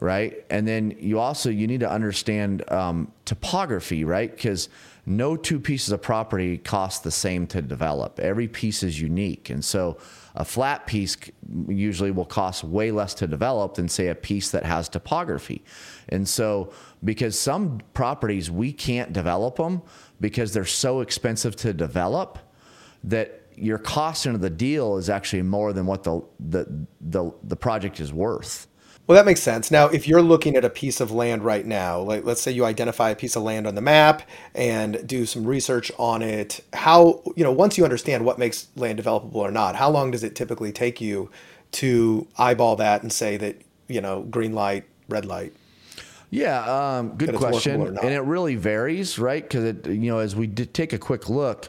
right? 0.00 0.44
And 0.50 0.66
then 0.66 0.96
you 0.98 1.18
also 1.20 1.48
you 1.48 1.66
need 1.66 1.80
to 1.80 1.90
understand 1.90 2.68
um, 2.70 3.12
topography 3.24 4.04
right? 4.04 4.30
Because 4.30 4.68
no 5.06 5.36
two 5.36 5.60
pieces 5.60 5.92
of 5.92 6.00
property 6.00 6.56
cost 6.56 7.04
the 7.04 7.10
same 7.10 7.46
to 7.48 7.60
develop. 7.60 8.18
Every 8.18 8.48
piece 8.48 8.82
is 8.82 9.00
unique. 9.00 9.50
And 9.50 9.64
so 9.64 9.98
a 10.34 10.44
flat 10.44 10.86
piece 10.86 11.16
usually 11.68 12.10
will 12.10 12.24
cost 12.24 12.64
way 12.64 12.90
less 12.90 13.14
to 13.14 13.26
develop 13.26 13.74
than, 13.74 13.88
say, 13.88 14.08
a 14.08 14.14
piece 14.14 14.50
that 14.50 14.64
has 14.64 14.88
topography. 14.88 15.62
And 16.08 16.26
so, 16.28 16.72
because 17.02 17.38
some 17.38 17.80
properties 17.92 18.50
we 18.50 18.72
can't 18.72 19.12
develop 19.12 19.56
them 19.56 19.82
because 20.20 20.54
they're 20.54 20.64
so 20.64 21.00
expensive 21.00 21.54
to 21.56 21.72
develop 21.74 22.38
that 23.04 23.42
your 23.56 23.78
cost 23.78 24.26
into 24.26 24.38
the 24.38 24.50
deal 24.50 24.96
is 24.96 25.10
actually 25.10 25.42
more 25.42 25.72
than 25.72 25.86
what 25.86 26.02
the, 26.02 26.22
the, 26.40 26.86
the, 27.00 27.30
the 27.44 27.56
project 27.56 28.00
is 28.00 28.12
worth. 28.12 28.66
Well, 29.06 29.16
that 29.16 29.26
makes 29.26 29.42
sense. 29.42 29.70
Now, 29.70 29.88
if 29.88 30.08
you're 30.08 30.22
looking 30.22 30.56
at 30.56 30.64
a 30.64 30.70
piece 30.70 30.98
of 30.98 31.10
land 31.10 31.44
right 31.44 31.66
now, 31.66 32.00
like 32.00 32.24
let's 32.24 32.40
say 32.40 32.50
you 32.50 32.64
identify 32.64 33.10
a 33.10 33.16
piece 33.16 33.36
of 33.36 33.42
land 33.42 33.66
on 33.66 33.74
the 33.74 33.82
map 33.82 34.22
and 34.54 35.06
do 35.06 35.26
some 35.26 35.44
research 35.44 35.92
on 35.98 36.22
it, 36.22 36.60
how, 36.72 37.22
you 37.36 37.44
know, 37.44 37.52
once 37.52 37.76
you 37.76 37.84
understand 37.84 38.24
what 38.24 38.38
makes 38.38 38.68
land 38.76 38.98
developable 38.98 39.36
or 39.36 39.50
not, 39.50 39.76
how 39.76 39.90
long 39.90 40.10
does 40.10 40.24
it 40.24 40.34
typically 40.34 40.72
take 40.72 41.02
you 41.02 41.30
to 41.72 42.26
eyeball 42.38 42.76
that 42.76 43.02
and 43.02 43.12
say 43.12 43.36
that, 43.36 43.60
you 43.88 44.00
know, 44.00 44.22
green 44.22 44.54
light, 44.54 44.84
red 45.10 45.26
light? 45.26 45.52
Yeah, 46.30 46.96
um, 46.98 47.10
good 47.16 47.34
question. 47.34 47.98
And 47.98 48.08
it 48.08 48.22
really 48.22 48.56
varies, 48.56 49.18
right? 49.18 49.42
Because 49.42 49.64
it, 49.64 49.86
you 49.86 50.10
know, 50.10 50.18
as 50.18 50.34
we 50.34 50.48
take 50.48 50.94
a 50.94 50.98
quick 50.98 51.28
look, 51.28 51.68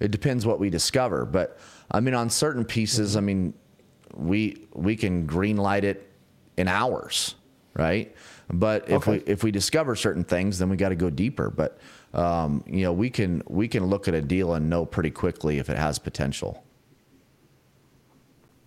it 0.00 0.10
depends 0.10 0.44
what 0.44 0.60
we 0.60 0.68
discover. 0.68 1.24
But 1.24 1.58
I 1.90 2.00
mean, 2.00 2.14
on 2.14 2.28
certain 2.28 2.64
pieces, 2.64 3.12
mm-hmm. 3.12 3.18
I 3.18 3.20
mean, 3.22 3.54
we 4.14 4.66
we 4.74 4.96
can 4.96 5.26
green 5.26 5.56
light 5.56 5.82
it 5.84 6.13
in 6.56 6.68
hours, 6.68 7.34
right? 7.74 8.14
But 8.52 8.88
if 8.88 9.08
okay. 9.08 9.12
we 9.12 9.32
if 9.32 9.42
we 9.42 9.50
discover 9.50 9.96
certain 9.96 10.24
things, 10.24 10.58
then 10.58 10.68
we 10.68 10.76
got 10.76 10.90
to 10.90 10.96
go 10.96 11.10
deeper. 11.10 11.50
But 11.50 11.78
um, 12.12 12.62
you 12.66 12.82
know, 12.82 12.92
we 12.92 13.10
can 13.10 13.42
we 13.48 13.68
can 13.68 13.86
look 13.86 14.08
at 14.08 14.14
a 14.14 14.22
deal 14.22 14.54
and 14.54 14.68
know 14.68 14.84
pretty 14.84 15.10
quickly 15.10 15.58
if 15.58 15.68
it 15.68 15.76
has 15.76 15.98
potential. 15.98 16.64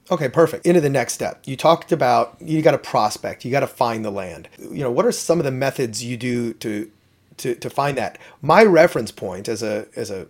Okay, 0.10 0.30
perfect. 0.30 0.66
Into 0.66 0.80
the 0.80 0.90
next 0.90 1.14
step. 1.14 1.42
You 1.46 1.58
talked 1.58 1.92
about 1.92 2.38
you 2.40 2.62
got 2.62 2.72
to 2.72 2.78
prospect, 2.78 3.44
you 3.44 3.52
got 3.52 3.60
to 3.60 3.68
find 3.68 4.06
the 4.06 4.12
land. 4.12 4.48
You 4.58 4.84
know, 4.84 4.92
what 4.92 5.06
are 5.06 5.12
some 5.12 5.40
of 5.40 5.46
the 5.46 5.52
methods 5.52 6.04
you 6.04 6.18
do 6.18 6.54
to 6.56 6.92
to 7.38 7.56
to 7.56 7.70
find 7.70 7.98
that? 7.98 8.18
My 8.42 8.64
reference 8.64 9.12
point 9.12 9.48
as 9.48 9.62
a 9.62 9.88
as 9.96 10.10
a 10.10 10.28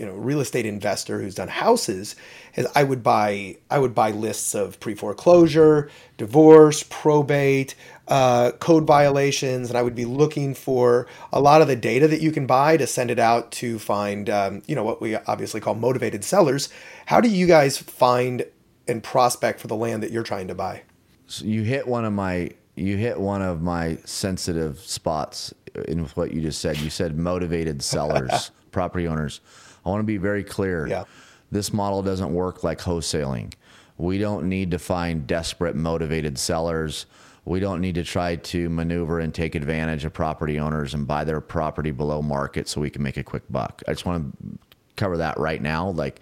you 0.00 0.06
know 0.06 0.14
real 0.14 0.40
estate 0.40 0.64
investor 0.64 1.20
who's 1.20 1.34
done 1.34 1.48
houses 1.48 2.16
is 2.56 2.66
I 2.74 2.84
would 2.84 3.02
buy 3.02 3.58
I 3.70 3.78
would 3.78 3.94
buy 3.94 4.12
lists 4.12 4.54
of 4.54 4.80
pre 4.80 4.94
foreclosure, 4.94 5.90
divorce, 6.16 6.82
probate, 6.88 7.74
uh, 8.08 8.52
code 8.52 8.86
violations, 8.86 9.68
and 9.68 9.76
I 9.76 9.82
would 9.82 9.94
be 9.94 10.06
looking 10.06 10.54
for 10.54 11.06
a 11.34 11.40
lot 11.40 11.60
of 11.60 11.68
the 11.68 11.76
data 11.76 12.08
that 12.08 12.22
you 12.22 12.32
can 12.32 12.46
buy 12.46 12.78
to 12.78 12.86
send 12.86 13.10
it 13.10 13.18
out 13.18 13.52
to 13.52 13.78
find 13.78 14.30
um, 14.30 14.62
you 14.66 14.74
know 14.74 14.82
what 14.82 15.02
we 15.02 15.16
obviously 15.16 15.60
call 15.60 15.74
motivated 15.74 16.24
sellers. 16.24 16.70
How 17.04 17.20
do 17.20 17.28
you 17.28 17.46
guys 17.46 17.76
find 17.76 18.46
and 18.88 19.02
prospect 19.02 19.60
for 19.60 19.66
the 19.66 19.76
land 19.76 20.02
that 20.02 20.10
you're 20.10 20.22
trying 20.22 20.48
to 20.48 20.54
buy? 20.54 20.82
So 21.26 21.44
you 21.44 21.62
hit 21.62 21.86
one 21.86 22.06
of 22.06 22.14
my 22.14 22.52
you 22.74 22.96
hit 22.96 23.20
one 23.20 23.42
of 23.42 23.60
my 23.60 23.98
sensitive 24.06 24.78
spots 24.78 25.52
in 25.88 26.06
what 26.14 26.32
you 26.32 26.40
just 26.40 26.62
said. 26.62 26.78
You 26.78 26.88
said 26.88 27.18
motivated 27.18 27.82
sellers, 27.82 28.50
property 28.70 29.06
owners. 29.06 29.42
I 29.84 29.88
want 29.88 30.00
to 30.00 30.06
be 30.06 30.16
very 30.18 30.44
clear. 30.44 30.86
Yeah. 30.86 31.04
This 31.50 31.72
model 31.72 32.02
doesn't 32.02 32.32
work 32.32 32.62
like 32.62 32.80
wholesaling. 32.80 33.52
We 33.98 34.18
don't 34.18 34.48
need 34.48 34.70
to 34.70 34.78
find 34.78 35.26
desperate, 35.26 35.76
motivated 35.76 36.38
sellers. 36.38 37.06
we 37.44 37.60
don't 37.60 37.80
need 37.80 37.94
to 37.96 38.04
try 38.04 38.36
to 38.36 38.68
maneuver 38.68 39.20
and 39.20 39.34
take 39.34 39.54
advantage 39.54 40.04
of 40.04 40.12
property 40.12 40.58
owners 40.58 40.94
and 40.94 41.06
buy 41.06 41.24
their 41.24 41.40
property 41.40 41.90
below 41.90 42.22
market 42.22 42.68
so 42.68 42.80
we 42.80 42.90
can 42.90 43.02
make 43.02 43.16
a 43.16 43.22
quick 43.24 43.42
buck. 43.50 43.82
I 43.88 43.92
just 43.92 44.06
want 44.06 44.36
to 44.38 44.58
cover 44.96 45.16
that 45.18 45.38
right 45.38 45.60
now. 45.60 45.90
Like 45.90 46.20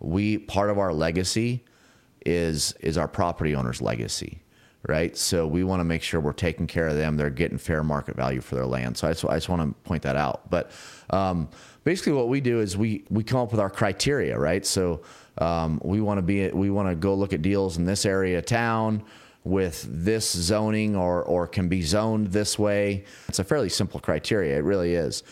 we 0.00 0.38
part 0.38 0.70
of 0.70 0.78
our 0.78 0.92
legacy 0.92 1.64
is 2.26 2.74
is 2.80 2.98
our 2.98 3.08
property 3.08 3.54
owners' 3.54 3.80
legacy, 3.80 4.40
right? 4.86 5.16
So 5.16 5.46
we 5.46 5.64
want 5.64 5.80
to 5.80 5.84
make 5.84 6.02
sure 6.02 6.20
we're 6.20 6.32
taking 6.32 6.66
care 6.66 6.88
of 6.88 6.96
them. 6.96 7.16
They're 7.16 7.30
getting 7.30 7.58
fair 7.58 7.82
market 7.82 8.16
value 8.16 8.40
for 8.40 8.54
their 8.54 8.66
land. 8.66 8.96
So 8.96 9.08
I 9.08 9.12
just, 9.12 9.24
I 9.24 9.34
just 9.34 9.48
want 9.48 9.62
to 9.62 9.88
point 9.88 10.02
that 10.02 10.16
out. 10.16 10.50
But 10.50 10.70
um, 11.10 11.48
basically, 11.88 12.12
what 12.12 12.28
we 12.28 12.38
do 12.38 12.60
is 12.60 12.76
we 12.76 13.02
we 13.08 13.24
come 13.24 13.40
up 13.40 13.50
with 13.50 13.58
our 13.58 13.70
criteria, 13.70 14.38
right? 14.38 14.66
So 14.66 15.00
um, 15.38 15.80
we 15.82 16.02
want 16.02 16.18
to 16.18 16.22
be 16.22 16.46
we 16.50 16.68
want 16.68 16.90
to 16.90 16.94
go 16.94 17.14
look 17.14 17.32
at 17.32 17.40
deals 17.40 17.78
in 17.78 17.86
this 17.86 18.04
area 18.04 18.36
of 18.36 18.44
town 18.44 19.02
with 19.44 19.86
this 19.88 20.30
zoning 20.30 20.94
or 20.94 21.22
or 21.22 21.46
can 21.46 21.66
be 21.66 21.80
zoned 21.80 22.26
this 22.26 22.58
way. 22.58 23.04
It's 23.26 23.38
a 23.38 23.44
fairly 23.44 23.70
simple 23.70 24.00
criteria. 24.00 24.58
It 24.58 24.64
really 24.64 24.96
is. 24.96 25.22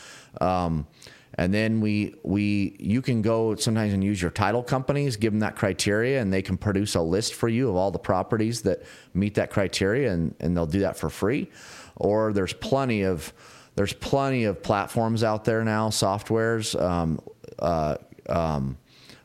Um, 0.41 0.87
and 1.35 1.53
then 1.53 1.83
we 1.83 2.15
we 2.23 2.75
you 2.79 3.03
can 3.03 3.21
go 3.21 3.55
sometimes 3.57 3.93
and 3.93 4.03
use 4.03 4.23
your 4.23 4.31
title 4.31 4.63
companies, 4.63 5.19
give 5.19 5.35
them 5.35 5.41
that 5.41 5.57
criteria, 5.57 6.23
and 6.23 6.33
they 6.33 6.41
can 6.41 6.57
produce 6.57 6.95
a 6.95 7.03
list 7.03 7.35
for 7.35 7.51
you 7.51 7.69
of 7.69 7.77
all 7.77 7.91
the 7.91 7.99
properties 7.99 8.63
that 8.63 8.83
meet 9.13 9.35
that 9.35 9.51
criteria, 9.51 10.11
and, 10.11 10.35
and 10.41 10.57
they'll 10.57 10.65
do 10.65 10.81
that 10.81 10.97
for 10.97 11.11
free. 11.11 11.51
Or 11.97 12.33
there's 12.33 12.55
plenty 12.55 13.03
of 13.03 13.35
there's 13.77 13.93
plenty 13.93 14.45
of 14.45 14.63
platforms 14.63 15.23
out 15.23 15.45
there 15.45 15.63
now, 15.63 15.91
softwares, 15.91 16.81
um, 16.81 17.21
uh, 17.59 17.97
um, 18.29 18.77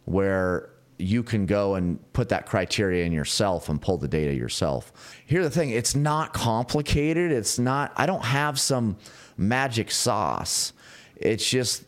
where 0.06 0.70
you 0.98 1.24
can 1.24 1.46
go 1.46 1.76
and 1.76 2.00
put 2.14 2.30
that 2.30 2.46
criteria 2.46 3.06
in 3.06 3.12
yourself 3.12 3.70
and 3.70 3.82
pull 3.82 3.98
the 3.98 4.08
data 4.08 4.34
yourself. 4.34 4.92
Here's 5.26 5.46
the 5.46 5.50
thing: 5.50 5.72
it's 5.72 5.96
not 5.96 6.34
complicated. 6.34 7.32
It's 7.32 7.58
not. 7.58 7.94
I 7.96 8.06
don't 8.06 8.26
have 8.26 8.60
some 8.60 8.98
magic 9.38 9.90
sauce. 9.90 10.74
It's 11.16 11.50
just 11.50 11.86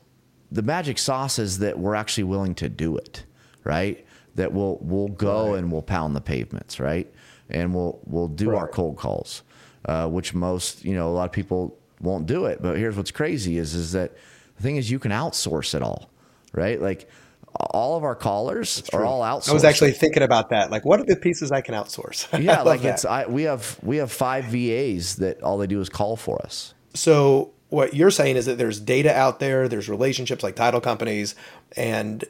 the 0.51 0.61
magic 0.61 0.97
sauce 0.97 1.39
is 1.39 1.59
that 1.59 1.77
we're 1.77 1.95
actually 1.95 2.23
willing 2.23 2.55
to 2.55 2.69
do 2.69 2.95
it, 2.97 3.25
right? 3.65 4.05
That 4.35 4.53
we'll 4.53 4.79
we'll 4.81 5.09
go 5.09 5.51
right. 5.51 5.59
and 5.59 5.71
we'll 5.71 5.81
pound 5.81 6.15
the 6.15 6.21
pavements, 6.21 6.79
right? 6.79 7.11
And 7.49 7.75
we'll 7.75 7.99
we'll 8.05 8.29
do 8.29 8.51
right. 8.51 8.59
our 8.59 8.67
cold 8.69 8.95
calls, 8.95 9.43
uh, 9.83 10.07
which 10.07 10.33
most 10.33 10.85
you 10.85 10.95
know 10.95 11.09
a 11.09 11.13
lot 11.13 11.25
of 11.25 11.33
people 11.33 11.77
won't 12.01 12.25
do 12.25 12.45
it. 12.45 12.61
But 12.61 12.77
here's 12.77 12.95
what's 12.95 13.11
crazy 13.11 13.57
is 13.57 13.73
is 13.73 13.91
that 13.93 14.11
the 14.57 14.63
thing 14.63 14.77
is 14.77 14.89
you 14.89 14.99
can 14.99 15.11
outsource 15.11 15.75
it 15.75 15.81
all, 15.81 16.09
right? 16.53 16.81
Like 16.81 17.09
all 17.55 17.95
of 17.95 18.03
our 18.03 18.15
callers 18.15 18.81
are 18.93 19.05
all 19.05 19.21
outsourced. 19.21 19.49
I 19.49 19.53
was 19.53 19.63
actually 19.63 19.91
thinking 19.91 20.23
about 20.23 20.49
that. 20.49 20.71
Like, 20.71 20.85
what 20.85 20.99
are 20.99 21.05
the 21.05 21.15
pieces 21.15 21.51
I 21.51 21.61
can 21.61 21.75
outsource? 21.75 22.27
yeah, 22.43 22.61
like 22.61 22.81
that. 22.81 22.95
it's 22.95 23.05
I, 23.05 23.25
we 23.25 23.43
have 23.43 23.79
we 23.83 23.97
have 23.97 24.11
five 24.11 24.45
VAs 24.45 25.17
that 25.17 25.41
all 25.43 25.57
they 25.57 25.67
do 25.67 25.79
is 25.79 25.89
call 25.89 26.15
for 26.15 26.41
us. 26.43 26.73
So 26.93 27.51
what 27.69 27.93
you're 27.93 28.11
saying 28.11 28.37
is 28.37 28.45
that 28.45 28.57
there's 28.57 28.79
data 28.79 29.15
out 29.15 29.39
there, 29.39 29.67
there's 29.67 29.89
relationships 29.89 30.43
like 30.43 30.55
title 30.55 30.81
companies, 30.81 31.35
and 31.75 32.23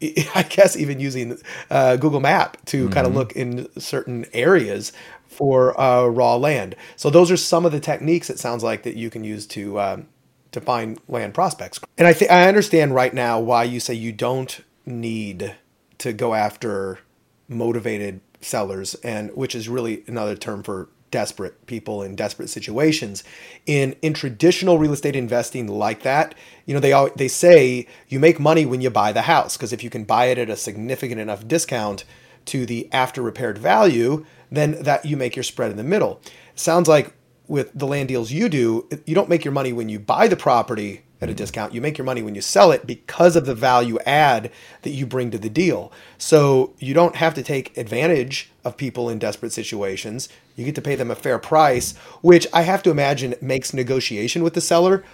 I 0.34 0.44
guess 0.48 0.76
even 0.76 1.00
using 1.00 1.38
uh, 1.70 1.96
Google 1.96 2.20
Map 2.20 2.64
to 2.66 2.84
mm-hmm. 2.84 2.92
kind 2.92 3.06
of 3.06 3.14
look 3.14 3.32
in 3.32 3.68
certain 3.80 4.26
areas 4.32 4.92
for 5.34 5.78
uh, 5.80 6.06
raw 6.06 6.36
land. 6.36 6.76
So 6.96 7.10
those 7.10 7.30
are 7.30 7.36
some 7.36 7.66
of 7.66 7.72
the 7.72 7.80
techniques 7.80 8.30
it 8.30 8.38
sounds 8.38 8.62
like 8.62 8.82
that 8.84 8.96
you 8.96 9.10
can 9.10 9.24
use 9.24 9.46
to 9.48 9.80
um, 9.80 10.08
to 10.52 10.60
find 10.60 11.00
land 11.08 11.34
prospects. 11.34 11.80
And 11.98 12.06
I 12.06 12.12
think 12.12 12.30
I 12.30 12.48
understand 12.48 12.94
right 12.94 13.12
now 13.12 13.40
why 13.40 13.64
you 13.64 13.80
say 13.80 13.94
you 13.94 14.12
don't 14.12 14.60
need 14.86 15.54
to 15.98 16.12
go 16.12 16.34
after 16.34 17.00
motivated 17.48 18.20
sellers, 18.40 18.94
and 18.96 19.30
which 19.36 19.54
is 19.54 19.68
really 19.68 20.04
another 20.06 20.36
term 20.36 20.62
for 20.62 20.88
desperate 21.10 21.66
people 21.66 22.02
in 22.02 22.16
desperate 22.16 22.50
situations. 22.50 23.22
In 23.66 23.94
in 24.02 24.14
traditional 24.14 24.78
real 24.78 24.92
estate 24.92 25.16
investing 25.16 25.68
like 25.68 26.02
that, 26.02 26.34
you 26.66 26.74
know, 26.74 26.80
they 26.80 26.92
all, 26.92 27.10
they 27.14 27.28
say 27.28 27.86
you 28.08 28.18
make 28.18 28.40
money 28.40 28.66
when 28.66 28.80
you 28.80 28.90
buy 28.90 29.12
the 29.12 29.22
house 29.22 29.56
because 29.56 29.72
if 29.72 29.84
you 29.84 29.90
can 29.90 30.04
buy 30.04 30.26
it 30.26 30.38
at 30.38 30.50
a 30.50 30.56
significant 30.56 31.20
enough 31.20 31.46
discount 31.46 32.04
to 32.46 32.66
the 32.66 32.88
after 32.92 33.22
repaired 33.22 33.58
value, 33.58 34.24
then 34.50 34.82
that 34.82 35.04
you 35.04 35.16
make 35.16 35.36
your 35.36 35.42
spread 35.42 35.70
in 35.70 35.76
the 35.76 35.82
middle. 35.82 36.20
Sounds 36.54 36.88
like 36.88 37.14
with 37.46 37.70
the 37.74 37.86
land 37.86 38.08
deals 38.08 38.32
you 38.32 38.48
do, 38.48 38.88
you 39.06 39.14
don't 39.14 39.28
make 39.28 39.44
your 39.44 39.52
money 39.52 39.72
when 39.72 39.88
you 39.88 39.98
buy 39.98 40.28
the 40.28 40.36
property 40.36 41.04
at 41.20 41.28
a 41.28 41.32
mm-hmm. 41.32 41.36
discount. 41.36 41.74
You 41.74 41.80
make 41.80 41.98
your 41.98 42.04
money 42.04 42.22
when 42.22 42.34
you 42.34 42.40
sell 42.40 42.72
it 42.72 42.86
because 42.86 43.36
of 43.36 43.46
the 43.46 43.54
value 43.54 43.98
add 44.06 44.50
that 44.82 44.90
you 44.90 45.06
bring 45.06 45.30
to 45.30 45.38
the 45.38 45.50
deal. 45.50 45.92
So 46.18 46.74
you 46.78 46.94
don't 46.94 47.16
have 47.16 47.34
to 47.34 47.42
take 47.42 47.76
advantage 47.76 48.50
of 48.64 48.76
people 48.76 49.08
in 49.08 49.18
desperate 49.18 49.52
situations. 49.52 50.28
You 50.56 50.64
get 50.64 50.74
to 50.76 50.82
pay 50.82 50.94
them 50.94 51.10
a 51.10 51.14
fair 51.14 51.38
price, 51.38 51.96
which 52.22 52.46
I 52.52 52.62
have 52.62 52.82
to 52.84 52.90
imagine 52.90 53.34
makes 53.40 53.74
negotiation 53.74 54.42
with 54.42 54.54
the 54.54 54.60
seller 54.60 55.04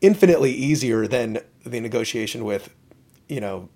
infinitely 0.00 0.52
easier 0.52 1.06
than 1.06 1.38
the 1.64 1.80
negotiation 1.80 2.44
with, 2.44 2.74
you 3.28 3.40
know, 3.40 3.68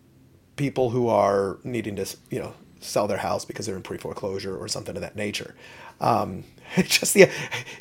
people 0.57 0.91
who 0.91 1.09
are 1.09 1.59
needing 1.65 1.97
to, 1.97 2.17
you 2.31 2.39
know, 2.39 2.55
sell 2.85 3.07
their 3.07 3.19
house 3.19 3.45
because 3.45 3.67
they're 3.67 3.77
in 3.77 3.83
pre 3.83 3.99
foreclosure 3.99 4.57
or 4.57 4.69
something 4.69 4.95
of 4.97 5.03
that 5.03 5.17
nature. 5.17 5.55
Um, 6.01 6.45
just 6.85 7.15
yeah, 7.15 7.31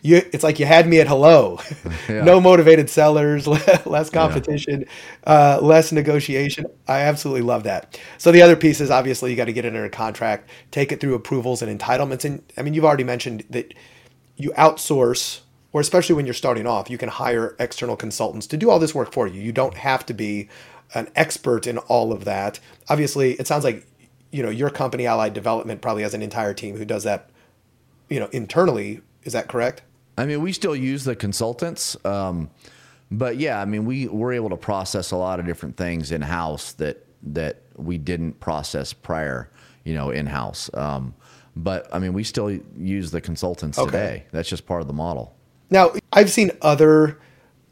you 0.02 0.18
it's 0.32 0.44
like 0.44 0.60
you 0.60 0.66
had 0.66 0.88
me 0.88 1.00
at 1.00 1.08
hello 1.08 1.60
yeah. 2.10 2.24
no 2.24 2.40
motivated 2.40 2.90
sellers 2.90 3.48
less 3.48 4.10
competition 4.10 4.86
yeah. 5.26 5.56
uh, 5.56 5.60
less 5.62 5.92
negotiation 5.92 6.66
i 6.88 7.00
absolutely 7.00 7.42
love 7.42 7.64
that 7.64 8.00
so 8.18 8.32
the 8.32 8.42
other 8.42 8.56
piece 8.56 8.82
is 8.82 8.92
obviously 8.92 9.32
you 9.32 9.38
got 9.38 9.46
to 9.46 9.54
get 9.54 9.66
it 9.66 9.70
under 9.70 9.86
a 9.86 9.90
contract 9.90 10.50
take 10.72 10.92
it 10.92 11.00
through 11.00 11.16
approvals 11.16 11.62
and 11.62 11.80
entitlements 11.80 12.26
and 12.26 12.44
i 12.58 12.62
mean 12.62 12.74
you've 12.74 12.86
already 12.86 13.04
mentioned 13.04 13.44
that 13.50 13.74
you 14.36 14.52
outsource 14.52 15.42
or 15.72 15.82
especially 15.82 16.16
when 16.16 16.26
you're 16.26 16.34
starting 16.34 16.68
off 16.68 16.90
you 16.90 16.98
can 16.98 17.10
hire 17.10 17.56
external 17.60 17.96
consultants 17.96 18.46
to 18.46 18.58
do 18.58 18.70
all 18.70 18.80
this 18.80 18.94
work 18.94 19.12
for 19.12 19.28
you 19.28 19.42
you 19.42 19.52
don't 19.52 19.78
have 19.78 20.06
to 20.06 20.14
be 20.14 20.50
an 20.94 21.10
expert 21.16 21.66
in 21.66 21.78
all 21.80 22.12
of 22.12 22.26
that 22.26 22.60
obviously 22.90 23.34
it 23.34 23.48
sounds 23.48 23.64
like 23.64 23.88
you 24.34 24.44
know 24.44 24.50
your 24.50 24.70
company 24.70 25.06
allied 25.06 25.34
development 25.34 25.82
probably 25.82 26.04
has 26.04 26.14
an 26.14 26.22
entire 26.22 26.54
team 26.54 26.76
who 26.76 26.86
does 26.86 27.04
that 27.04 27.30
you 28.10 28.20
know, 28.20 28.28
internally. 28.32 29.02
Is 29.24 29.34
that 29.34 29.48
correct? 29.48 29.82
I 30.18 30.26
mean, 30.28 30.42
we 30.42 30.54
still 30.54 30.76
use 30.76 31.04
the 31.04 31.16
consultants, 31.16 31.98
um, 32.06 32.52
but 33.10 33.38
yeah, 33.38 33.60
I 33.60 33.66
mean, 33.66 33.86
we 33.86 34.08
we're 34.08 34.34
able 34.34 34.50
to 34.50 34.58
process 34.58 35.10
a 35.10 35.18
lot 35.18 35.40
of 35.40 35.46
different 35.48 35.78
things 35.78 36.12
in 36.12 36.22
house 36.22 36.74
that 36.74 37.06
that 37.24 37.62
we 37.76 37.98
didn't 37.98 38.40
process 38.40 38.94
prior, 38.94 39.50
you 39.84 39.96
know, 39.96 40.12
in 40.12 40.28
house. 40.28 40.70
Um, 40.76 41.16
but 41.56 41.88
I 41.92 41.98
mean, 42.00 42.14
we 42.14 42.24
still 42.24 42.52
use 42.78 43.10
the 43.10 43.22
consultants 43.22 43.80
okay. 43.80 43.90
today. 43.90 44.24
That's 44.32 44.50
just 44.50 44.68
part 44.68 44.82
of 44.82 44.88
the 44.88 44.94
model. 44.94 45.36
Now, 45.72 45.94
I've 46.12 46.30
seen 46.30 46.52
other 46.62 47.20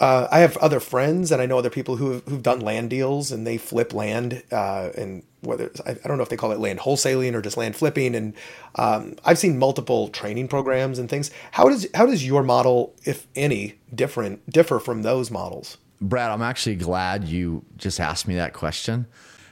uh, 0.02 0.28
I 0.32 0.40
have 0.40 0.58
other 0.58 0.80
friends 0.80 1.32
and 1.32 1.44
I 1.44 1.46
know 1.46 1.60
other 1.60 1.70
people 1.70 1.98
who 1.98 2.14
have, 2.14 2.24
who've 2.26 2.42
done 2.42 2.60
land 2.60 2.90
deals 2.90 3.32
and 3.32 3.46
they 3.46 3.58
flip 3.58 3.94
land 3.94 4.42
uh, 4.52 4.90
and 4.98 5.22
whether 5.42 5.72
I, 5.86 5.92
I, 5.92 6.08
don't 6.08 6.18
know 6.18 6.24
if 6.24 6.30
they 6.30 6.38
call 6.38 6.52
it 6.52 6.60
land 6.60 6.80
wholesaling 6.80 7.36
or 7.36 7.42
just 7.42 7.56
land 7.56 7.76
flipping 7.76 8.16
and 8.16 8.34
um, 8.76 9.16
I've 9.24 9.38
seen 9.38 9.60
multiple 9.60 10.08
training 10.08 10.48
programs 10.48 10.98
and 10.98 11.08
things. 11.08 11.30
How 11.52 11.70
does 11.70 11.86
how 11.94 12.08
does 12.08 12.26
your 12.26 12.42
model, 12.42 12.96
if 13.04 13.28
any, 13.36 13.76
different 13.94 14.50
differ 14.50 14.80
from 14.80 15.04
those 15.04 15.30
models? 15.30 15.78
Brad, 16.02 16.32
I'm 16.32 16.42
actually 16.42 16.78
glad 16.78 17.26
you 17.26 17.64
just 17.78 18.00
asked 18.00 18.28
me 18.28 18.34
that 18.36 18.54
question, 18.54 19.06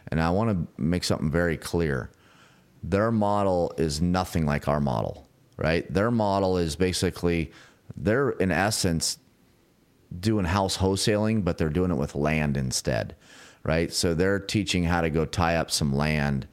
and 0.07 0.19
I 0.19 0.31
want 0.31 0.49
to 0.49 0.81
make 0.81 1.03
something 1.03 1.29
very 1.29 1.57
clear. 1.57 2.09
Their 2.81 3.11
model 3.11 3.71
is 3.77 4.01
nothing 4.01 4.47
like 4.47 4.67
our 4.67 4.79
model, 4.79 5.27
right? 5.57 5.91
Their 5.93 6.09
model 6.09 6.57
is 6.57 6.75
basically 6.75 7.51
they're 7.95 8.31
in 8.31 8.51
essence 8.51 9.18
doing 10.17 10.45
house 10.45 10.77
wholesaling, 10.77 11.43
but 11.43 11.57
they're 11.57 11.69
doing 11.69 11.91
it 11.91 11.95
with 11.95 12.15
land 12.15 12.57
instead, 12.57 13.15
right? 13.63 13.91
So 13.93 14.13
they're 14.13 14.39
teaching 14.39 14.83
how 14.83 15.01
to 15.01 15.09
go 15.09 15.25
tie 15.25 15.55
up 15.55 15.71
some 15.71 15.93
land 15.93 16.47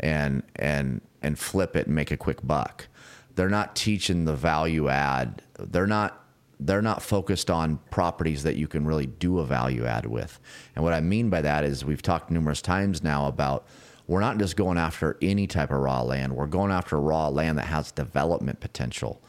and 0.00 0.42
and 0.56 1.00
and 1.22 1.38
flip 1.38 1.74
it 1.74 1.86
and 1.86 1.94
make 1.94 2.10
a 2.10 2.16
quick 2.16 2.46
buck. 2.46 2.88
They're 3.34 3.48
not 3.48 3.74
teaching 3.74 4.24
the 4.24 4.34
value 4.34 4.88
add. 4.88 5.42
They're 5.58 5.86
not 5.86 6.24
they're 6.60 6.82
not 6.82 7.02
focused 7.02 7.50
on 7.50 7.78
properties 7.90 8.42
that 8.42 8.56
you 8.56 8.66
can 8.66 8.84
really 8.84 9.06
do 9.06 9.38
a 9.38 9.44
value 9.44 9.86
add 9.86 10.06
with. 10.06 10.40
And 10.74 10.84
what 10.84 10.92
I 10.92 11.00
mean 11.00 11.30
by 11.30 11.40
that 11.42 11.64
is 11.64 11.84
we've 11.84 12.02
talked 12.02 12.30
numerous 12.30 12.60
times 12.60 13.02
now 13.02 13.28
about 13.28 13.66
we're 14.08 14.20
not 14.20 14.38
just 14.38 14.56
going 14.56 14.78
after 14.78 15.16
any 15.22 15.46
type 15.46 15.70
of 15.70 15.78
raw 15.78 16.02
land. 16.02 16.34
We're 16.34 16.46
going 16.46 16.72
after 16.72 16.98
raw 16.98 17.28
land 17.28 17.58
that 17.58 17.66
has 17.66 17.92
development 17.92 18.58
potential. 18.58 19.22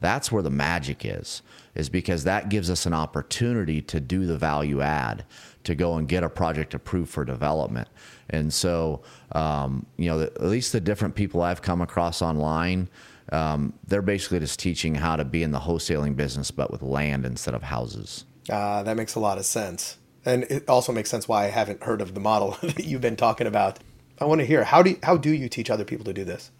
That's 0.00 0.30
where 0.30 0.42
the 0.42 0.50
magic 0.50 1.04
is 1.04 1.40
is 1.74 1.88
because 1.88 2.24
that 2.24 2.48
gives 2.48 2.70
us 2.70 2.86
an 2.86 2.94
opportunity 2.94 3.82
to 3.82 4.00
do 4.00 4.26
the 4.26 4.38
value 4.38 4.80
add 4.80 5.24
to 5.64 5.74
go 5.74 5.96
and 5.96 6.08
get 6.08 6.22
a 6.22 6.28
project 6.28 6.74
approved 6.74 7.10
for 7.10 7.24
development. 7.24 7.88
And 8.30 8.52
so, 8.52 9.02
um, 9.32 9.86
you 9.96 10.08
know, 10.08 10.18
the, 10.18 10.26
at 10.26 10.42
least 10.42 10.72
the 10.72 10.80
different 10.80 11.14
people 11.14 11.42
I've 11.42 11.62
come 11.62 11.80
across 11.80 12.22
online, 12.22 12.88
um, 13.32 13.72
they're 13.86 14.02
basically 14.02 14.40
just 14.40 14.58
teaching 14.58 14.94
how 14.94 15.16
to 15.16 15.24
be 15.24 15.42
in 15.42 15.50
the 15.50 15.60
wholesaling 15.60 16.16
business, 16.16 16.50
but 16.50 16.70
with 16.70 16.82
land 16.82 17.24
instead 17.24 17.54
of 17.54 17.62
houses. 17.62 18.24
Uh, 18.48 18.82
that 18.82 18.96
makes 18.96 19.14
a 19.14 19.20
lot 19.20 19.38
of 19.38 19.44
sense. 19.44 19.98
And 20.24 20.44
it 20.44 20.68
also 20.68 20.92
makes 20.92 21.10
sense 21.10 21.28
why 21.28 21.44
I 21.44 21.48
haven't 21.48 21.82
heard 21.82 22.00
of 22.00 22.14
the 22.14 22.20
model 22.20 22.56
that 22.62 22.84
you've 22.84 23.00
been 23.00 23.16
talking 23.16 23.46
about. 23.46 23.78
I 24.18 24.26
want 24.26 24.40
to 24.40 24.46
hear 24.46 24.64
how 24.64 24.82
do 24.82 24.90
you, 24.90 24.98
how 25.02 25.16
do 25.16 25.32
you 25.32 25.48
teach 25.48 25.70
other 25.70 25.84
people 25.84 26.04
to 26.04 26.12
do 26.12 26.24
this? 26.24 26.50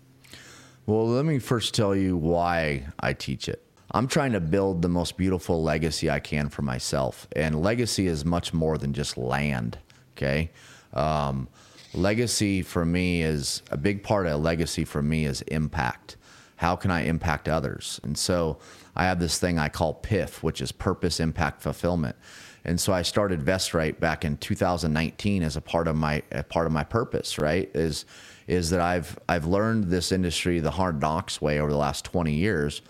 Well, 0.87 1.09
let 1.09 1.25
me 1.25 1.39
first 1.39 1.75
tell 1.75 1.95
you 1.95 2.17
why 2.17 2.87
I 3.01 3.15
teach 3.15 3.49
it. 3.49 3.64
I'm 3.91 4.09
trying 4.09 4.33
to 4.33 4.41
build 4.41 4.83
the 4.83 4.89
most 4.89 5.17
beautiful 5.17 5.63
legacy 5.63 6.11
I 6.11 6.21
can 6.21 6.49
for 6.49 6.63
myself. 6.63 7.29
And 7.37 7.63
legacy 7.63 8.07
is 8.07 8.25
much 8.25 8.53
more 8.53 8.79
than 8.79 8.93
just 8.93 9.17
land. 9.17 9.79
Okay. 10.17 10.51
Um, 10.93 11.49
legacy 11.93 12.63
for 12.63 12.85
me 12.85 13.23
is 13.23 13.63
a 13.71 13.77
big 13.77 14.03
part 14.03 14.27
of 14.27 14.41
legacy 14.41 14.85
for 14.85 15.03
me 15.03 15.25
is 15.25 15.43
impact. 15.43 16.17
How 16.57 16.77
can 16.77 16.91
I 16.91 17.03
impact 17.03 17.49
others? 17.49 18.01
And 18.05 18.17
so 18.17 18.59
I 18.97 19.05
have 19.05 19.19
this 19.19 19.39
thing 19.39 19.59
I 19.59 19.69
call 19.69 19.95
PIF, 20.03 20.43
which 20.43 20.61
is 20.61 20.73
purpose, 20.73 21.21
impact, 21.21 21.63
fulfillment. 21.63 22.17
And 22.65 22.81
so 22.81 22.93
I 22.93 23.03
started 23.03 23.41
VestRight 23.41 24.01
back 24.01 24.25
in 24.25 24.39
2019 24.39 25.43
as 25.43 25.57
a 25.57 25.61
part 25.61 25.87
of 25.87 25.97
my 25.97 26.23
a 26.33 26.43
part 26.43 26.67
of 26.67 26.73
my 26.73 26.85
purpose. 26.85 27.39
Right 27.39 27.71
is 27.75 28.07
is 28.47 28.71
that 28.71 28.81
I've 28.81 29.19
I've 29.29 29.45
learned 29.45 29.85
this 29.85 30.13
industry 30.13 30.61
the 30.61 30.71
hard 30.71 31.01
knocks 31.01 31.43
way 31.43 31.61
over 31.61 31.71
the 31.71 31.77
last 31.77 32.05
20 32.07 32.33
years. 32.33 32.81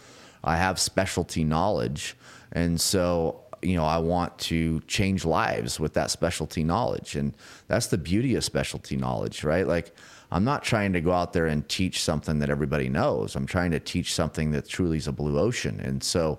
I 0.45 0.57
have 0.57 0.79
specialty 0.79 1.43
knowledge, 1.43 2.17
and 2.53 2.81
so 2.81 3.41
you 3.63 3.77
know 3.77 3.85
I 3.85 3.99
want 3.99 4.39
to 4.41 4.81
change 4.87 5.25
lives 5.25 5.81
with 5.81 5.95
that 5.95 6.11
specialty 6.11 6.63
knowledge, 6.63 7.17
and 7.17 7.35
that's 7.67 7.87
the 7.89 7.99
beauty 7.99 8.35
of 8.35 8.45
specialty 8.45 8.97
knowledge, 8.97 9.43
right? 9.43 9.67
Like 9.67 9.95
I'm 10.31 10.45
not 10.45 10.63
trying 10.63 10.93
to 10.93 11.01
go 11.01 11.13
out 11.13 11.33
there 11.33 11.47
and 11.47 11.69
teach 11.69 12.03
something 12.03 12.39
that 12.41 12.51
everybody 12.51 12.89
knows. 12.89 13.37
I'm 13.37 13.47
trying 13.47 13.71
to 13.71 13.81
teach 13.81 14.15
something 14.15 14.51
that 14.53 14.69
truly 14.69 14.99
is 14.99 15.09
a 15.09 15.13
blue 15.13 15.39
ocean, 15.39 15.81
and 15.81 16.03
so 16.03 16.39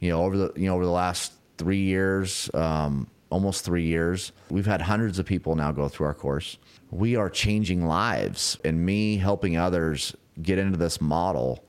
you 0.00 0.10
know 0.10 0.22
over 0.22 0.36
the 0.36 0.52
you 0.54 0.66
know 0.66 0.74
over 0.74 0.84
the 0.84 0.90
last 0.90 1.32
three 1.56 1.80
years, 1.80 2.50
um, 2.52 3.08
almost 3.30 3.64
three 3.64 3.84
years. 3.84 4.32
We've 4.50 4.66
had 4.66 4.82
hundreds 4.82 5.18
of 5.18 5.24
people 5.26 5.54
now 5.56 5.72
go 5.72 5.88
through 5.88 6.06
our 6.06 6.14
course. 6.14 6.58
We 6.90 7.16
are 7.16 7.30
changing 7.30 7.86
lives, 7.86 8.58
and 8.64 8.84
me 8.84 9.16
helping 9.16 9.56
others 9.56 10.14
get 10.42 10.58
into 10.58 10.76
this 10.76 11.00
model 11.00 11.65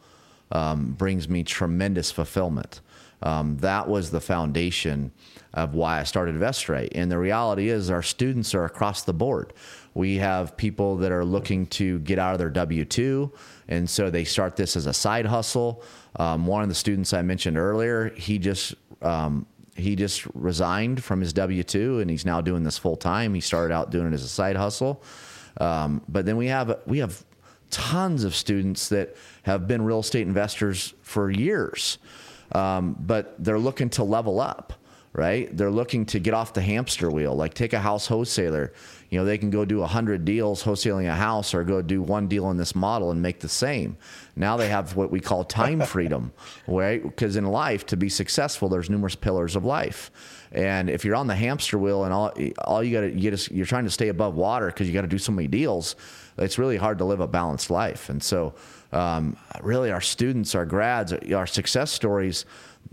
um, 0.52 0.93
brings 0.93 1.28
me 1.28 1.43
tremendous 1.43 2.12
fulfillment. 2.12 2.82
Um, 3.22 3.58
that 3.58 3.88
was 3.88 4.12
the 4.12 4.22
foundation 4.22 5.12
of 5.54 5.74
why 5.74 6.00
I 6.00 6.04
started 6.04 6.36
VestRight. 6.36 6.89
And 6.93 7.12
the 7.12 7.18
reality 7.18 7.70
is, 7.70 7.89
our 7.89 8.04
students 8.04 8.54
are 8.54 8.66
across 8.66 9.04
the 9.04 9.14
board. 9.14 9.54
We 9.95 10.18
have 10.18 10.56
people 10.56 10.98
that 10.98 11.12
are 11.12 11.26
looking 11.26 11.66
to 11.68 12.00
get 12.00 12.20
out 12.20 12.34
of 12.34 12.39
their 12.39 12.52
W 12.52 12.86
2, 12.86 13.32
and 13.68 13.89
so 13.89 14.12
they 14.12 14.24
start 14.24 14.56
this 14.56 14.76
as 14.76 14.86
a 14.86 14.93
side 14.93 15.26
hustle. 15.26 15.84
Um, 16.18 16.45
one 16.45 16.62
of 16.62 16.70
the 16.70 16.76
students 16.76 17.14
I 17.14 17.24
mentioned 17.24 17.58
earlier, 17.58 18.10
he 18.10 18.38
just 18.38 18.76
um, 19.02 19.48
he 19.76 19.95
just 19.95 20.26
resigned 20.34 21.04
from 21.04 21.22
his 21.22 21.34
W 21.34 21.64
two 21.64 22.00
and 22.00 22.10
he's 22.10 22.26
now 22.26 22.41
doing 22.41 22.64
this 22.64 22.78
full 22.78 22.95
time. 22.95 23.34
He 23.34 23.41
started 23.41 23.74
out 23.74 23.91
doing 23.91 24.08
it 24.08 24.14
as 24.14 24.24
a 24.24 24.28
side 24.28 24.56
hustle, 24.56 25.04
um, 25.62 26.02
but 26.10 26.26
then 26.26 26.38
we 26.38 26.48
have 26.48 26.80
we 26.86 27.00
have 27.00 27.24
tons 27.70 28.24
of 28.24 28.36
students 28.36 28.89
that 28.89 29.16
have 29.48 29.68
been 29.68 29.82
real 29.82 30.02
estate 30.02 30.28
investors 30.28 30.93
for 31.02 31.32
years, 31.32 31.98
um, 32.52 32.95
but 33.00 33.41
they're 33.43 33.58
looking 33.58 33.89
to 33.91 34.04
level 34.04 34.39
up. 34.39 34.74
Right? 35.14 35.56
They're 35.56 35.72
looking 35.72 36.06
to 36.08 36.20
get 36.20 36.36
off 36.36 36.54
the 36.54 36.62
hamster 36.62 37.10
wheel. 37.10 37.34
Like 37.34 37.56
take 37.56 37.74
a 37.74 37.80
house 37.80 38.06
wholesaler. 38.06 38.72
You 39.10 39.18
know, 39.18 39.26
they 39.26 39.39
can 39.39 39.50
go 39.50 39.66
do 39.66 39.82
a 39.82 39.88
hundred 39.88 40.26
deals 40.26 40.64
wholesaling 40.64 41.10
a 41.10 41.16
house, 41.16 41.56
or 41.56 41.64
go 41.64 41.82
do 41.82 42.04
one 42.04 42.28
deal 42.28 42.52
in 42.52 42.58
this 42.58 42.76
model 42.76 43.10
and 43.10 43.20
make 43.20 43.39
the 43.39 43.50
same. 43.50 43.98
Now 44.36 44.58
they 44.58 44.70
have 44.70 44.95
what 44.95 45.10
we 45.10 45.20
call 45.20 45.43
time 45.43 45.82
freedom, 45.95 46.34
right? 46.68 47.02
Because 47.02 47.36
in 47.36 47.45
life, 47.45 47.84
to 47.88 47.98
be 47.98 48.10
successful, 48.10 48.70
there's 48.70 48.91
numerous 48.91 49.16
pillars 49.16 49.56
of 49.56 49.66
life. 49.66 50.12
And 50.52 50.89
if 50.89 51.04
you're 51.04 51.16
on 51.16 51.28
the 51.28 51.36
hamster 51.36 51.78
wheel 51.78 52.04
and 52.04 52.14
all, 52.14 52.34
all 52.64 52.84
you 52.84 52.93
got 52.93 53.02
to 53.02 53.12
you 53.12 53.32
just, 53.32 53.52
you're 53.52 53.66
trying 53.66 53.84
to 53.84 53.89
stay 53.89 54.08
above 54.08 54.36
water 54.36 54.68
because 54.68 54.88
you 54.88 54.93
got 54.93 55.02
to 55.02 55.08
do 55.08 55.18
so 55.18 55.32
many 55.32 55.48
deals, 55.48 55.95
it's 56.38 56.58
really 56.58 56.78
hard 56.78 56.98
to 57.00 57.06
live 57.06 57.20
a 57.20 57.28
balanced 57.28 57.70
life. 57.70 58.10
And 58.10 58.22
so, 58.22 58.54
um, 58.91 59.36
really, 59.62 59.91
our 59.91 60.02
students, 60.02 60.56
our 60.56 60.66
grads, 60.66 61.14
our 61.14 61.48
success 61.48 61.91
stories, 61.91 62.45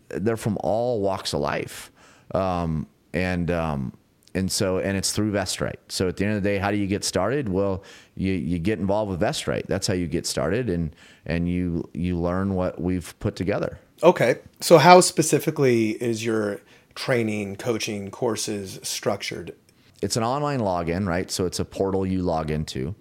they're 0.09 0.37
from 0.37 0.59
all 0.61 1.01
walks 1.01 1.33
of 1.33 1.41
life. 1.41 1.93
Um, 2.35 2.87
and 3.13 3.51
um, 3.51 3.93
and 4.35 4.51
so 4.51 4.79
and 4.79 4.97
it's 4.97 5.13
through 5.13 5.33
VestRight. 5.33 5.77
So 5.89 6.09
at 6.09 6.17
the 6.17 6.25
end 6.25 6.37
of 6.37 6.43
the 6.43 6.49
day, 6.49 6.59
how 6.59 6.71
do 6.71 6.77
you 6.77 6.87
get 6.87 7.05
started? 7.05 7.49
Well, 7.49 7.85
you, 8.17 8.33
you 8.33 8.59
get 8.59 8.79
involved 8.79 9.11
with 9.11 9.21
VestRight. 9.21 9.67
That's 9.67 9.87
how 9.87 9.95
you 9.95 10.07
get 10.07 10.27
started, 10.27 10.69
and 10.69 10.95
and 11.25 11.49
you 11.49 11.89
you 11.95 12.19
learn 12.19 12.55
what 12.55 12.81
we've 12.81 13.17
put 13.21 13.37
together. 13.37 13.79
Okay, 14.03 14.41
so 14.61 14.79
how 14.79 15.01
specifically 15.01 15.91
is 16.03 16.25
your 16.25 16.61
training, 16.95 17.57
coaching, 17.57 18.11
courses 18.11 18.81
structured? 18.83 19.55
It's 20.03 20.17
an 20.17 20.23
online 20.23 20.61
login, 20.61 21.07
right? 21.07 21.31
So 21.31 21.47
it's 21.47 21.59
a 21.59 21.65
portal 21.65 22.07
you 22.07 22.23
log 22.23 22.51
into, 22.51 22.95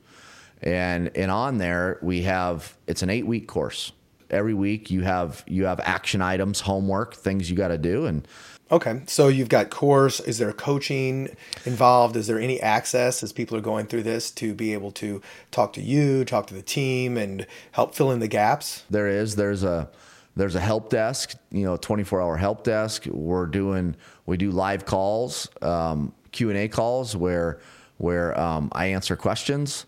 and 0.62 1.16
and 1.16 1.32
on 1.32 1.58
there 1.58 2.00
we 2.02 2.24
have 2.24 2.78
it's 2.88 3.02
an 3.02 3.10
eight 3.10 3.26
week 3.26 3.48
course. 3.48 3.92
Every 4.30 4.54
week 4.54 4.90
you 4.90 5.02
have 5.02 5.44
you 5.48 5.66
have 5.66 5.80
action 5.82 6.22
items, 6.22 6.62
homework, 6.62 7.14
things 7.14 7.50
you 7.50 7.56
got 7.56 7.70
to 7.70 7.78
do, 7.78 8.06
and 8.06 8.28
Okay. 8.74 9.02
So 9.06 9.28
you've 9.28 9.50
got 9.50 9.70
course. 9.70 10.20
Is 10.20 10.40
there 10.40 10.52
coaching 10.52 11.36
involved? 11.64 12.16
Is 12.16 12.26
there 12.26 12.40
any 12.40 12.60
access 12.60 13.22
as 13.22 13.32
people 13.32 13.56
are 13.56 13.62
going 13.62 13.86
through 13.86 14.02
this 14.02 14.32
to 14.32 14.56
be 14.56 14.74
able 14.74 14.92
to 14.94 15.22
talk 15.52 15.74
to 15.74 15.82
you, 15.82 16.26
talk 16.26 16.48
to 16.48 16.56
the 16.56 16.64
team, 16.64 17.16
and 17.16 17.46
help 17.74 17.94
fill 17.94 18.10
in 18.10 18.20
the 18.20 18.28
gaps? 18.28 18.84
There 18.90 19.08
is. 19.08 19.36
There's 19.36 19.62
a 19.62 19.90
there's 20.36 20.56
a 20.56 20.60
help 20.60 20.90
desk. 20.90 21.36
You 21.52 21.66
know, 21.66 21.78
24 21.78 22.22
hour 22.22 22.38
help 22.38 22.64
desk. 22.64 23.06
We're 23.06 23.46
doing 23.46 23.96
we 24.26 24.38
do 24.38 24.52
live 24.52 24.86
calls, 24.86 25.48
um, 25.62 26.14
Q 26.32 26.50
and 26.50 26.58
A 26.58 26.68
calls 26.68 27.16
where 27.16 27.60
where 27.98 28.40
um, 28.40 28.70
I 28.74 28.88
answer 28.88 29.16
questions, 29.16 29.86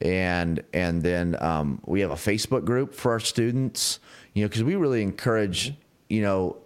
and 0.00 0.62
and 0.72 1.02
then 1.02 1.36
um, 1.40 1.80
we 1.84 2.00
have 2.00 2.10
a 2.10 2.16
Facebook 2.16 2.64
group 2.64 2.94
for 2.94 3.12
our 3.12 3.20
students. 3.20 4.00
You 4.34 4.42
know, 4.42 4.48
because 4.48 4.62
we 4.62 4.76
really 4.76 5.02
encourage 5.02 5.74
you 6.08 6.22
know 6.22 6.58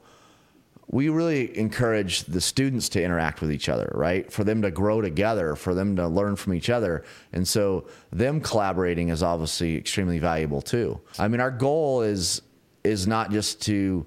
we 0.88 1.08
really 1.08 1.56
encourage 1.56 2.24
the 2.24 2.40
students 2.40 2.90
to 2.90 3.02
interact 3.02 3.40
with 3.40 3.50
each 3.50 3.70
other, 3.70 3.90
right? 3.94 4.30
For 4.30 4.44
them 4.44 4.60
to 4.60 4.70
grow 4.70 5.00
together, 5.00 5.56
for 5.56 5.74
them 5.74 5.96
to 5.96 6.06
learn 6.06 6.36
from 6.36 6.52
each 6.52 6.68
other. 6.68 7.02
And 7.32 7.48
so 7.48 7.86
them 8.10 8.42
collaborating 8.42 9.08
is 9.08 9.22
obviously 9.22 9.76
extremely 9.76 10.18
valuable 10.18 10.60
too. 10.60 11.00
I 11.18 11.28
mean, 11.28 11.40
our 11.40 11.50
goal 11.50 12.02
is 12.02 12.42
is 12.84 13.06
not 13.06 13.30
just 13.30 13.62
to 13.62 14.06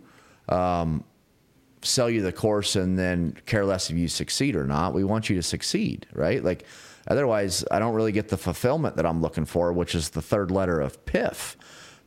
um, 0.50 1.04
sell 1.82 2.10
you 2.10 2.22
the 2.22 2.32
course 2.32 2.76
and 2.76 2.98
then 2.98 3.38
care 3.46 3.66
less 3.66 3.90
if 3.90 3.98
you 3.98 4.08
succeed 4.08 4.56
or 4.56 4.66
not. 4.66 4.94
We 4.94 5.04
want 5.04 5.30
you 5.30 5.36
to 5.36 5.44
succeed, 5.44 6.08
right? 6.14 6.44
Like 6.44 6.66
otherwise 7.08 7.64
I 7.72 7.80
don't 7.80 7.94
really 7.94 8.12
get 8.12 8.30
the 8.30 8.38
fulfillment 8.38 8.96
that 8.98 9.06
I'm 9.06 9.22
looking 9.22 9.46
for, 9.46 9.74
which 9.74 9.96
is 9.96 10.10
the 10.10 10.22
third 10.22 10.52
letter 10.52 10.82
of 10.82 11.04
PIF 11.06 11.56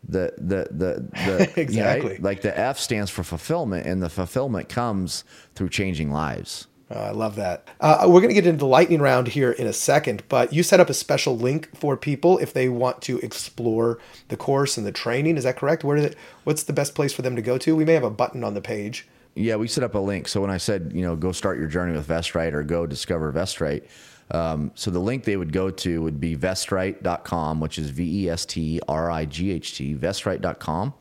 the 0.06 0.32
the 0.36 0.68
the, 0.70 1.08
the 1.26 1.52
exactly 1.60 2.10
right? 2.12 2.22
like 2.22 2.42
the 2.42 2.56
F 2.56 2.78
stands 2.78 3.10
for 3.10 3.22
fulfillment, 3.24 3.86
and 3.86 4.02
the 4.02 4.08
fulfillment 4.08 4.68
comes 4.68 5.24
through 5.54 5.70
changing 5.70 6.12
lives. 6.12 6.67
Oh, 6.90 7.00
I 7.00 7.10
love 7.10 7.36
that. 7.36 7.68
Uh, 7.80 8.04
we're 8.06 8.20
going 8.20 8.28
to 8.28 8.34
get 8.34 8.46
into 8.46 8.60
the 8.60 8.66
lightning 8.66 9.00
round 9.00 9.28
here 9.28 9.52
in 9.52 9.66
a 9.66 9.74
second, 9.74 10.22
but 10.28 10.54
you 10.54 10.62
set 10.62 10.80
up 10.80 10.88
a 10.88 10.94
special 10.94 11.36
link 11.36 11.68
for 11.76 11.98
people 11.98 12.38
if 12.38 12.54
they 12.54 12.68
want 12.68 13.02
to 13.02 13.18
explore 13.18 13.98
the 14.28 14.38
course 14.38 14.78
and 14.78 14.86
the 14.86 14.92
training. 14.92 15.36
Is 15.36 15.44
that 15.44 15.58
correct? 15.58 15.84
Where 15.84 15.98
it, 15.98 16.16
what's 16.44 16.62
the 16.62 16.72
best 16.72 16.94
place 16.94 17.12
for 17.12 17.20
them 17.20 17.36
to 17.36 17.42
go 17.42 17.58
to? 17.58 17.76
We 17.76 17.84
may 17.84 17.92
have 17.92 18.04
a 18.04 18.10
button 18.10 18.42
on 18.42 18.54
the 18.54 18.62
page. 18.62 19.06
Yeah, 19.34 19.56
we 19.56 19.68
set 19.68 19.84
up 19.84 19.94
a 19.94 19.98
link. 19.98 20.28
So 20.28 20.40
when 20.40 20.50
I 20.50 20.56
said, 20.56 20.92
you 20.94 21.02
know, 21.02 21.14
go 21.14 21.30
start 21.30 21.58
your 21.58 21.68
journey 21.68 21.92
with 21.92 22.08
VestRight 22.08 22.54
or 22.54 22.62
go 22.62 22.86
discover 22.86 23.30
VestRight, 23.32 23.86
um, 24.30 24.72
so 24.74 24.90
the 24.90 24.98
link 24.98 25.24
they 25.24 25.36
would 25.36 25.52
go 25.52 25.70
to 25.70 26.02
would 26.02 26.20
be 26.20 26.36
vestright.com, 26.36 27.60
which 27.60 27.78
is 27.78 27.90
V 27.90 28.24
E 28.24 28.30
S 28.30 28.44
T 28.46 28.80
R 28.88 29.10
I 29.10 29.26
G 29.26 29.52
H 29.52 29.76
T, 29.76 29.94
vestright.com 29.94 30.94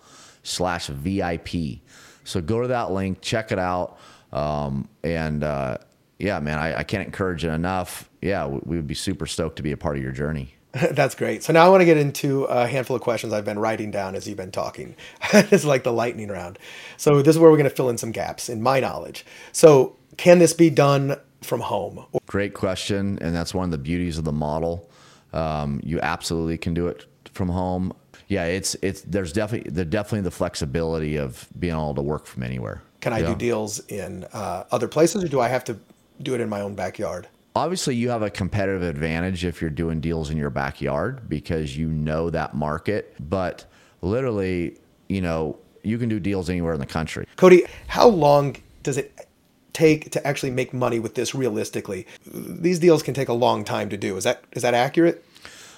slash 0.44 0.88
VIP. 0.88 1.80
So 2.24 2.42
go 2.42 2.62
to 2.62 2.68
that 2.68 2.92
link, 2.92 3.22
check 3.22 3.52
it 3.52 3.60
out. 3.60 3.98
Um, 4.38 4.88
and 5.04 5.44
uh, 5.44 5.78
yeah, 6.20 6.40
man, 6.40 6.60
I, 6.60 6.80
I, 6.80 6.84
can't 6.84 7.06
encourage 7.06 7.44
it 7.44 7.50
enough. 7.50 8.08
Yeah, 8.22 8.46
we, 8.46 8.60
we 8.64 8.76
would 8.76 8.88
be 8.88 8.94
super 8.94 9.26
stoked 9.26 9.56
to 9.58 9.64
be 9.64 9.72
a 9.72 9.78
part 9.78 9.98
of 9.98 10.04
your 10.04 10.12
journey. 10.12 10.54
That's 10.92 11.16
great. 11.16 11.44
So 11.44 11.54
now 11.54 11.66
I 11.66 11.70
want 11.70 11.82
to 11.82 11.86
get 11.86 11.98
into 11.98 12.44
a 12.44 12.68
handful 12.68 12.96
of 12.96 13.02
questions 13.02 13.34
I've 13.34 13.46
been 13.46 13.58
writing 13.58 13.90
down 13.90 14.16
as 14.16 14.28
you've 14.28 14.38
been 14.38 14.52
talking. 14.52 14.96
it's 15.34 15.66
like 15.66 15.84
the 15.84 15.94
lightning 15.94 16.28
round. 16.28 16.60
So 16.98 17.24
this 17.24 17.36
is 17.36 17.40
where 17.40 17.50
we're 17.50 17.58
going 17.58 17.70
to 17.70 17.76
fill 17.76 17.90
in 17.90 17.98
some 17.98 18.12
gaps 18.12 18.48
in 18.48 18.62
my 18.62 18.80
knowledge. 18.80 19.26
So 19.52 19.96
can 20.18 20.38
this 20.38 20.54
be 20.54 20.70
done 20.70 21.18
from 21.42 21.62
home? 21.62 22.06
Great 22.28 22.54
question, 22.54 23.18
and 23.22 23.36
that's 23.36 23.54
one 23.54 23.66
of 23.66 23.72
the 23.72 23.78
beauties 23.78 24.18
of 24.18 24.24
the 24.24 24.32
model. 24.32 24.90
Um, 25.34 25.80
you 25.84 26.00
absolutely 26.02 26.58
can 26.58 26.74
do 26.74 26.88
it 26.88 27.06
from 27.34 27.50
home. 27.50 27.94
Yeah, 28.28 28.46
it's 28.46 28.76
it's 28.82 29.02
there's 29.02 29.32
definitely 29.32 29.72
there's 29.72 29.88
definitely 29.88 30.22
the 30.22 30.32
flexibility 30.32 31.16
of 31.16 31.48
being 31.58 31.74
able 31.74 31.96
to 31.96 32.02
work 32.02 32.26
from 32.26 32.44
anywhere. 32.44 32.82
Can 33.08 33.14
I 33.14 33.20
yeah. 33.20 33.28
do 33.30 33.36
deals 33.36 33.80
in 33.88 34.26
uh, 34.34 34.66
other 34.70 34.90
places, 34.90 35.24
or 35.24 35.30
do 35.30 35.40
I 35.40 35.48
have 35.48 35.64
to 35.64 35.80
do 36.22 36.36
it 36.36 36.42
in 36.42 36.50
my 36.50 36.60
own 36.60 36.76
backyard? 36.76 37.30
Obviously, 37.56 37.96
you 37.96 38.10
have 38.10 38.22
a 38.22 38.30
competitive 38.30 38.84
advantage 38.84 39.46
if 39.46 39.62
you're 39.62 39.70
doing 39.70 40.02
deals 40.02 40.30
in 40.30 40.36
your 40.36 40.50
backyard 40.50 41.30
because 41.30 41.78
you 41.78 41.88
know 41.88 42.30
that 42.30 42.54
market. 42.54 43.16
But 43.30 43.64
literally, 44.02 44.78
you 45.08 45.22
know, 45.22 45.58
you 45.84 45.98
can 45.98 46.10
do 46.10 46.20
deals 46.20 46.50
anywhere 46.50 46.74
in 46.74 46.82
the 46.82 46.86
country. 46.86 47.26
Cody, 47.38 47.64
how 47.88 48.10
long 48.10 48.58
does 48.84 48.98
it 48.98 49.26
take 49.72 50.12
to 50.12 50.28
actually 50.28 50.52
make 50.52 50.74
money 50.74 51.00
with 51.00 51.16
this 51.16 51.34
realistically? 51.34 52.06
These 52.26 52.80
deals 52.80 53.04
can 53.04 53.14
take 53.14 53.30
a 53.30 53.34
long 53.34 53.64
time 53.64 53.88
to 53.88 53.96
do. 53.96 54.18
Is 54.18 54.26
that 54.26 54.44
is 54.52 54.64
that 54.64 54.74
accurate? 54.74 55.24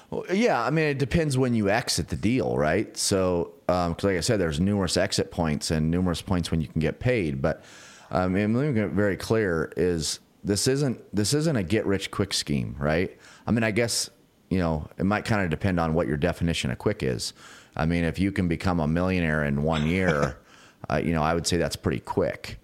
Well, 0.10 0.26
yeah, 0.34 0.64
I 0.64 0.72
mean, 0.72 0.86
it 0.86 0.98
depends 0.98 1.38
when 1.38 1.54
you 1.54 1.70
exit 1.70 2.08
the 2.08 2.16
deal, 2.16 2.58
right? 2.58 2.98
So, 2.98 3.54
because 3.70 4.04
like 4.04 4.18
I 4.18 4.22
said, 4.22 4.40
there's 4.40 4.60
numerous 4.60 4.98
exit 4.98 5.32
points 5.32 5.72
and 5.72 5.92
numerous 5.92 6.22
points 6.22 6.52
when 6.52 6.62
you 6.62 6.68
can 6.68 6.82
get 6.82 7.00
paid. 7.00 7.42
But 7.42 7.64
I 8.12 8.28
mean, 8.28 8.54
let 8.54 8.68
me 8.68 8.74
get 8.74 8.92
very 8.92 9.18
clear: 9.18 9.72
is 9.78 10.20
this 10.44 10.68
isn't 10.68 11.00
this 11.16 11.34
isn't 11.34 11.56
a 11.56 11.64
get 11.64 11.86
rich 11.86 12.12
quick 12.12 12.34
scheme, 12.34 12.76
right? 12.80 13.18
I 13.46 13.52
mean, 13.52 13.64
I 13.64 13.72
guess 13.72 14.10
you 14.50 14.60
know 14.60 14.88
it 14.98 15.06
might 15.06 15.26
kind 15.26 15.44
of 15.44 15.50
depend 15.50 15.80
on 15.80 15.94
what 15.94 16.08
your 16.08 16.18
definition 16.18 16.72
of 16.72 16.78
quick 16.78 17.04
is. 17.04 17.34
I 17.76 17.86
mean, 17.86 18.04
if 18.04 18.20
you 18.20 18.32
can 18.32 18.48
become 18.48 18.80
a 18.80 18.88
millionaire 18.88 19.44
in 19.44 19.64
one 19.64 19.86
year, 19.86 20.40
uh, 20.90 20.98
you 21.04 21.14
know, 21.14 21.22
I 21.22 21.34
would 21.34 21.46
say 21.46 21.58
that's 21.58 21.76
pretty 21.76 22.00
quick. 22.00 22.58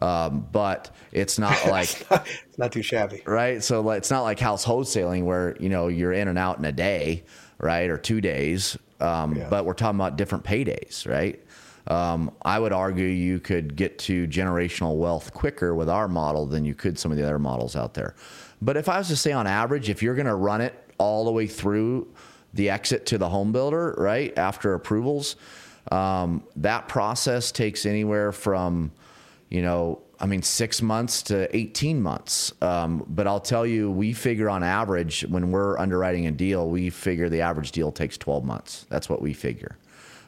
Um, 0.00 0.46
but 0.52 0.94
it's 1.12 1.38
not 1.38 1.66
like 1.66 1.90
it's, 1.90 2.10
not, 2.10 2.28
it's 2.48 2.58
not 2.58 2.72
too 2.72 2.82
shabby, 2.82 3.22
right? 3.26 3.62
So 3.62 3.80
like, 3.80 3.98
it's 3.98 4.10
not 4.10 4.22
like 4.22 4.38
house 4.38 4.64
wholesaling 4.64 5.24
where 5.24 5.56
you 5.58 5.68
know 5.68 5.88
you're 5.88 6.12
in 6.12 6.28
and 6.28 6.38
out 6.38 6.58
in 6.58 6.64
a 6.64 6.72
day, 6.72 7.24
right, 7.58 7.88
or 7.90 7.98
two 7.98 8.20
days. 8.20 8.76
Um, 9.02 9.34
yeah. 9.34 9.48
But 9.48 9.66
we're 9.66 9.74
talking 9.74 9.98
about 9.98 10.16
different 10.16 10.44
paydays, 10.44 11.06
right? 11.06 11.40
Um, 11.88 12.30
I 12.42 12.58
would 12.58 12.72
argue 12.72 13.06
you 13.06 13.40
could 13.40 13.74
get 13.74 13.98
to 14.00 14.26
generational 14.28 14.96
wealth 14.96 15.34
quicker 15.34 15.74
with 15.74 15.88
our 15.88 16.06
model 16.06 16.46
than 16.46 16.64
you 16.64 16.74
could 16.74 16.98
some 16.98 17.10
of 17.10 17.18
the 17.18 17.24
other 17.24 17.40
models 17.40 17.74
out 17.74 17.94
there. 17.94 18.14
But 18.60 18.76
if 18.76 18.88
I 18.88 18.98
was 18.98 19.08
to 19.08 19.16
say 19.16 19.32
on 19.32 19.48
average, 19.48 19.88
if 19.88 20.02
you're 20.02 20.14
going 20.14 20.26
to 20.26 20.36
run 20.36 20.60
it 20.60 20.74
all 20.98 21.24
the 21.24 21.32
way 21.32 21.48
through 21.48 22.06
the 22.54 22.70
exit 22.70 23.06
to 23.06 23.18
the 23.18 23.28
home 23.28 23.50
builder, 23.50 23.94
right, 23.98 24.36
after 24.38 24.74
approvals, 24.74 25.34
um, 25.90 26.44
that 26.56 26.86
process 26.86 27.50
takes 27.50 27.84
anywhere 27.84 28.30
from, 28.30 28.92
you 29.50 29.62
know, 29.62 30.00
I 30.22 30.26
mean, 30.26 30.42
six 30.42 30.80
months 30.80 31.20
to 31.24 31.54
18 31.54 32.00
months. 32.00 32.52
Um, 32.62 33.04
but 33.08 33.26
I'll 33.26 33.40
tell 33.40 33.66
you, 33.66 33.90
we 33.90 34.12
figure 34.12 34.48
on 34.48 34.62
average, 34.62 35.22
when 35.22 35.50
we're 35.50 35.76
underwriting 35.78 36.28
a 36.28 36.30
deal, 36.30 36.70
we 36.70 36.90
figure 36.90 37.28
the 37.28 37.40
average 37.40 37.72
deal 37.72 37.90
takes 37.90 38.16
12 38.16 38.44
months. 38.44 38.86
That's 38.88 39.08
what 39.08 39.20
we 39.20 39.32
figure. 39.32 39.76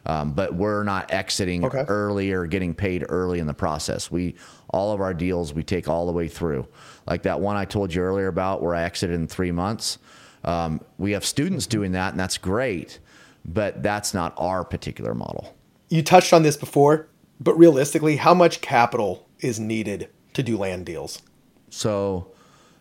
Um, 0.06 0.32
but 0.32 0.52
we're 0.54 0.82
not 0.82 1.12
exiting 1.12 1.64
okay. 1.64 1.84
early 1.86 2.32
or 2.32 2.44
getting 2.46 2.74
paid 2.74 3.06
early 3.08 3.38
in 3.38 3.46
the 3.46 3.54
process. 3.54 4.10
We 4.10 4.34
all 4.70 4.92
of 4.92 5.00
our 5.00 5.14
deals 5.14 5.54
we 5.54 5.62
take 5.62 5.88
all 5.88 6.06
the 6.06 6.12
way 6.12 6.26
through. 6.26 6.66
Like 7.06 7.22
that 7.22 7.40
one 7.40 7.56
I 7.56 7.64
told 7.64 7.94
you 7.94 8.02
earlier 8.02 8.26
about 8.26 8.62
where 8.62 8.74
I 8.74 8.82
exited 8.82 9.14
in 9.14 9.28
three 9.28 9.52
months. 9.52 9.98
Um, 10.42 10.80
we 10.98 11.12
have 11.12 11.24
students 11.24 11.66
doing 11.66 11.92
that, 11.92 12.10
and 12.10 12.20
that's 12.20 12.36
great, 12.36 12.98
but 13.46 13.82
that's 13.82 14.12
not 14.12 14.34
our 14.36 14.62
particular 14.62 15.14
model. 15.14 15.54
You 15.88 16.02
touched 16.02 16.34
on 16.34 16.42
this 16.42 16.56
before, 16.56 17.08
but 17.40 17.54
realistically, 17.54 18.16
how 18.16 18.34
much 18.34 18.60
capital 18.60 19.26
is 19.44 19.60
needed 19.60 20.08
to 20.32 20.42
do 20.42 20.56
land 20.56 20.86
deals? 20.86 21.22
So 21.70 22.32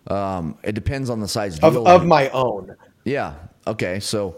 um, 0.07 0.57
it 0.63 0.73
depends 0.73 1.09
on 1.09 1.19
the 1.19 1.27
size 1.27 1.59
of, 1.59 1.77
of 1.77 2.05
my 2.05 2.29
own. 2.29 2.75
Yeah. 3.03 3.35
Okay. 3.67 3.99
So 3.99 4.37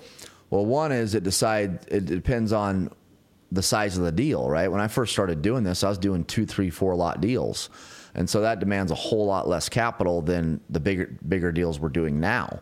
well, 0.49 0.65
one 0.65 0.91
is 0.91 1.15
it 1.15 1.23
decide 1.23 1.85
it 1.87 2.05
depends 2.05 2.51
on 2.53 2.91
the 3.51 3.63
size 3.63 3.97
of 3.97 4.03
the 4.03 4.11
deal, 4.11 4.49
right? 4.49 4.67
When 4.67 4.81
I 4.81 4.87
first 4.87 5.13
started 5.13 5.41
doing 5.41 5.63
this, 5.63 5.83
I 5.83 5.89
was 5.89 5.97
doing 5.97 6.25
two, 6.25 6.45
three, 6.45 6.69
four 6.69 6.95
lot 6.95 7.21
deals. 7.21 7.69
And 8.13 8.29
so 8.29 8.41
that 8.41 8.59
demands 8.59 8.91
a 8.91 8.95
whole 8.95 9.25
lot 9.25 9.47
less 9.47 9.69
capital 9.69 10.21
than 10.21 10.61
the 10.69 10.79
bigger 10.79 11.17
bigger 11.27 11.51
deals 11.51 11.79
we're 11.79 11.89
doing 11.89 12.19
now. 12.19 12.61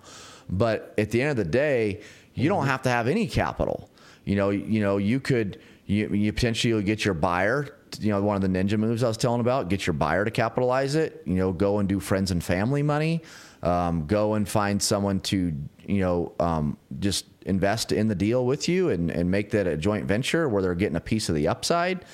But 0.50 0.94
at 0.98 1.12
the 1.12 1.22
end 1.22 1.32
of 1.32 1.38
the 1.38 1.50
day, 1.50 2.02
you 2.34 2.50
don't 2.50 2.66
have 2.66 2.82
to 2.84 2.90
have 2.90 3.08
any 3.08 3.28
capital. 3.28 3.90
You 4.26 4.36
know, 4.36 4.50
you 4.50 4.82
know, 4.82 4.98
you 4.98 5.20
could 5.20 5.60
you, 5.86 6.08
you 6.10 6.34
potentially 6.34 6.82
get 6.84 7.06
your 7.06 7.14
buyer 7.14 7.76
you 8.00 8.10
know 8.10 8.22
one 8.22 8.36
of 8.36 8.42
the 8.42 8.48
ninja 8.48 8.78
moves 8.78 9.04
I 9.04 9.08
was 9.08 9.18
telling 9.18 9.42
about. 9.42 9.70
Get 9.70 9.86
your 9.86 9.94
buyer 9.94 10.26
to 10.26 10.32
capitalize 10.32 10.96
it. 10.96 11.22
You 11.26 11.36
know, 11.36 11.52
go 11.52 11.80
and 11.80 11.88
do 11.88 12.00
friends 12.00 12.32
and 12.32 12.44
family 12.44 12.84
money. 12.84 13.22
Um, 13.62 14.08
go 14.08 14.34
and 14.34 14.48
find 14.48 14.82
someone 14.82 15.20
to 15.22 15.54
you 15.86 16.00
know 16.00 16.34
um, 16.40 16.78
just 17.00 17.26
invest 17.46 17.92
in 17.92 18.08
the 18.08 18.16
deal 18.16 18.46
with 18.46 18.68
you 18.70 18.90
and, 18.90 19.12
and 19.12 19.30
make 19.30 19.52
that 19.52 19.68
a 19.68 19.78
joint 19.78 20.06
venture 20.06 20.48
where 20.48 20.62
they're 20.62 20.76
getting 20.76 20.96
a 20.96 21.02
piece 21.02 21.30
of 21.30 21.36
the 21.36 21.48
upside. 21.48 22.06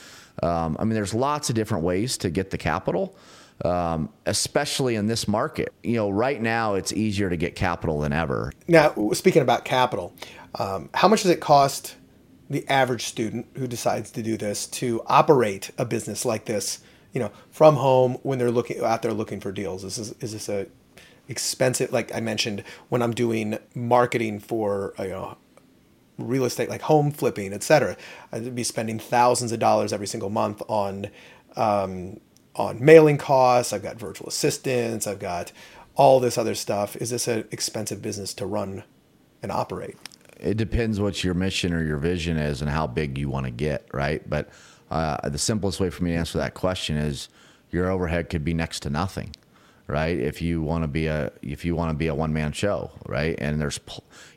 Um, 0.41 0.77
I 0.79 0.85
mean, 0.85 0.93
there's 0.93 1.13
lots 1.13 1.49
of 1.49 1.55
different 1.55 1.83
ways 1.83 2.17
to 2.19 2.29
get 2.29 2.49
the 2.49 2.57
capital, 2.57 3.15
um, 3.65 4.09
especially 4.25 4.95
in 4.95 5.07
this 5.07 5.27
market. 5.27 5.73
You 5.83 5.95
know, 5.95 6.09
right 6.09 6.41
now 6.41 6.75
it's 6.75 6.93
easier 6.93 7.29
to 7.29 7.37
get 7.37 7.55
capital 7.55 7.99
than 7.99 8.13
ever. 8.13 8.51
Now, 8.67 8.93
speaking 9.13 9.41
about 9.41 9.65
capital, 9.65 10.13
um, 10.55 10.89
how 10.93 11.07
much 11.07 11.23
does 11.23 11.31
it 11.31 11.41
cost 11.41 11.95
the 12.49 12.67
average 12.67 13.05
student 13.05 13.47
who 13.55 13.67
decides 13.67 14.11
to 14.11 14.23
do 14.23 14.37
this 14.37 14.67
to 14.67 15.01
operate 15.07 15.71
a 15.77 15.85
business 15.85 16.25
like 16.25 16.45
this? 16.45 16.79
You 17.13 17.19
know, 17.21 17.31
from 17.51 17.75
home 17.75 18.13
when 18.23 18.37
they're 18.39 18.51
looking 18.51 18.83
out 18.83 19.01
there 19.01 19.13
looking 19.13 19.39
for 19.39 19.51
deals. 19.51 19.83
Is 19.83 19.95
this, 19.95 20.13
is 20.21 20.33
this 20.33 20.49
a 20.49 20.67
expensive 21.29 21.93
like 21.93 22.13
i 22.13 22.19
mentioned 22.19 22.63
when 22.89 23.01
i'm 23.01 23.13
doing 23.13 23.57
marketing 23.75 24.39
for 24.39 24.93
you 24.97 25.09
know 25.09 25.37
real 26.17 26.43
estate 26.43 26.67
like 26.69 26.81
home 26.81 27.11
flipping 27.11 27.53
etc 27.53 27.95
i'd 28.33 28.55
be 28.55 28.63
spending 28.63 28.99
thousands 28.99 29.51
of 29.51 29.59
dollars 29.59 29.93
every 29.93 30.07
single 30.07 30.31
month 30.31 30.61
on 30.67 31.07
um, 31.55 32.19
on 32.55 32.83
mailing 32.83 33.17
costs 33.17 33.71
i've 33.71 33.83
got 33.83 33.95
virtual 33.95 34.27
assistants 34.27 35.05
i've 35.05 35.19
got 35.19 35.51
all 35.95 36.19
this 36.19 36.37
other 36.37 36.55
stuff 36.55 36.95
is 36.95 37.11
this 37.11 37.27
an 37.27 37.47
expensive 37.51 38.01
business 38.01 38.33
to 38.33 38.45
run 38.45 38.83
and 39.43 39.51
operate 39.51 39.97
it 40.39 40.57
depends 40.57 40.99
what 40.99 41.23
your 41.23 41.33
mission 41.33 41.73
or 41.73 41.83
your 41.83 41.97
vision 41.97 42.37
is 42.37 42.61
and 42.61 42.69
how 42.69 42.87
big 42.87 43.17
you 43.17 43.29
want 43.29 43.45
to 43.45 43.51
get 43.51 43.87
right 43.93 44.29
but 44.29 44.49
uh, 44.91 45.29
the 45.29 45.37
simplest 45.37 45.79
way 45.79 45.89
for 45.89 46.03
me 46.03 46.11
to 46.11 46.17
answer 46.17 46.37
that 46.37 46.53
question 46.53 46.97
is 46.97 47.29
your 47.69 47.89
overhead 47.89 48.29
could 48.29 48.43
be 48.43 48.53
next 48.53 48.81
to 48.81 48.89
nothing 48.89 49.31
right? 49.89 50.19
If 50.19 50.39
you 50.39 50.61
want 50.61 50.83
to 50.83 50.87
be 50.87 51.07
a 51.07 51.31
if 51.41 51.65
you 51.65 51.75
want 51.75 51.89
to 51.89 51.95
be 51.95 52.07
a 52.07 52.15
one 52.15 52.31
man 52.31 52.51
show, 52.51 52.91
right? 53.07 53.35
And 53.39 53.59
there's, 53.59 53.79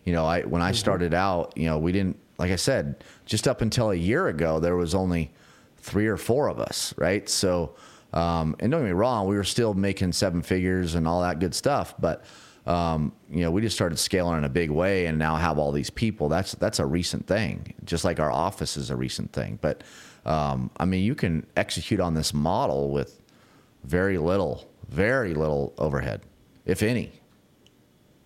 you 0.05 0.15
know, 0.15 0.25
I 0.25 0.41
when 0.43 0.63
I 0.63 0.71
mm-hmm. 0.71 0.77
started 0.77 1.13
out, 1.13 1.53
you 1.57 1.67
know, 1.67 1.79
we 1.79 1.93
didn't 1.93 2.17
like 2.39 2.51
I 2.51 2.57
said, 2.57 3.05
just 3.27 3.47
up 3.47 3.61
until 3.61 3.91
a 3.91 3.95
year 3.95 4.29
ago, 4.29 4.59
there 4.59 4.77
was 4.77 4.95
only 4.95 5.31
three 5.77 6.07
or 6.07 6.17
four 6.17 6.49
of 6.49 6.59
us, 6.59 6.95
right? 6.97 7.29
So, 7.29 7.75
um, 8.13 8.57
and 8.59 8.73
don't 8.73 8.81
get 8.81 8.87
me 8.87 8.93
wrong, 8.93 9.29
we 9.29 9.37
were 9.37 9.45
still 9.45 9.75
making 9.75 10.13
seven 10.13 10.43
figures 10.43 10.95
and 10.95 11.07
all 11.07 11.21
that 11.21 11.39
good 11.39 11.55
stuff, 11.55 11.95
but 11.99 12.25
um, 12.67 13.13
you 13.31 13.41
know, 13.41 13.51
we 13.51 13.61
just 13.61 13.77
started 13.77 13.99
scaling 13.99 14.39
in 14.39 14.45
a 14.45 14.49
big 14.49 14.71
way, 14.71 15.07
and 15.07 15.19
now 15.19 15.37
have 15.37 15.59
all 15.59 15.73
these 15.73 15.91
people. 15.91 16.29
That's 16.29 16.53
that's 16.53 16.79
a 16.79 16.87
recent 16.87 17.27
thing, 17.27 17.75
just 17.85 18.05
like 18.05 18.21
our 18.21 18.31
office 18.31 18.77
is 18.77 18.91
a 18.91 18.97
recent 18.97 19.33
thing. 19.33 19.59
But 19.61 19.83
um, 20.25 20.71
I 20.77 20.85
mean, 20.85 21.05
you 21.05 21.15
can 21.15 21.47
execute 21.57 22.01
on 22.01 22.15
this 22.15 22.33
model 22.33 22.91
with 22.91 23.21
very 23.85 24.19
little 24.19 24.69
very 24.93 25.35
little 25.35 25.73
overhead, 25.79 26.21
if 26.65 26.83
any. 26.83 27.13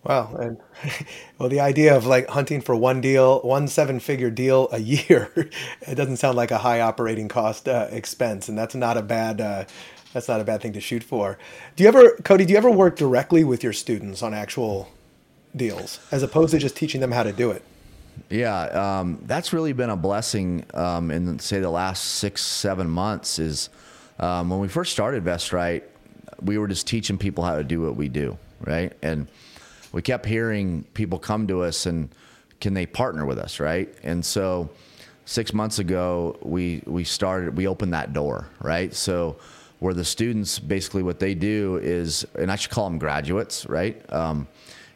Wow. 0.03 0.37
And 0.39 0.59
well, 1.39 1.49
the 1.49 1.61
idea 1.61 1.97
of 1.97 2.07
like 2.07 2.29
hunting 2.29 2.61
for 2.61 2.77
one 2.77 3.01
deal, 3.01 3.41
one 3.41 3.69
seven 3.69 4.01
figure 4.01 4.31
deal 4.31 4.69
a 4.73 4.79
year, 4.81 5.31
it 5.37 5.95
doesn't 5.95 6.19
sound 6.19 6.37
like 6.37 6.51
a 6.51 6.59
high 6.59 6.81
operating 6.81 7.29
cost 7.29 7.69
uh, 7.69 7.89
expense. 7.91 8.49
And 8.49 8.59
that's 8.59 8.75
not 8.75 8.97
a 8.97 9.03
bad, 9.03 9.41
uh, 9.41 9.65
that's 10.17 10.29
not 10.29 10.41
a 10.41 10.45
bad 10.45 10.63
thing 10.63 10.73
to 10.73 10.81
shoot 10.81 11.05
for. 11.05 11.37
Do 11.77 11.85
you 11.85 11.89
ever, 11.89 12.13
Cody, 12.25 12.47
do 12.47 12.53
you 12.53 12.57
ever 12.57 12.71
work 12.71 12.97
directly 12.97 13.45
with 13.45 13.63
your 13.63 13.75
students 13.75 14.23
on 14.23 14.33
actual 14.33 14.89
deals 15.55 16.01
as 16.11 16.23
opposed 16.23 16.53
to 16.53 16.59
just 16.59 16.75
teaching 16.75 17.03
them 17.03 17.13
how 17.13 17.23
to 17.23 17.33
do 17.33 17.51
it? 17.51 17.63
Yeah, 18.31 18.63
um, 19.01 19.23
that's 19.27 19.53
really 19.53 19.75
been 19.75 19.91
a 19.91 19.97
blessing 19.97 20.65
um, 20.73 21.11
in 21.11 21.39
say 21.39 21.61
the 21.61 21.69
last 21.69 22.03
six, 22.03 22.43
seven 22.43 22.89
months. 22.89 23.39
Is 23.39 23.69
um, 24.19 24.49
when 24.49 24.59
we 24.59 24.69
first 24.69 24.91
started 24.91 25.23
VestRight, 25.23 25.83
we 26.41 26.57
were 26.57 26.67
just 26.67 26.87
teaching 26.87 27.19
people 27.19 27.45
how 27.45 27.57
to 27.57 27.63
do 27.63 27.83
what 27.83 27.95
we 27.95 28.09
do, 28.09 28.39
right? 28.63 28.95
And 29.03 29.29
we 29.93 30.01
kept 30.01 30.25
hearing 30.25 30.85
people 30.95 31.19
come 31.19 31.47
to 31.49 31.63
us 31.63 31.85
and 31.85 32.09
can 32.63 32.73
they 32.73 32.87
partner 32.87 33.27
with 33.27 33.39
us, 33.39 33.61
right? 33.61 33.95
And 34.03 34.25
so 34.25 34.71
six 35.27 35.53
months 35.53 35.79
ago, 35.79 36.39
we 36.41 36.83
we 36.87 37.05
started 37.05 37.55
we 37.55 37.69
opened 37.69 37.93
that 37.93 38.15
door, 38.15 38.49
right? 38.63 38.95
So 38.95 39.37
where 39.87 39.95
the 39.95 40.05
students 40.05 40.59
basically 40.59 41.05
what 41.05 41.21
they 41.21 41.33
do 41.33 41.79
is, 41.81 42.27
and 42.35 42.51
I 42.51 42.57
should 42.57 42.73
call 42.73 42.91
them 42.91 42.99
graduates, 42.99 43.67
right? 43.67 43.97
Um, 44.13 44.49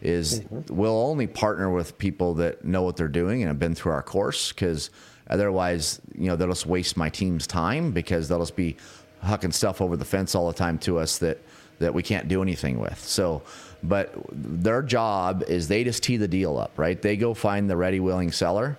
is 0.03 0.41
mm-hmm. 0.41 0.75
we'll 0.75 0.99
only 0.99 1.29
partner 1.29 1.71
with 1.71 1.97
people 1.97 2.35
that 2.35 2.65
know 2.65 2.83
what 2.83 2.97
they're 2.97 3.07
doing 3.07 3.41
and 3.41 3.47
have 3.47 3.61
been 3.61 3.77
through 3.77 3.93
our 3.93 4.03
course 4.03 4.51
because 4.51 4.91
otherwise, 5.29 6.01
you 6.19 6.27
know, 6.27 6.35
they'll 6.35 6.49
just 6.49 6.67
waste 6.67 6.97
my 6.97 7.09
team's 7.09 7.47
time 7.47 7.93
because 7.93 8.27
they'll 8.29 8.41
just 8.41 8.57
be 8.57 8.77
hucking 9.23 9.53
stuff 9.53 9.81
over 9.81 9.97
the 9.97 10.05
fence 10.05 10.35
all 10.35 10.49
the 10.49 10.55
time 10.55 10.77
to 10.79 10.99
us 10.99 11.19
that 11.19 11.39
that 11.79 11.95
we 11.95 12.03
can't 12.03 12.27
do 12.27 12.43
anything 12.43 12.81
with. 12.81 12.99
So, 12.99 13.43
but 13.85 14.13
their 14.33 14.83
job 14.83 15.45
is 15.47 15.69
they 15.69 15.85
just 15.85 16.03
tee 16.03 16.17
the 16.17 16.27
deal 16.27 16.59
up, 16.59 16.73
right? 16.77 17.01
They 17.01 17.17
go 17.17 17.33
find 17.33 17.71
the 17.71 17.77
ready, 17.77 18.01
willing 18.01 18.33
seller, 18.33 18.77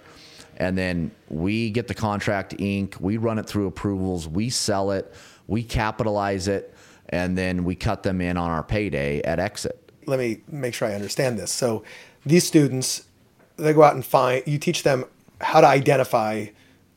and 0.57 0.77
then 0.77 1.11
we 1.29 1.69
get 1.69 1.87
the 1.87 1.93
contract 1.93 2.59
ink, 2.59 2.97
we 2.99 3.15
run 3.15 3.39
it 3.39 3.47
through 3.47 3.67
approvals, 3.67 4.27
we 4.27 4.49
sell 4.49 4.91
it, 4.91 5.11
we 5.51 5.63
capitalize 5.63 6.47
it, 6.47 6.73
and 7.09 7.37
then 7.37 7.65
we 7.65 7.75
cut 7.75 8.03
them 8.03 8.21
in 8.21 8.37
on 8.37 8.49
our 8.49 8.63
payday 8.63 9.21
at 9.23 9.37
exit. 9.37 9.91
Let 10.05 10.17
me 10.17 10.41
make 10.47 10.73
sure 10.73 10.87
I 10.87 10.93
understand 10.93 11.37
this. 11.37 11.51
So, 11.51 11.83
these 12.25 12.47
students, 12.47 13.03
they 13.57 13.73
go 13.73 13.83
out 13.83 13.93
and 13.93 14.05
find. 14.05 14.41
You 14.47 14.57
teach 14.57 14.83
them 14.83 15.03
how 15.41 15.59
to 15.59 15.67
identify 15.67 16.47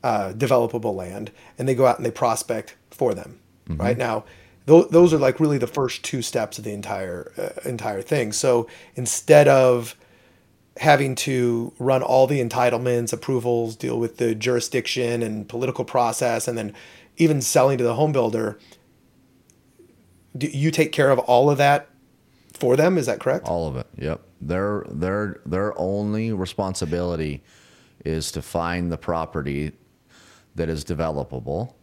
uh, 0.03 0.31
developable 0.31 0.95
land, 0.95 1.31
and 1.57 1.67
they 1.67 1.75
go 1.75 1.85
out 1.85 1.97
and 1.97 2.05
they 2.05 2.11
prospect 2.11 2.75
for 2.91 3.13
them. 3.13 3.39
Mm-hmm. 3.67 3.81
Right 3.81 3.97
now, 3.97 4.23
th- 4.67 4.87
those 4.89 5.13
are 5.13 5.17
like 5.17 5.41
really 5.41 5.57
the 5.57 5.67
first 5.67 6.05
two 6.05 6.21
steps 6.21 6.57
of 6.57 6.63
the 6.63 6.71
entire 6.71 7.33
uh, 7.37 7.67
entire 7.69 8.01
thing. 8.01 8.31
So 8.31 8.69
instead 8.95 9.49
of 9.49 9.97
having 10.77 11.15
to 11.15 11.73
run 11.77 12.01
all 12.01 12.25
the 12.25 12.41
entitlements, 12.41 13.11
approvals, 13.11 13.75
deal 13.75 13.99
with 13.99 14.17
the 14.17 14.33
jurisdiction 14.33 15.21
and 15.21 15.47
political 15.49 15.83
process, 15.83 16.47
and 16.47 16.57
then 16.57 16.73
even 17.17 17.41
selling 17.41 17.77
to 17.77 17.83
the 17.83 17.95
home 17.95 18.11
builder. 18.11 18.59
Do 20.37 20.47
you 20.47 20.71
take 20.71 20.91
care 20.91 21.11
of 21.11 21.19
all 21.19 21.49
of 21.49 21.57
that 21.57 21.89
for 22.53 22.75
them? 22.75 22.97
Is 22.97 23.05
that 23.05 23.19
correct? 23.19 23.47
All 23.47 23.67
of 23.67 23.77
it. 23.77 23.87
Yep. 23.97 24.21
Their 24.41 24.85
their 24.89 25.39
their 25.45 25.77
only 25.79 26.33
responsibility 26.33 27.43
is 28.03 28.31
to 28.33 28.41
find 28.41 28.91
the 28.91 28.97
property 28.97 29.71
that 30.55 30.69
is 30.69 30.83
developable, 30.83 31.73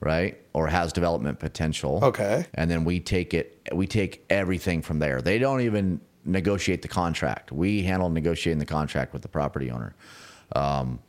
right? 0.00 0.40
Or 0.52 0.66
has 0.66 0.92
development 0.92 1.38
potential. 1.38 2.00
Okay. 2.02 2.46
And 2.54 2.70
then 2.70 2.84
we 2.84 3.00
take 3.00 3.34
it 3.34 3.62
we 3.72 3.86
take 3.86 4.24
everything 4.30 4.82
from 4.82 4.98
there. 4.98 5.20
They 5.20 5.38
don't 5.38 5.60
even 5.60 6.00
negotiate 6.24 6.82
the 6.82 6.88
contract. 6.88 7.52
We 7.52 7.82
handle 7.82 8.08
negotiating 8.08 8.58
the 8.58 8.66
contract 8.66 9.12
with 9.12 9.22
the 9.22 9.28
property 9.28 9.70
owner. 9.70 9.94
Um, 10.56 11.00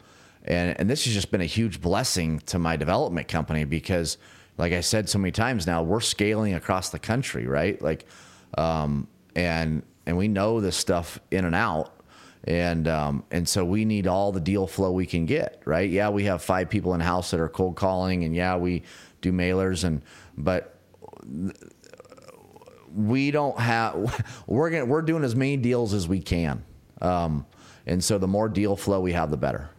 and 0.46 0.80
and 0.80 0.90
this 0.90 1.06
has 1.06 1.14
just 1.14 1.32
been 1.32 1.42
a 1.42 1.46
huge 1.46 1.82
blessing 1.82 2.40
to 2.42 2.60
my 2.60 2.78
development 2.78 3.28
company 3.28 3.66
because 3.66 4.18
like 4.58 4.72
I 4.72 4.82
said 4.82 5.10
so 5.10 5.20
many 5.20 5.32
times 5.32 5.68
now, 5.68 5.84
we're 5.84 6.00
scaling 6.00 6.54
across 6.54 6.90
the 6.90 7.00
country, 7.00 7.46
right? 7.46 7.82
Like 7.82 8.06
um, 8.58 9.08
and 9.36 9.84
and 10.06 10.18
we 10.18 10.28
know 10.28 10.62
this 10.62 10.78
stuff 10.78 11.20
in 11.32 11.46
and 11.46 11.56
out. 11.56 11.92
And 12.48 12.88
um, 12.88 13.24
and 13.32 13.50
so 13.50 13.66
we 13.66 13.86
need 13.86 14.06
all 14.06 14.32
the 14.32 14.40
deal 14.40 14.68
flow 14.68 14.92
we 14.92 15.08
can 15.08 15.26
get 15.26 15.64
right? 15.66 15.90
Yeah 15.90 16.10
we 16.10 16.26
have 16.26 16.44
five 16.44 16.70
people 16.70 16.94
in 16.94 17.02
house 17.02 17.32
that 17.32 17.40
are 17.40 17.50
cold 17.50 17.76
calling 17.76 18.24
and 18.24 18.36
yeah 18.36 18.56
we 18.56 18.84
do 19.22 19.32
mailers 19.32 19.84
and 19.84 20.04
but 20.38 20.78
we 22.94 23.32
don't 23.32 23.60
have 23.60 24.24
we're 24.48 24.70
gonna 24.70 24.86
we're 24.86 25.02
doing 25.02 25.24
as 25.24 25.36
many 25.36 25.58
deals 25.58 25.92
as 25.92 26.08
we 26.08 26.20
can. 26.20 26.64
Um, 27.02 27.48
and 27.88 28.04
so 28.04 28.20
the 28.20 28.28
more 28.28 28.48
deal 28.48 28.76
flow 28.76 29.02
we 29.02 29.14
have 29.14 29.32
the 29.32 29.38
better 29.38 29.72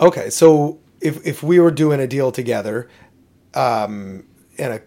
Okay, 0.00 0.30
so 0.30 0.78
if 1.00 1.26
if 1.26 1.42
we 1.42 1.58
were 1.58 1.70
doing 1.70 2.00
a 2.00 2.06
deal 2.06 2.30
together, 2.32 2.88
um, 3.54 4.24
and 4.58 4.74
a 4.74 4.82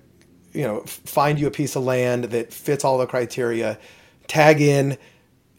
you 0.54 0.64
know 0.64 0.82
find 0.86 1.40
you 1.40 1.48
a 1.48 1.52
piece 1.52 1.76
of 1.76 1.84
land 1.84 2.26
that 2.26 2.54
fits 2.54 2.84
all 2.84 2.98
the 2.98 3.08
criteria, 3.08 3.80
tag 4.28 4.62
in 4.62 4.98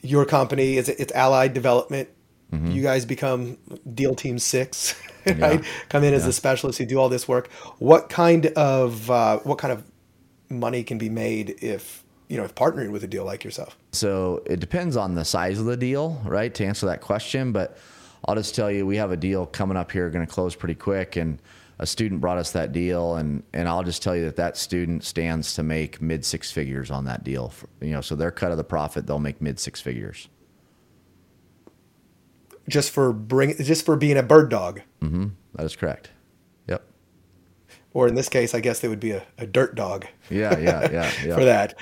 your 0.01 0.25
company. 0.25 0.79
It's 0.79 0.89
it's 0.89 1.13
Allied 1.13 1.55
Development. 1.55 2.09
You 2.53 2.83
guys 2.83 3.07
become 3.07 3.57
Deal 3.95 4.15
Team 4.15 4.39
Six, 4.39 4.95
right? 5.27 5.65
Come 5.89 6.05
in 6.05 6.13
as 6.13 6.27
the 6.27 6.35
specialists 6.35 6.79
who 6.79 6.85
do 6.85 6.99
all 6.99 7.09
this 7.09 7.27
work. 7.27 7.51
What 7.79 8.11
kind 8.11 8.47
of 8.49 9.11
uh, 9.11 9.39
what 9.39 9.57
kind 9.57 9.73
of 9.73 9.85
money 10.51 10.85
can 10.85 10.99
be 10.99 11.09
made 11.09 11.57
if 11.63 12.05
you 12.29 12.37
know 12.37 12.45
if 12.45 12.55
partnering 12.55 12.91
with 12.91 13.05
a 13.05 13.07
deal 13.07 13.25
like 13.25 13.43
yourself? 13.43 13.79
So 13.93 14.43
it 14.45 14.61
depends 14.61 14.99
on 14.99 15.15
the 15.15 15.25
size 15.25 15.59
of 15.59 15.65
the 15.65 15.79
deal, 15.79 16.21
right? 16.27 16.53
To 16.53 16.67
answer 16.67 16.85
that 16.85 17.01
question, 17.01 17.53
but 17.53 17.79
I'll 18.27 18.35
just 18.37 18.55
tell 18.55 18.71
you, 18.71 18.87
we 18.87 18.97
have 18.97 19.11
a 19.11 19.17
deal 19.17 19.47
coming 19.47 19.77
up 19.77 19.91
here, 19.93 20.09
going 20.11 20.25
to 20.27 20.33
close 20.33 20.55
pretty 20.55 20.77
quick, 20.77 21.17
and 21.17 21.41
a 21.79 21.87
student 21.87 22.21
brought 22.21 22.39
us 22.39 22.53
that 22.53 22.73
deal, 22.73 23.17
and 23.17 23.43
and 23.53 23.69
I'll 23.69 23.83
just 23.83 24.03
tell 24.03 24.15
you 24.15 24.25
that 24.27 24.37
that 24.37 24.57
student 24.57 25.03
stands 25.05 25.55
to 25.55 25.63
make 25.65 26.01
mid 26.01 26.25
six 26.25 26.51
figures 26.53 26.91
on 26.91 27.05
that 27.07 27.25
deal. 27.25 27.53
You 27.81 27.91
know, 27.91 28.01
so 28.01 28.15
their 28.15 28.31
cut 28.31 28.53
of 28.53 28.59
the 28.59 28.65
profit, 28.65 29.07
they'll 29.07 29.19
make 29.19 29.41
mid 29.41 29.59
six 29.59 29.81
figures. 29.81 30.29
Just 32.69 32.91
for 32.93 33.13
bring 33.13 33.57
just 33.57 33.85
for 33.85 33.97
being 33.97 34.17
a 34.17 34.23
bird 34.23 34.49
dog, 34.51 34.83
Mm-hmm. 35.01 35.29
That 35.55 35.65
is 35.65 35.75
correct. 35.75 36.11
Yep. 36.69 36.85
or 37.93 38.07
in 38.07 38.15
this 38.15 38.29
case, 38.29 38.55
I 38.55 38.61
guess 38.61 38.79
they 38.79 38.87
would 38.89 39.01
be 39.01 39.11
a, 39.11 39.27
a 39.37 39.47
dirt 39.47 39.75
dog. 39.75 40.07
Yeah, 40.31 40.57
yeah, 40.59 40.91
yeah, 40.93 41.13
yeah. 41.27 41.35
for 41.35 41.45
that. 41.45 41.75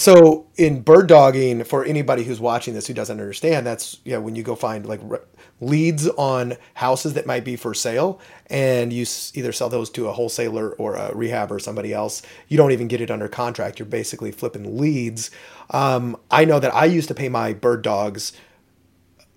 So 0.00 0.46
in 0.56 0.80
bird 0.80 1.08
dogging, 1.08 1.62
for 1.64 1.84
anybody 1.84 2.24
who's 2.24 2.40
watching 2.40 2.72
this 2.72 2.86
who 2.86 2.94
doesn't 2.94 3.20
understand, 3.20 3.66
that's 3.66 3.98
yeah 4.02 4.16
when 4.16 4.34
you 4.34 4.42
go 4.42 4.54
find 4.54 4.86
like 4.86 5.00
re- 5.02 5.18
leads 5.60 6.08
on 6.08 6.56
houses 6.72 7.12
that 7.12 7.26
might 7.26 7.44
be 7.44 7.54
for 7.54 7.74
sale, 7.74 8.18
and 8.46 8.94
you 8.94 9.02
s- 9.02 9.30
either 9.34 9.52
sell 9.52 9.68
those 9.68 9.90
to 9.90 10.08
a 10.08 10.12
wholesaler 10.12 10.70
or 10.70 10.94
a 10.94 11.14
rehab 11.14 11.52
or 11.52 11.58
somebody 11.58 11.92
else. 11.92 12.22
You 12.48 12.56
don't 12.56 12.72
even 12.72 12.88
get 12.88 13.02
it 13.02 13.10
under 13.10 13.28
contract. 13.28 13.78
You're 13.78 13.84
basically 13.84 14.32
flipping 14.32 14.78
leads. 14.78 15.30
Um, 15.68 16.16
I 16.30 16.46
know 16.46 16.58
that 16.60 16.74
I 16.74 16.86
used 16.86 17.08
to 17.08 17.14
pay 17.14 17.28
my 17.28 17.52
bird 17.52 17.82
dogs 17.82 18.32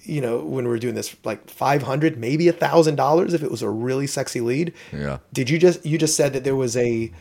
you 0.06 0.20
know, 0.20 0.40
when 0.40 0.66
we 0.66 0.70
were 0.70 0.80
doing 0.80 0.96
this, 0.96 1.14
like 1.26 1.50
five 1.50 1.84
hundred, 1.84 2.18
maybe 2.18 2.48
a 2.48 2.54
thousand 2.54 2.96
dollars 2.96 3.34
if 3.34 3.44
it 3.44 3.52
was 3.52 3.62
a 3.62 3.70
really 3.70 4.08
sexy 4.08 4.40
lead. 4.40 4.74
Yeah. 4.94 5.20
Did 5.34 5.50
you 5.50 5.60
just 5.60 5.86
you 5.86 5.98
just 5.98 6.16
said 6.16 6.32
that 6.32 6.46
there 6.46 6.56
was 6.56 6.78
a 6.78 7.12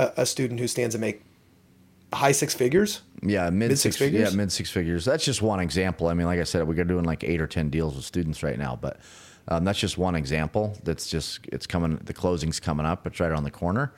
a, 0.00 0.12
a 0.18 0.26
student 0.26 0.58
who 0.58 0.66
stands 0.66 0.96
to 0.96 1.00
make 1.00 1.22
high 2.12 2.32
six 2.32 2.54
figures? 2.54 3.02
Yeah, 3.22 3.50
mid, 3.50 3.70
Mid 3.70 3.78
six 3.78 3.96
six, 3.96 3.96
figures? 3.96 4.30
Yeah, 4.30 4.36
mid 4.36 4.52
six 4.52 4.70
figures. 4.70 5.04
That's 5.04 5.24
just 5.24 5.42
one 5.42 5.60
example. 5.60 6.08
I 6.08 6.14
mean, 6.14 6.26
like 6.26 6.40
I 6.40 6.44
said, 6.44 6.66
we're 6.66 6.84
doing 6.84 7.04
like 7.04 7.24
eight 7.24 7.40
or 7.40 7.46
ten 7.46 7.70
deals 7.70 7.96
with 7.96 8.04
students 8.04 8.42
right 8.42 8.58
now, 8.58 8.78
but 8.80 9.00
um, 9.48 9.64
that's 9.64 9.78
just 9.78 9.98
one 9.98 10.14
example. 10.14 10.76
That's 10.84 11.08
just 11.08 11.40
it's 11.46 11.66
coming. 11.66 11.96
The 12.04 12.14
closing's 12.14 12.60
coming 12.60 12.86
up. 12.86 13.06
It's 13.06 13.18
right 13.18 13.30
around 13.30 13.44
the 13.44 13.50
corner, 13.50 13.92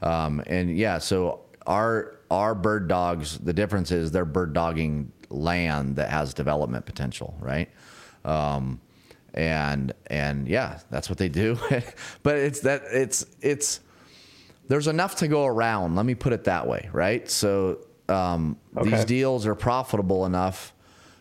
um, 0.00 0.42
and 0.46 0.76
yeah. 0.76 0.98
So 0.98 1.40
our 1.66 2.16
our 2.30 2.54
bird 2.54 2.88
dogs. 2.88 3.38
The 3.38 3.52
difference 3.52 3.90
is 3.90 4.10
they're 4.10 4.24
bird 4.24 4.52
dogging 4.54 5.12
land 5.28 5.96
that 5.96 6.10
has 6.10 6.32
development 6.34 6.86
potential, 6.86 7.34
right? 7.40 7.68
Um, 8.24 8.80
and 9.34 9.92
and 10.06 10.48
yeah, 10.48 10.80
that's 10.90 11.08
what 11.08 11.18
they 11.18 11.28
do. 11.28 11.58
but 12.22 12.36
it's 12.36 12.60
that 12.60 12.82
it's 12.90 13.26
it's 13.40 13.80
there's 14.68 14.88
enough 14.88 15.16
to 15.16 15.28
go 15.28 15.46
around. 15.46 15.96
Let 15.96 16.06
me 16.06 16.14
put 16.14 16.32
it 16.32 16.44
that 16.44 16.66
way, 16.66 16.88
right? 16.92 17.28
So 17.30 17.86
um, 18.08 18.58
these 18.82 19.04
deals 19.04 19.46
are 19.46 19.54
profitable 19.54 20.26
enough, 20.26 20.72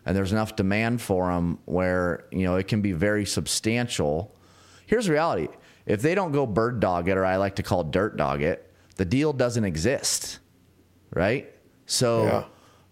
and 0.06 0.16
there's 0.16 0.32
enough 0.32 0.56
demand 0.56 1.02
for 1.02 1.32
them 1.32 1.60
where 1.66 2.26
you 2.32 2.44
know 2.44 2.56
it 2.56 2.68
can 2.68 2.82
be 2.82 2.92
very 2.92 3.26
substantial. 3.26 4.36
Here's 4.86 5.06
the 5.06 5.14
reality: 5.14 5.48
if 5.86 6.02
they 6.02 6.16
don't 6.16 6.32
go 6.32 6.46
bird 6.46 6.80
dog 6.80 7.10
it, 7.10 7.18
or 7.18 7.26
I 7.26 7.38
like 7.38 7.56
to 7.56 7.64
call 7.64 7.84
dirt 7.84 8.18
dog 8.18 8.42
it, 8.42 8.72
the 8.96 9.06
deal 9.06 9.34
doesn't 9.34 9.66
exist, 9.66 10.40
right? 11.14 11.52
So. 11.86 12.24
Yeah. 12.24 12.44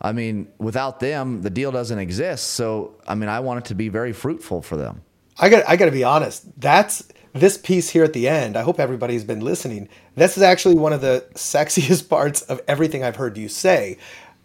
I 0.01 0.13
mean, 0.13 0.47
without 0.59 1.01
them, 1.01 1.41
the 1.41 1.49
deal 1.49 1.73
doesn't 1.73 1.99
exist. 1.99 2.51
So, 2.51 3.01
I 3.05 3.15
mean, 3.15 3.27
I 3.27 3.41
want 3.41 3.65
it 3.65 3.67
to 3.67 3.75
be 3.75 3.89
very 3.89 4.13
fruitful 4.13 4.61
for 4.61 4.77
them. 4.77 5.01
I 5.37 5.49
got 5.49 5.67
I 5.67 5.75
got 5.75 5.85
to 5.85 5.91
be 5.91 6.05
honest. 6.05 6.45
That's 6.59 7.07
this 7.33 7.57
piece 7.57 7.89
here 7.89 8.03
at 8.03 8.13
the 8.13 8.27
end. 8.27 8.57
I 8.57 8.61
hope 8.61 8.79
everybody's 8.79 9.23
been 9.23 9.41
listening. 9.41 9.89
This 10.15 10.37
is 10.37 10.43
actually 10.43 10.75
one 10.75 10.93
of 10.93 11.01
the 11.01 11.25
sexiest 11.35 12.09
parts 12.09 12.41
of 12.43 12.61
everything 12.67 13.03
I've 13.03 13.15
heard 13.15 13.37
you 13.37 13.49
say, 13.49 13.97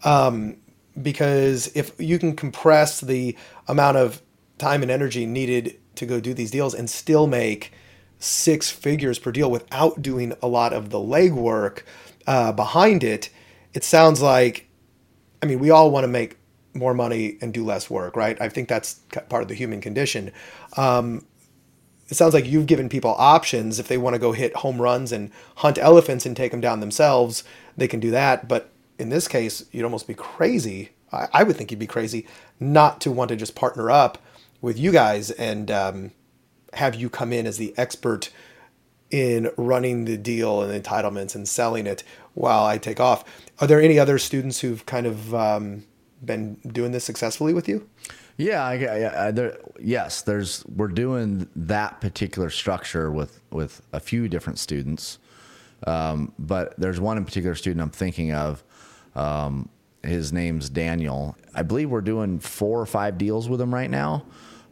um, 0.04 0.56
because 1.00 1.70
if 1.74 1.92
you 1.98 2.18
can 2.18 2.36
compress 2.36 3.00
the 3.00 3.36
amount 3.66 3.96
of 3.96 4.22
time 4.58 4.82
and 4.82 4.90
energy 4.90 5.26
needed 5.26 5.78
to 5.96 6.06
go 6.06 6.20
do 6.20 6.34
these 6.34 6.50
deals 6.50 6.74
and 6.74 6.88
still 6.88 7.26
make 7.26 7.72
six 8.18 8.70
figures 8.70 9.18
per 9.18 9.32
deal 9.32 9.50
without 9.50 10.00
doing 10.00 10.32
a 10.40 10.46
lot 10.46 10.72
of 10.72 10.90
the 10.90 10.98
legwork 10.98 11.82
uh, 12.26 12.52
behind 12.52 13.02
it, 13.02 13.30
it 13.72 13.84
sounds 13.84 14.22
like 14.22 14.68
I 15.44 15.46
mean, 15.46 15.58
we 15.58 15.68
all 15.68 15.90
want 15.90 16.04
to 16.04 16.08
make 16.08 16.38
more 16.72 16.94
money 16.94 17.36
and 17.42 17.52
do 17.52 17.64
less 17.64 17.90
work, 17.90 18.16
right? 18.16 18.40
I 18.40 18.48
think 18.48 18.66
that's 18.66 18.94
part 19.28 19.42
of 19.42 19.48
the 19.48 19.54
human 19.54 19.82
condition. 19.82 20.32
Um, 20.78 21.26
it 22.08 22.14
sounds 22.14 22.34
like 22.34 22.46
you've 22.46 22.66
given 22.66 22.88
people 22.88 23.14
options 23.18 23.78
if 23.78 23.88
they 23.88 23.98
want 23.98 24.14
to 24.14 24.20
go 24.20 24.32
hit 24.32 24.56
home 24.56 24.80
runs 24.80 25.12
and 25.12 25.30
hunt 25.56 25.78
elephants 25.78 26.26
and 26.26 26.36
take 26.36 26.50
them 26.50 26.60
down 26.60 26.80
themselves, 26.80 27.44
they 27.76 27.88
can 27.88 28.00
do 28.00 28.10
that. 28.10 28.46
But 28.48 28.70
in 28.98 29.08
this 29.08 29.28
case, 29.28 29.64
you'd 29.72 29.84
almost 29.84 30.06
be 30.06 30.14
crazy. 30.14 30.90
I, 31.12 31.28
I 31.32 31.42
would 31.42 31.56
think 31.56 31.70
you'd 31.70 31.80
be 31.80 31.86
crazy 31.86 32.26
not 32.60 33.00
to 33.02 33.10
want 33.10 33.30
to 33.30 33.36
just 33.36 33.54
partner 33.54 33.90
up 33.90 34.18
with 34.60 34.78
you 34.78 34.92
guys 34.92 35.30
and 35.32 35.70
um, 35.70 36.10
have 36.74 36.94
you 36.94 37.08
come 37.08 37.32
in 37.32 37.46
as 37.46 37.58
the 37.58 37.74
expert 37.76 38.30
in 39.10 39.50
running 39.56 40.06
the 40.06 40.16
deal 40.16 40.62
and 40.62 40.82
entitlements 40.82 41.34
and 41.34 41.48
selling 41.48 41.86
it 41.86 42.02
while 42.32 42.64
I 42.64 42.78
take 42.78 42.98
off. 42.98 43.24
Are 43.60 43.66
there 43.68 43.80
any 43.80 43.96
other 43.96 44.18
students 44.18 44.60
who've 44.60 44.84
kind 44.86 45.06
of 45.06 45.32
um, 45.32 45.84
been 46.24 46.54
doing 46.66 46.90
this 46.90 47.04
successfully 47.04 47.54
with 47.54 47.68
you? 47.68 47.88
Yeah, 48.36 48.64
I, 48.64 48.74
I, 48.74 49.26
I, 49.26 49.30
there, 49.30 49.58
yes. 49.80 50.22
There's 50.22 50.64
we're 50.66 50.88
doing 50.88 51.48
that 51.54 52.00
particular 52.00 52.50
structure 52.50 53.10
with 53.10 53.40
with 53.50 53.80
a 53.92 54.00
few 54.00 54.28
different 54.28 54.58
students, 54.58 55.18
um, 55.86 56.32
but 56.38 56.74
there's 56.78 56.98
one 56.98 57.16
in 57.16 57.24
particular 57.24 57.54
student 57.54 57.80
I'm 57.80 57.90
thinking 57.90 58.32
of. 58.32 58.64
Um, 59.14 59.68
his 60.02 60.32
name's 60.32 60.68
Daniel. 60.68 61.36
I 61.54 61.62
believe 61.62 61.90
we're 61.90 62.00
doing 62.00 62.38
four 62.38 62.80
or 62.80 62.86
five 62.86 63.18
deals 63.18 63.48
with 63.48 63.60
him 63.60 63.72
right 63.72 63.90
now. 63.90 64.26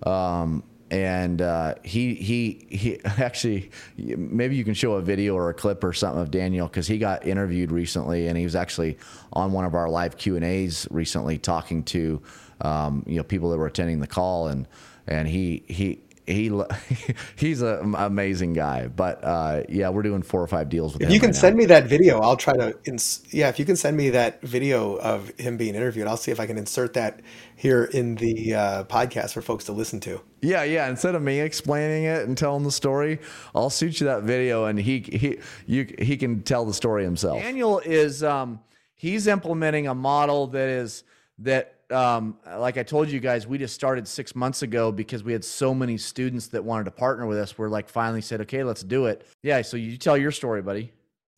Um, 0.04 0.62
and 0.90 1.40
uh, 1.40 1.76
he 1.82 2.14
he 2.14 2.66
he 2.68 3.00
actually 3.04 3.70
maybe 3.96 4.56
you 4.56 4.64
can 4.64 4.74
show 4.74 4.94
a 4.94 5.02
video 5.02 5.34
or 5.34 5.48
a 5.48 5.54
clip 5.54 5.82
or 5.82 5.92
something 5.94 6.20
of 6.20 6.30
Daniel 6.30 6.66
because 6.66 6.86
he 6.86 6.98
got 6.98 7.26
interviewed 7.26 7.72
recently 7.72 8.26
and 8.26 8.36
he 8.36 8.44
was 8.44 8.54
actually 8.54 8.98
on 9.32 9.52
one 9.52 9.64
of 9.64 9.74
our 9.74 9.88
live 9.88 10.18
Q 10.18 10.36
and 10.36 10.44
A's 10.44 10.86
recently 10.90 11.38
talking 11.38 11.82
to 11.84 12.20
um, 12.62 13.04
you 13.06 13.16
know 13.16 13.22
people 13.24 13.50
that 13.50 13.58
were 13.58 13.66
attending 13.66 14.00
the 14.00 14.06
call 14.06 14.48
and 14.48 14.66
and 15.06 15.28
he 15.28 15.64
he 15.68 16.00
he 16.26 16.50
he's 17.36 17.62
an 17.62 17.94
amazing 17.96 18.52
guy. 18.52 18.88
But 18.88 19.22
uh, 19.24 19.62
yeah, 19.68 19.88
we're 19.88 20.02
doing 20.02 20.22
four 20.22 20.40
or 20.42 20.46
five 20.46 20.68
deals 20.68 20.94
with 20.94 21.02
if 21.02 21.08
him. 21.08 21.14
you 21.14 21.20
can 21.20 21.28
right 21.28 21.36
send 21.36 21.56
now. 21.56 21.60
me 21.60 21.64
that 21.66 21.86
video, 21.86 22.20
I'll 22.20 22.36
try 22.36 22.54
to. 22.54 22.78
Ins- 22.84 23.22
yeah, 23.30 23.48
if 23.48 23.58
you 23.58 23.64
can 23.64 23.76
send 23.76 23.96
me 23.96 24.10
that 24.10 24.40
video 24.42 24.96
of 24.98 25.30
him 25.38 25.56
being 25.56 25.74
interviewed, 25.74 26.06
I'll 26.06 26.16
see 26.16 26.30
if 26.30 26.40
I 26.40 26.46
can 26.46 26.58
insert 26.58 26.94
that 26.94 27.20
here 27.56 27.84
in 27.84 28.16
the 28.16 28.54
uh, 28.54 28.84
podcast 28.84 29.32
for 29.32 29.42
folks 29.42 29.64
to 29.64 29.72
listen 29.72 30.00
to. 30.00 30.20
Yeah, 30.40 30.64
yeah. 30.64 30.88
Instead 30.88 31.14
of 31.14 31.22
me 31.22 31.40
explaining 31.40 32.04
it 32.04 32.26
and 32.26 32.36
telling 32.36 32.64
the 32.64 32.72
story, 32.72 33.18
I'll 33.54 33.70
shoot 33.70 34.00
you 34.00 34.06
that 34.06 34.22
video, 34.22 34.66
and 34.66 34.78
he 34.78 35.00
he 35.00 35.38
you 35.66 35.92
he 35.98 36.16
can 36.16 36.42
tell 36.42 36.64
the 36.64 36.74
story 36.74 37.04
himself. 37.04 37.40
Daniel 37.40 37.80
is 37.80 38.22
um 38.22 38.60
he's 38.94 39.26
implementing 39.26 39.88
a 39.88 39.94
model 39.94 40.46
that 40.48 40.68
is 40.68 41.04
that 41.38 41.81
um 41.92 42.38
like 42.58 42.78
I 42.78 42.82
told 42.82 43.10
you 43.10 43.20
guys, 43.20 43.46
we 43.46 43.58
just 43.58 43.74
started 43.74 44.08
six 44.08 44.34
months 44.34 44.62
ago 44.62 44.90
because 44.90 45.22
we 45.22 45.32
had 45.32 45.44
so 45.44 45.74
many 45.74 45.96
students 45.98 46.48
that 46.48 46.64
wanted 46.64 46.84
to 46.84 46.90
partner 46.90 47.26
with 47.26 47.38
us. 47.38 47.56
We're 47.56 47.68
like 47.68 47.88
finally 47.88 48.20
said, 48.20 48.40
okay, 48.42 48.64
let's 48.64 48.82
do 48.82 49.06
it. 49.06 49.26
Yeah. 49.42 49.62
So 49.62 49.76
you 49.76 49.96
tell 49.96 50.16
your 50.16 50.32
story, 50.32 50.62
buddy. 50.62 50.92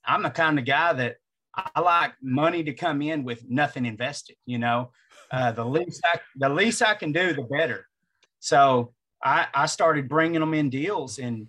I'm 0.07 0.23
the 0.23 0.31
kind 0.31 0.59
of 0.59 0.65
guy 0.65 0.93
that 0.93 1.17
I 1.57 1.81
like 1.81 2.13
money 2.23 2.65
to 2.65 2.73
come 2.73 3.03
in 3.03 3.25
with 3.25 3.49
nothing 3.49 3.87
invested. 3.87 4.37
You 4.47 4.59
know, 4.59 4.91
uh, 5.31 5.53
the 5.53 5.65
least 5.67 6.01
I, 6.05 6.19
the 6.37 6.49
least 6.49 6.83
I 6.83 6.95
can 6.95 7.13
do, 7.13 7.33
the 7.33 7.43
better. 7.43 7.87
So 8.41 8.93
I, 9.23 9.47
I 9.55 9.67
started 9.67 10.09
bringing 10.09 10.41
them 10.41 10.55
in 10.55 10.71
deals, 10.71 11.19
and 11.19 11.47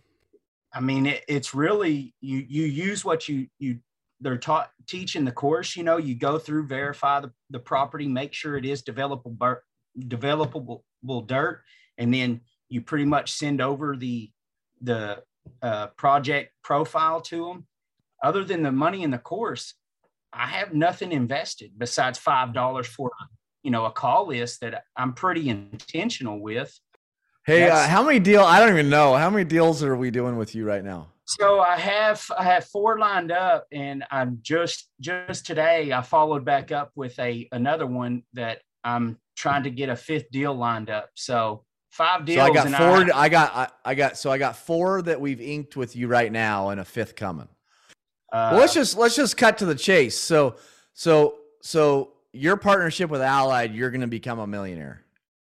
I 0.73 0.79
mean, 0.79 1.05
it, 1.05 1.23
it's 1.27 1.53
really 1.53 2.13
you 2.21 2.45
you 2.47 2.65
use 2.65 3.03
what 3.03 3.27
you 3.27 3.47
you 3.59 3.79
they're 4.21 4.37
taught 4.37 4.71
teaching 4.87 5.25
the 5.25 5.31
course. 5.31 5.75
You 5.75 5.83
know, 5.83 5.97
you 5.97 6.15
go 6.15 6.37
through, 6.39 6.67
verify 6.67 7.21
the, 7.21 7.31
the 7.49 7.59
property, 7.59 8.07
make 8.07 8.33
sure 8.33 8.57
it 8.57 8.65
is 8.65 8.83
developable 8.83 9.57
developable 9.99 10.81
dirt, 11.27 11.61
and 11.97 12.13
then 12.13 12.41
you 12.69 12.81
pretty 12.81 13.05
much 13.05 13.31
send 13.31 13.61
over 13.61 13.95
the 13.95 14.29
the 14.81 15.23
uh, 15.61 15.87
project 15.97 16.51
profile 16.63 17.21
to 17.21 17.45
them. 17.45 17.67
Other 18.23 18.43
than 18.43 18.63
the 18.63 18.71
money 18.71 19.03
in 19.03 19.11
the 19.11 19.17
course, 19.17 19.75
I 20.33 20.47
have 20.47 20.73
nothing 20.73 21.11
invested 21.11 21.71
besides 21.77 22.17
five 22.17 22.53
dollars 22.53 22.87
for 22.87 23.11
you 23.63 23.71
know 23.71 23.85
a 23.85 23.91
call 23.91 24.27
list 24.27 24.61
that 24.61 24.83
I'm 24.95 25.13
pretty 25.13 25.49
intentional 25.49 26.39
with. 26.39 26.77
Hey, 27.45 27.69
uh, 27.69 27.87
how 27.87 28.03
many 28.03 28.19
deal? 28.19 28.41
I 28.41 28.59
don't 28.59 28.69
even 28.69 28.89
know 28.89 29.13
how 29.13 29.29
many 29.29 29.43
deals 29.45 29.83
are 29.83 29.95
we 29.95 30.09
doing 30.09 30.37
with 30.37 30.55
you 30.55 30.65
right 30.65 30.83
now. 30.83 31.09
So 31.25 31.59
I 31.59 31.75
have 31.77 32.23
I 32.37 32.43
have 32.43 32.65
four 32.65 32.99
lined 32.99 33.31
up, 33.31 33.65
and 33.71 34.03
I'm 34.11 34.39
just 34.41 34.89
just 34.99 35.45
today 35.45 35.91
I 35.91 36.01
followed 36.01 36.45
back 36.45 36.71
up 36.71 36.91
with 36.95 37.17
a 37.19 37.47
another 37.51 37.87
one 37.87 38.23
that 38.33 38.61
I'm 38.83 39.17
trying 39.35 39.63
to 39.63 39.71
get 39.71 39.89
a 39.89 39.95
fifth 39.95 40.29
deal 40.31 40.53
lined 40.53 40.89
up. 40.91 41.09
So 41.15 41.65
five 41.89 42.25
deals. 42.25 42.37
So 42.37 42.51
I 42.51 42.53
got 42.53 42.67
four. 42.77 43.15
I, 43.15 43.29
got 43.29 43.55
I, 43.55 43.67
I 43.83 43.95
got 43.95 44.17
so 44.17 44.31
I 44.31 44.37
got 44.37 44.55
four 44.55 45.01
that 45.01 45.19
we've 45.19 45.41
inked 45.41 45.75
with 45.75 45.95
you 45.95 46.07
right 46.07 46.31
now, 46.31 46.69
and 46.69 46.79
a 46.79 46.85
fifth 46.85 47.15
coming. 47.15 47.47
uh, 48.31 48.49
Well, 48.51 48.59
let's 48.59 48.75
just 48.75 48.95
let's 48.95 49.15
just 49.15 49.35
cut 49.35 49.57
to 49.57 49.65
the 49.65 49.75
chase. 49.75 50.17
So 50.17 50.57
so 50.93 51.37
so 51.61 52.11
your 52.33 52.55
partnership 52.55 53.09
with 53.09 53.21
Allied, 53.21 53.73
you're 53.73 53.89
going 53.89 54.01
to 54.01 54.07
become 54.07 54.37
a 54.37 54.45
millionaire. 54.47 55.01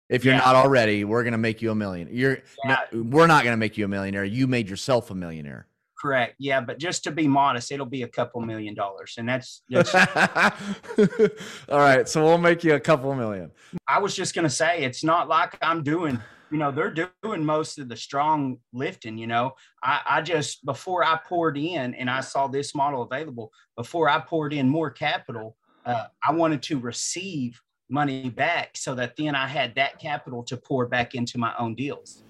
If 0.10 0.26
you're 0.26 0.34
Yeah. 0.34 0.40
not 0.42 0.56
already, 0.56 1.06
we're 1.06 1.24
going 1.24 1.34
to 1.34 1.38
make 1.38 1.62
you 1.62 1.72
a 1.72 1.76
million. 1.76 2.10
You're 2.12 2.40
Yeah. 2.66 2.80
we're 2.92 3.28
not 3.28 3.44
going 3.44 3.54
to 3.54 3.58
make 3.58 3.78
you 3.78 3.86
a 3.86 3.88
millionaire. 3.88 4.26
You 4.26 4.46
made 4.48 4.70
yourself 4.70 5.10
a 5.12 5.16
millionaire. 5.16 5.68
Correct. 6.00 6.36
Yeah, 6.40 6.62
but 6.62 6.80
just 6.80 7.04
to 7.04 7.12
be 7.12 7.28
modest, 7.28 7.72
it'll 7.72 7.86
be 7.86 8.04
a 8.04 8.08
couple 8.08 8.42
million 8.42 8.74
dollars, 8.74 9.16
and 9.18 9.28
that's 9.28 9.62
that's 9.70 9.94
All 11.70 11.80
right, 11.80 12.08
so 12.08 12.24
we'll 12.24 12.38
make 12.38 12.64
you 12.64 12.76
a 12.76 12.80
couple 12.80 13.14
million. 13.16 13.52
I 13.88 14.00
was 14.00 14.16
just 14.16 14.34
gonna 14.34 14.50
say 14.50 14.84
it's 14.84 15.04
not 15.04 15.28
like 15.28 15.58
I'm 15.62 15.84
doing, 15.84 16.20
you 16.52 16.58
know, 16.58 16.72
they're 16.72 17.12
doing 17.24 17.44
most 17.44 17.80
of 17.80 17.90
the 17.90 17.98
strong 17.98 18.58
lifting, 18.74 19.18
you 19.18 19.28
know. 19.28 19.54
I, 19.84 20.02
I 20.10 20.22
just 20.22 20.66
before 20.66 21.04
I 21.04 21.20
poured 21.28 21.58
in 21.58 21.94
and 21.96 22.10
I 22.10 22.22
saw 22.22 22.48
this 22.48 22.74
model 22.74 23.04
available, 23.04 23.52
before 23.76 24.10
I 24.10 24.20
poured 24.20 24.54
in 24.54 24.70
more 24.70 24.90
capital, 24.90 25.58
uh, 25.86 26.06
I 26.28 26.32
wanted 26.32 26.62
to 26.64 26.80
receive 26.80 27.62
money 27.90 28.30
back 28.30 28.78
so 28.78 28.94
that 28.96 29.16
then 29.18 29.36
I 29.36 29.48
had 29.48 29.76
that 29.76 30.00
capital 30.00 30.44
to 30.44 30.58
pour 30.58 30.86
back 30.86 31.16
into 31.16 31.38
my 31.38 31.54
own 31.58 31.76
deals. 31.76 32.24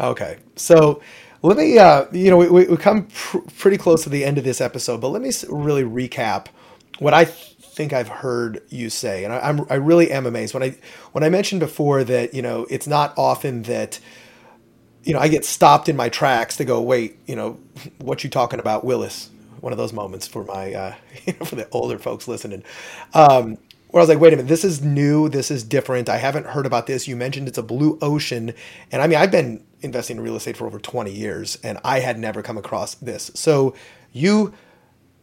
Okay, 0.00 0.38
so 0.56 1.00
let 1.44 1.58
me, 1.58 1.78
uh, 1.78 2.06
you 2.12 2.30
know, 2.30 2.36
we, 2.38 2.66
we 2.66 2.76
come 2.76 3.06
pr- 3.06 3.38
pretty 3.58 3.76
close 3.76 4.02
to 4.04 4.10
the 4.10 4.24
end 4.24 4.38
of 4.38 4.44
this 4.44 4.60
episode, 4.60 5.00
but 5.00 5.08
let 5.08 5.22
me 5.22 5.30
really 5.48 5.84
recap 5.84 6.46
what 6.98 7.14
I 7.14 7.24
th- 7.24 7.56
think 7.60 7.92
I've 7.92 8.08
heard 8.08 8.62
you 8.68 8.88
say, 8.88 9.24
and 9.24 9.32
I, 9.32 9.40
I'm 9.40 9.66
I 9.68 9.74
really 9.74 10.10
am 10.10 10.26
amazed 10.26 10.54
when 10.54 10.62
I 10.62 10.76
when 11.12 11.24
I 11.24 11.28
mentioned 11.28 11.60
before 11.60 12.04
that 12.04 12.32
you 12.32 12.42
know 12.42 12.66
it's 12.70 12.86
not 12.86 13.12
often 13.18 13.62
that 13.64 13.98
you 15.02 15.12
know 15.12 15.18
I 15.18 15.28
get 15.28 15.44
stopped 15.44 15.88
in 15.88 15.96
my 15.96 16.08
tracks 16.08 16.56
to 16.58 16.64
go 16.64 16.80
wait 16.80 17.18
you 17.26 17.34
know 17.36 17.58
what 17.98 18.22
you 18.24 18.30
talking 18.30 18.60
about 18.60 18.84
Willis 18.84 19.30
one 19.64 19.72
of 19.72 19.78
those 19.78 19.92
moments 19.92 20.26
for 20.28 20.44
my 20.44 20.72
uh, 20.74 20.94
for 21.44 21.56
the 21.56 21.68
older 21.70 21.98
folks 21.98 22.28
listening. 22.28 22.62
Um, 23.14 23.58
where 23.88 24.00
I 24.00 24.02
was 24.02 24.08
like, 24.08 24.18
wait 24.18 24.32
a 24.32 24.36
minute, 24.36 24.48
this 24.48 24.64
is 24.64 24.82
new, 24.82 25.28
this 25.28 25.52
is 25.52 25.62
different. 25.62 26.08
I 26.08 26.16
haven't 26.16 26.46
heard 26.46 26.66
about 26.66 26.88
this. 26.88 27.06
You 27.06 27.14
mentioned 27.14 27.46
it's 27.46 27.58
a 27.58 27.62
blue 27.62 27.96
ocean, 28.02 28.52
and 28.92 29.00
I 29.00 29.06
mean, 29.06 29.18
I've 29.18 29.30
been 29.30 29.64
investing 29.84 30.16
in 30.16 30.22
real 30.22 30.36
estate 30.36 30.56
for 30.56 30.66
over 30.66 30.78
20 30.78 31.12
years, 31.12 31.58
and 31.62 31.78
I 31.84 32.00
had 32.00 32.18
never 32.18 32.42
come 32.42 32.58
across 32.58 32.94
this. 32.94 33.30
So 33.34 33.74
you 34.12 34.54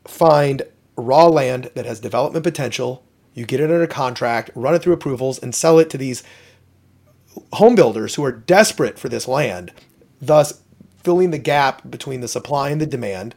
find 0.06 0.64
raw 0.96 1.28
land 1.28 1.72
that 1.76 1.86
has 1.86 2.00
development 2.00 2.44
potential, 2.44 3.04
you 3.34 3.46
get 3.46 3.60
it 3.60 3.72
under 3.72 3.88
contract, 3.88 4.52
run 4.56 4.76
it 4.76 4.82
through 4.82 4.94
approvals, 4.94 5.40
and 5.40 5.56
sell 5.56 5.80
it 5.80 5.90
to 5.92 5.98
these 5.98 6.24
home 7.54 7.76
builders 7.76 8.16
who 8.16 8.26
are 8.26 8.32
desperate 8.32 9.00
for 9.00 9.10
this 9.10 9.28
land, 9.28 9.72
thus 10.22 10.62
filling 10.98 11.32
the 11.32 11.38
gap 11.38 11.90
between 11.90 12.22
the 12.22 12.28
supply 12.28 12.70
and 12.70 12.82
the 12.82 12.86
demand. 12.86 13.36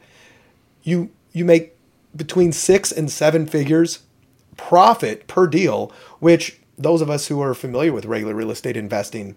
You 0.82 1.10
you 1.32 1.44
make 1.44 1.76
between 2.14 2.52
six 2.52 2.92
and 2.92 3.10
seven 3.10 3.46
figures 3.46 4.00
profit 4.56 5.26
per 5.26 5.46
deal, 5.46 5.92
which 6.18 6.60
those 6.76 7.00
of 7.00 7.10
us 7.10 7.28
who 7.28 7.40
are 7.40 7.54
familiar 7.54 7.92
with 7.92 8.04
regular 8.04 8.34
real 8.34 8.50
estate 8.50 8.76
investing 8.76 9.36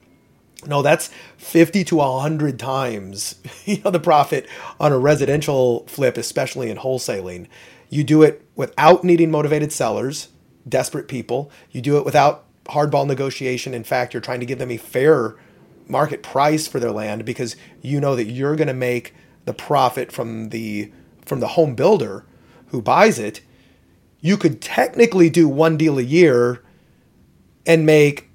know 0.68 0.82
that's 0.82 1.10
50 1.38 1.84
to 1.86 1.96
100 1.98 2.60
times 2.60 3.36
you 3.66 3.82
know 3.84 3.92
the 3.92 4.00
profit 4.00 4.48
on 4.80 4.92
a 4.92 4.98
residential 4.98 5.86
flip 5.88 6.18
especially 6.18 6.70
in 6.70 6.78
wholesaling. 6.78 7.48
You 7.90 8.04
do 8.04 8.22
it 8.24 8.46
without 8.56 9.04
needing 9.04 9.32
motivated 9.32 9.72
sellers 9.72 10.30
desperate 10.68 11.08
people. 11.08 11.50
You 11.72 11.82
do 11.82 11.98
it 11.98 12.04
without 12.06 12.44
hardball 12.66 13.08
negotiation. 13.08 13.74
In 13.74 13.84
fact 13.84 14.14
you're 14.14 14.22
trying 14.22 14.42
to 14.42 14.46
give 14.46 14.60
them 14.60 14.72
a 14.72 14.78
fair 14.78 15.36
market 15.88 16.22
price 16.22 16.68
for 16.68 16.80
their 16.80 16.92
land 16.92 17.26
because 17.26 17.56
you 17.82 18.00
know 18.00 18.16
that 18.16 18.26
you're 18.26 18.56
going 18.56 18.68
to 18.68 18.74
make 18.74 19.14
the 19.46 19.54
profit 19.54 20.12
from 20.12 20.50
the 20.50 20.92
from 21.26 21.40
the 21.40 21.48
home 21.50 21.76
builder 21.76 22.26
who 22.68 22.82
buys 22.82 23.20
it. 23.20 23.42
You 24.20 24.38
could 24.38 24.62
technically 24.62 25.30
do 25.30 25.48
one 25.48 25.78
deal 25.78 25.98
a 25.98 26.04
year 26.04 26.64
and 27.66 27.86
make 27.86 28.27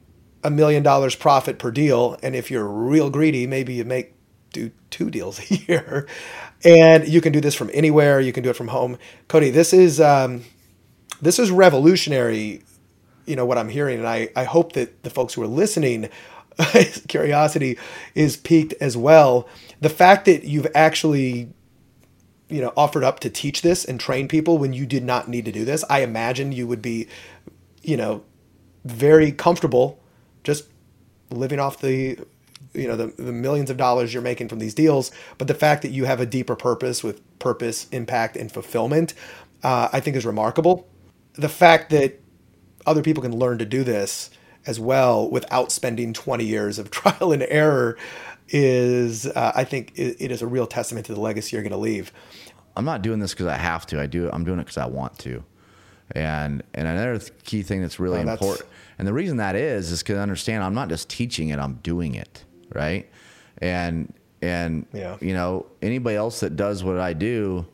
a 0.44 0.50
million 0.50 0.82
dollars 0.82 1.14
profit 1.14 1.58
per 1.58 1.70
deal. 1.70 2.16
And 2.22 2.34
if 2.34 2.50
you're 2.50 2.66
real 2.66 3.10
greedy, 3.10 3.46
maybe 3.46 3.74
you 3.74 3.84
make 3.84 4.14
do 4.52 4.70
two 4.90 5.10
deals 5.10 5.40
a 5.50 5.54
year. 5.54 6.06
And 6.64 7.08
you 7.08 7.20
can 7.20 7.32
do 7.32 7.40
this 7.40 7.54
from 7.54 7.70
anywhere. 7.72 8.20
You 8.20 8.32
can 8.32 8.42
do 8.42 8.50
it 8.50 8.56
from 8.56 8.68
home. 8.68 8.98
Cody, 9.28 9.50
this 9.50 9.72
is 9.72 10.00
um, 10.00 10.44
this 11.20 11.38
is 11.38 11.50
revolutionary. 11.50 12.62
You 13.26 13.36
know 13.36 13.46
what 13.46 13.58
I'm 13.58 13.68
hearing, 13.68 13.98
and 13.98 14.08
I 14.08 14.30
I 14.36 14.44
hope 14.44 14.72
that 14.72 15.02
the 15.02 15.10
folks 15.10 15.34
who 15.34 15.42
are 15.42 15.48
listening, 15.48 16.08
curiosity 17.08 17.78
is 18.14 18.36
piqued 18.36 18.74
as 18.80 18.96
well. 18.96 19.48
The 19.80 19.88
fact 19.88 20.24
that 20.26 20.44
you've 20.44 20.68
actually 20.74 21.52
you 22.48 22.60
know 22.60 22.72
offered 22.76 23.02
up 23.02 23.18
to 23.20 23.30
teach 23.30 23.62
this 23.62 23.84
and 23.84 23.98
train 23.98 24.28
people 24.28 24.58
when 24.58 24.72
you 24.72 24.86
did 24.86 25.02
not 25.02 25.26
need 25.26 25.46
to 25.46 25.52
do 25.52 25.64
this 25.64 25.84
i 25.88 26.00
imagine 26.00 26.52
you 26.52 26.66
would 26.66 26.82
be 26.82 27.08
you 27.82 27.96
know 27.96 28.22
very 28.84 29.32
comfortable 29.32 30.01
just 30.42 30.64
living 31.30 31.58
off 31.58 31.80
the 31.80 32.18
you 32.74 32.88
know 32.88 32.96
the, 32.96 33.06
the 33.22 33.32
millions 33.32 33.70
of 33.70 33.76
dollars 33.76 34.12
you're 34.12 34.22
making 34.22 34.48
from 34.48 34.58
these 34.58 34.74
deals 34.74 35.10
but 35.38 35.48
the 35.48 35.54
fact 35.54 35.82
that 35.82 35.90
you 35.90 36.04
have 36.04 36.20
a 36.20 36.26
deeper 36.26 36.56
purpose 36.56 37.02
with 37.02 37.20
purpose 37.38 37.88
impact 37.90 38.36
and 38.36 38.52
fulfillment 38.52 39.14
uh, 39.62 39.88
i 39.92 40.00
think 40.00 40.16
is 40.16 40.24
remarkable 40.24 40.88
the 41.34 41.48
fact 41.48 41.90
that 41.90 42.20
other 42.86 43.02
people 43.02 43.22
can 43.22 43.36
learn 43.36 43.58
to 43.58 43.64
do 43.64 43.82
this 43.84 44.30
as 44.66 44.78
well 44.78 45.28
without 45.28 45.72
spending 45.72 46.12
20 46.12 46.44
years 46.44 46.78
of 46.78 46.90
trial 46.90 47.32
and 47.32 47.42
error 47.48 47.96
is 48.48 49.26
uh, 49.26 49.52
i 49.54 49.64
think 49.64 49.92
it, 49.96 50.16
it 50.20 50.30
is 50.30 50.42
a 50.42 50.46
real 50.46 50.66
testament 50.66 51.06
to 51.06 51.14
the 51.14 51.20
legacy 51.20 51.56
you're 51.56 51.62
going 51.62 51.72
to 51.72 51.76
leave 51.76 52.12
I'm 52.76 52.84
not 52.84 53.02
doing 53.02 53.18
this 53.18 53.32
because 53.32 53.46
I 53.46 53.56
have 53.56 53.86
to. 53.86 54.00
I 54.00 54.06
do. 54.06 54.30
I'm 54.32 54.44
doing 54.44 54.58
it 54.58 54.62
because 54.62 54.78
I 54.78 54.86
want 54.86 55.18
to. 55.20 55.44
And 56.14 56.62
and 56.74 56.86
another 56.86 57.18
th- 57.18 57.32
key 57.44 57.62
thing 57.62 57.80
that's 57.80 57.98
really 57.98 58.18
Well, 58.18 58.26
that's- 58.26 58.40
important, 58.42 58.68
and 58.98 59.08
the 59.08 59.12
reason 59.12 59.38
that 59.38 59.56
is, 59.56 59.90
is 59.90 60.02
because 60.02 60.18
understand 60.18 60.62
I'm 60.62 60.74
not 60.74 60.88
just 60.88 61.08
teaching 61.08 61.48
it. 61.48 61.58
I'm 61.58 61.74
doing 61.82 62.14
it, 62.14 62.44
right? 62.74 63.08
And 63.58 64.12
and 64.42 64.86
Yeah. 64.92 65.16
you 65.20 65.32
know 65.34 65.66
anybody 65.80 66.16
else 66.16 66.40
that 66.40 66.56
does 66.56 66.84
what 66.84 66.98
I 66.98 67.12
do, 67.14 67.66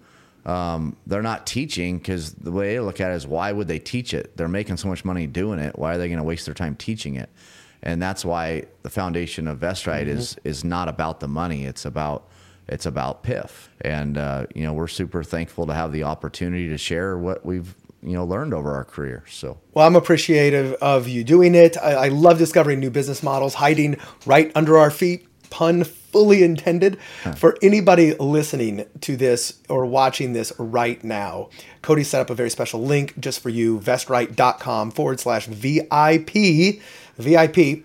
um, 0.47 0.97
they're 1.07 1.23
not 1.23 1.47
teaching 1.47 1.99
because 1.99 2.33
the 2.35 2.53
way 2.53 2.75
they 2.75 2.81
look 2.81 3.01
at 3.01 3.11
it 3.11 3.15
is 3.15 3.27
why 3.27 3.51
would 3.53 3.67
they 3.69 3.79
teach 3.79 4.15
it? 4.15 4.37
They're 4.37 4.49
making 4.49 4.77
so 4.77 4.89
much 4.89 5.05
money 5.05 5.27
doing 5.27 5.59
it. 5.59 5.79
Why 5.79 5.95
are 5.95 5.99
they 5.99 6.09
going 6.09 6.19
to 6.19 6.25
waste 6.25 6.45
their 6.47 6.55
time 6.55 6.75
teaching 6.77 7.17
it? 7.17 7.29
and 7.81 8.03
that's 8.03 8.25
why 8.25 8.65
the 8.83 8.91
foundation 8.91 9.47
of 9.47 9.61
VestRight 9.61 10.03
Mm-hmm. 10.09 10.19
is 10.19 10.37
is 10.45 10.65
not 10.65 10.89
about 10.89 11.21
the 11.21 11.29
money. 11.29 11.65
It's 11.65 11.85
about 11.85 12.29
it's 12.69 12.87
about 12.87 13.23
PIF, 13.23 13.69
and 13.83 14.19
uh, 14.19 14.47
you 14.55 14.65
know 14.65 14.73
we're 14.73 14.89
super 14.89 15.23
thankful 15.23 15.65
to 15.67 15.75
have 15.75 15.93
the 15.93 16.03
opportunity 16.03 16.69
to 16.71 16.77
share 16.77 17.17
what 17.17 17.47
we've 17.47 17.75
you 18.03 18.13
know 18.13 18.25
learned 18.25 18.55
over 18.55 18.75
our 18.75 18.85
career. 18.85 19.25
So 19.29 19.59
Well, 19.75 19.87
I'm 19.87 19.97
appreciative 19.97 20.75
of 20.75 21.09
you 21.09 21.25
doing 21.25 21.55
it. 21.55 21.77
I, 21.79 21.93
I 21.93 22.09
love 22.09 22.39
discovering 22.39 22.81
new 22.81 22.91
business 22.91 23.23
models 23.23 23.55
hiding 23.55 23.97
right 24.27 24.53
under 24.55 24.79
our 24.79 24.91
feet. 24.91 25.27
Pun 25.51 25.85
fully 25.85 26.43
intended. 26.43 26.99
For 27.37 27.57
anybody 27.63 28.15
listening 28.15 28.87
to 29.01 29.17
this 29.17 29.61
or 29.69 29.87
watching 29.87 30.33
this 30.33 30.53
right 30.59 31.03
now, 31.03 31.49
Cody 31.83 32.05
set 32.05 32.21
up 32.21 32.31
a 32.31 32.35
very 32.35 32.51
special 32.51 32.83
link 32.83 33.19
just 33.19 33.41
for 33.41 33.49
you, 33.49 33.79
vestright.com 33.81 34.91
forward 34.91 35.21
slash 35.21 35.47
VIP. 35.47 36.81
VIP. 37.17 37.85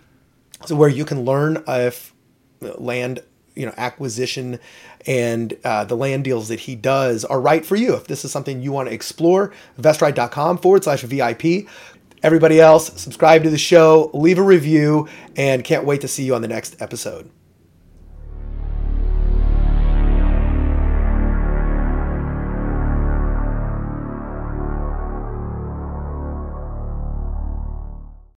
So 0.66 0.76
where 0.76 0.89
you 0.89 1.05
can 1.05 1.26
learn 1.26 1.64
if 1.68 2.14
land 2.61 3.22
you 3.55 3.66
know 3.66 3.74
acquisition 3.78 4.59
and 5.06 5.58
uh, 5.64 5.84
the 5.86 5.95
land 5.95 6.24
deals 6.24 6.47
that 6.47 6.62
he 6.62 6.76
does 6.76 7.26
are 7.26 7.41
right 7.41 7.66
for 7.66 7.76
you 7.76 7.93
if 7.95 8.08
this 8.08 8.24
is 8.24 8.32
something 8.32 8.62
you 8.62 8.72
want 8.72 8.88
to 8.89 8.93
explore 8.93 9.51
vestright.com 9.80 10.58
forward 10.58 10.84
slash 10.84 11.01
VIP. 11.01 11.68
everybody 12.22 12.60
else 12.60 12.99
subscribe 13.01 13.43
to 13.43 13.49
the 13.49 13.58
show 13.58 14.10
leave 14.14 14.38
a 14.38 14.43
review 14.43 15.08
and 15.36 15.64
can't 15.64 15.86
wait 15.86 16.01
to 16.01 16.08
see 16.08 16.24
you 16.24 16.36
on 16.36 16.41
the 16.41 16.47
next 16.47 16.82
episode 16.82 17.30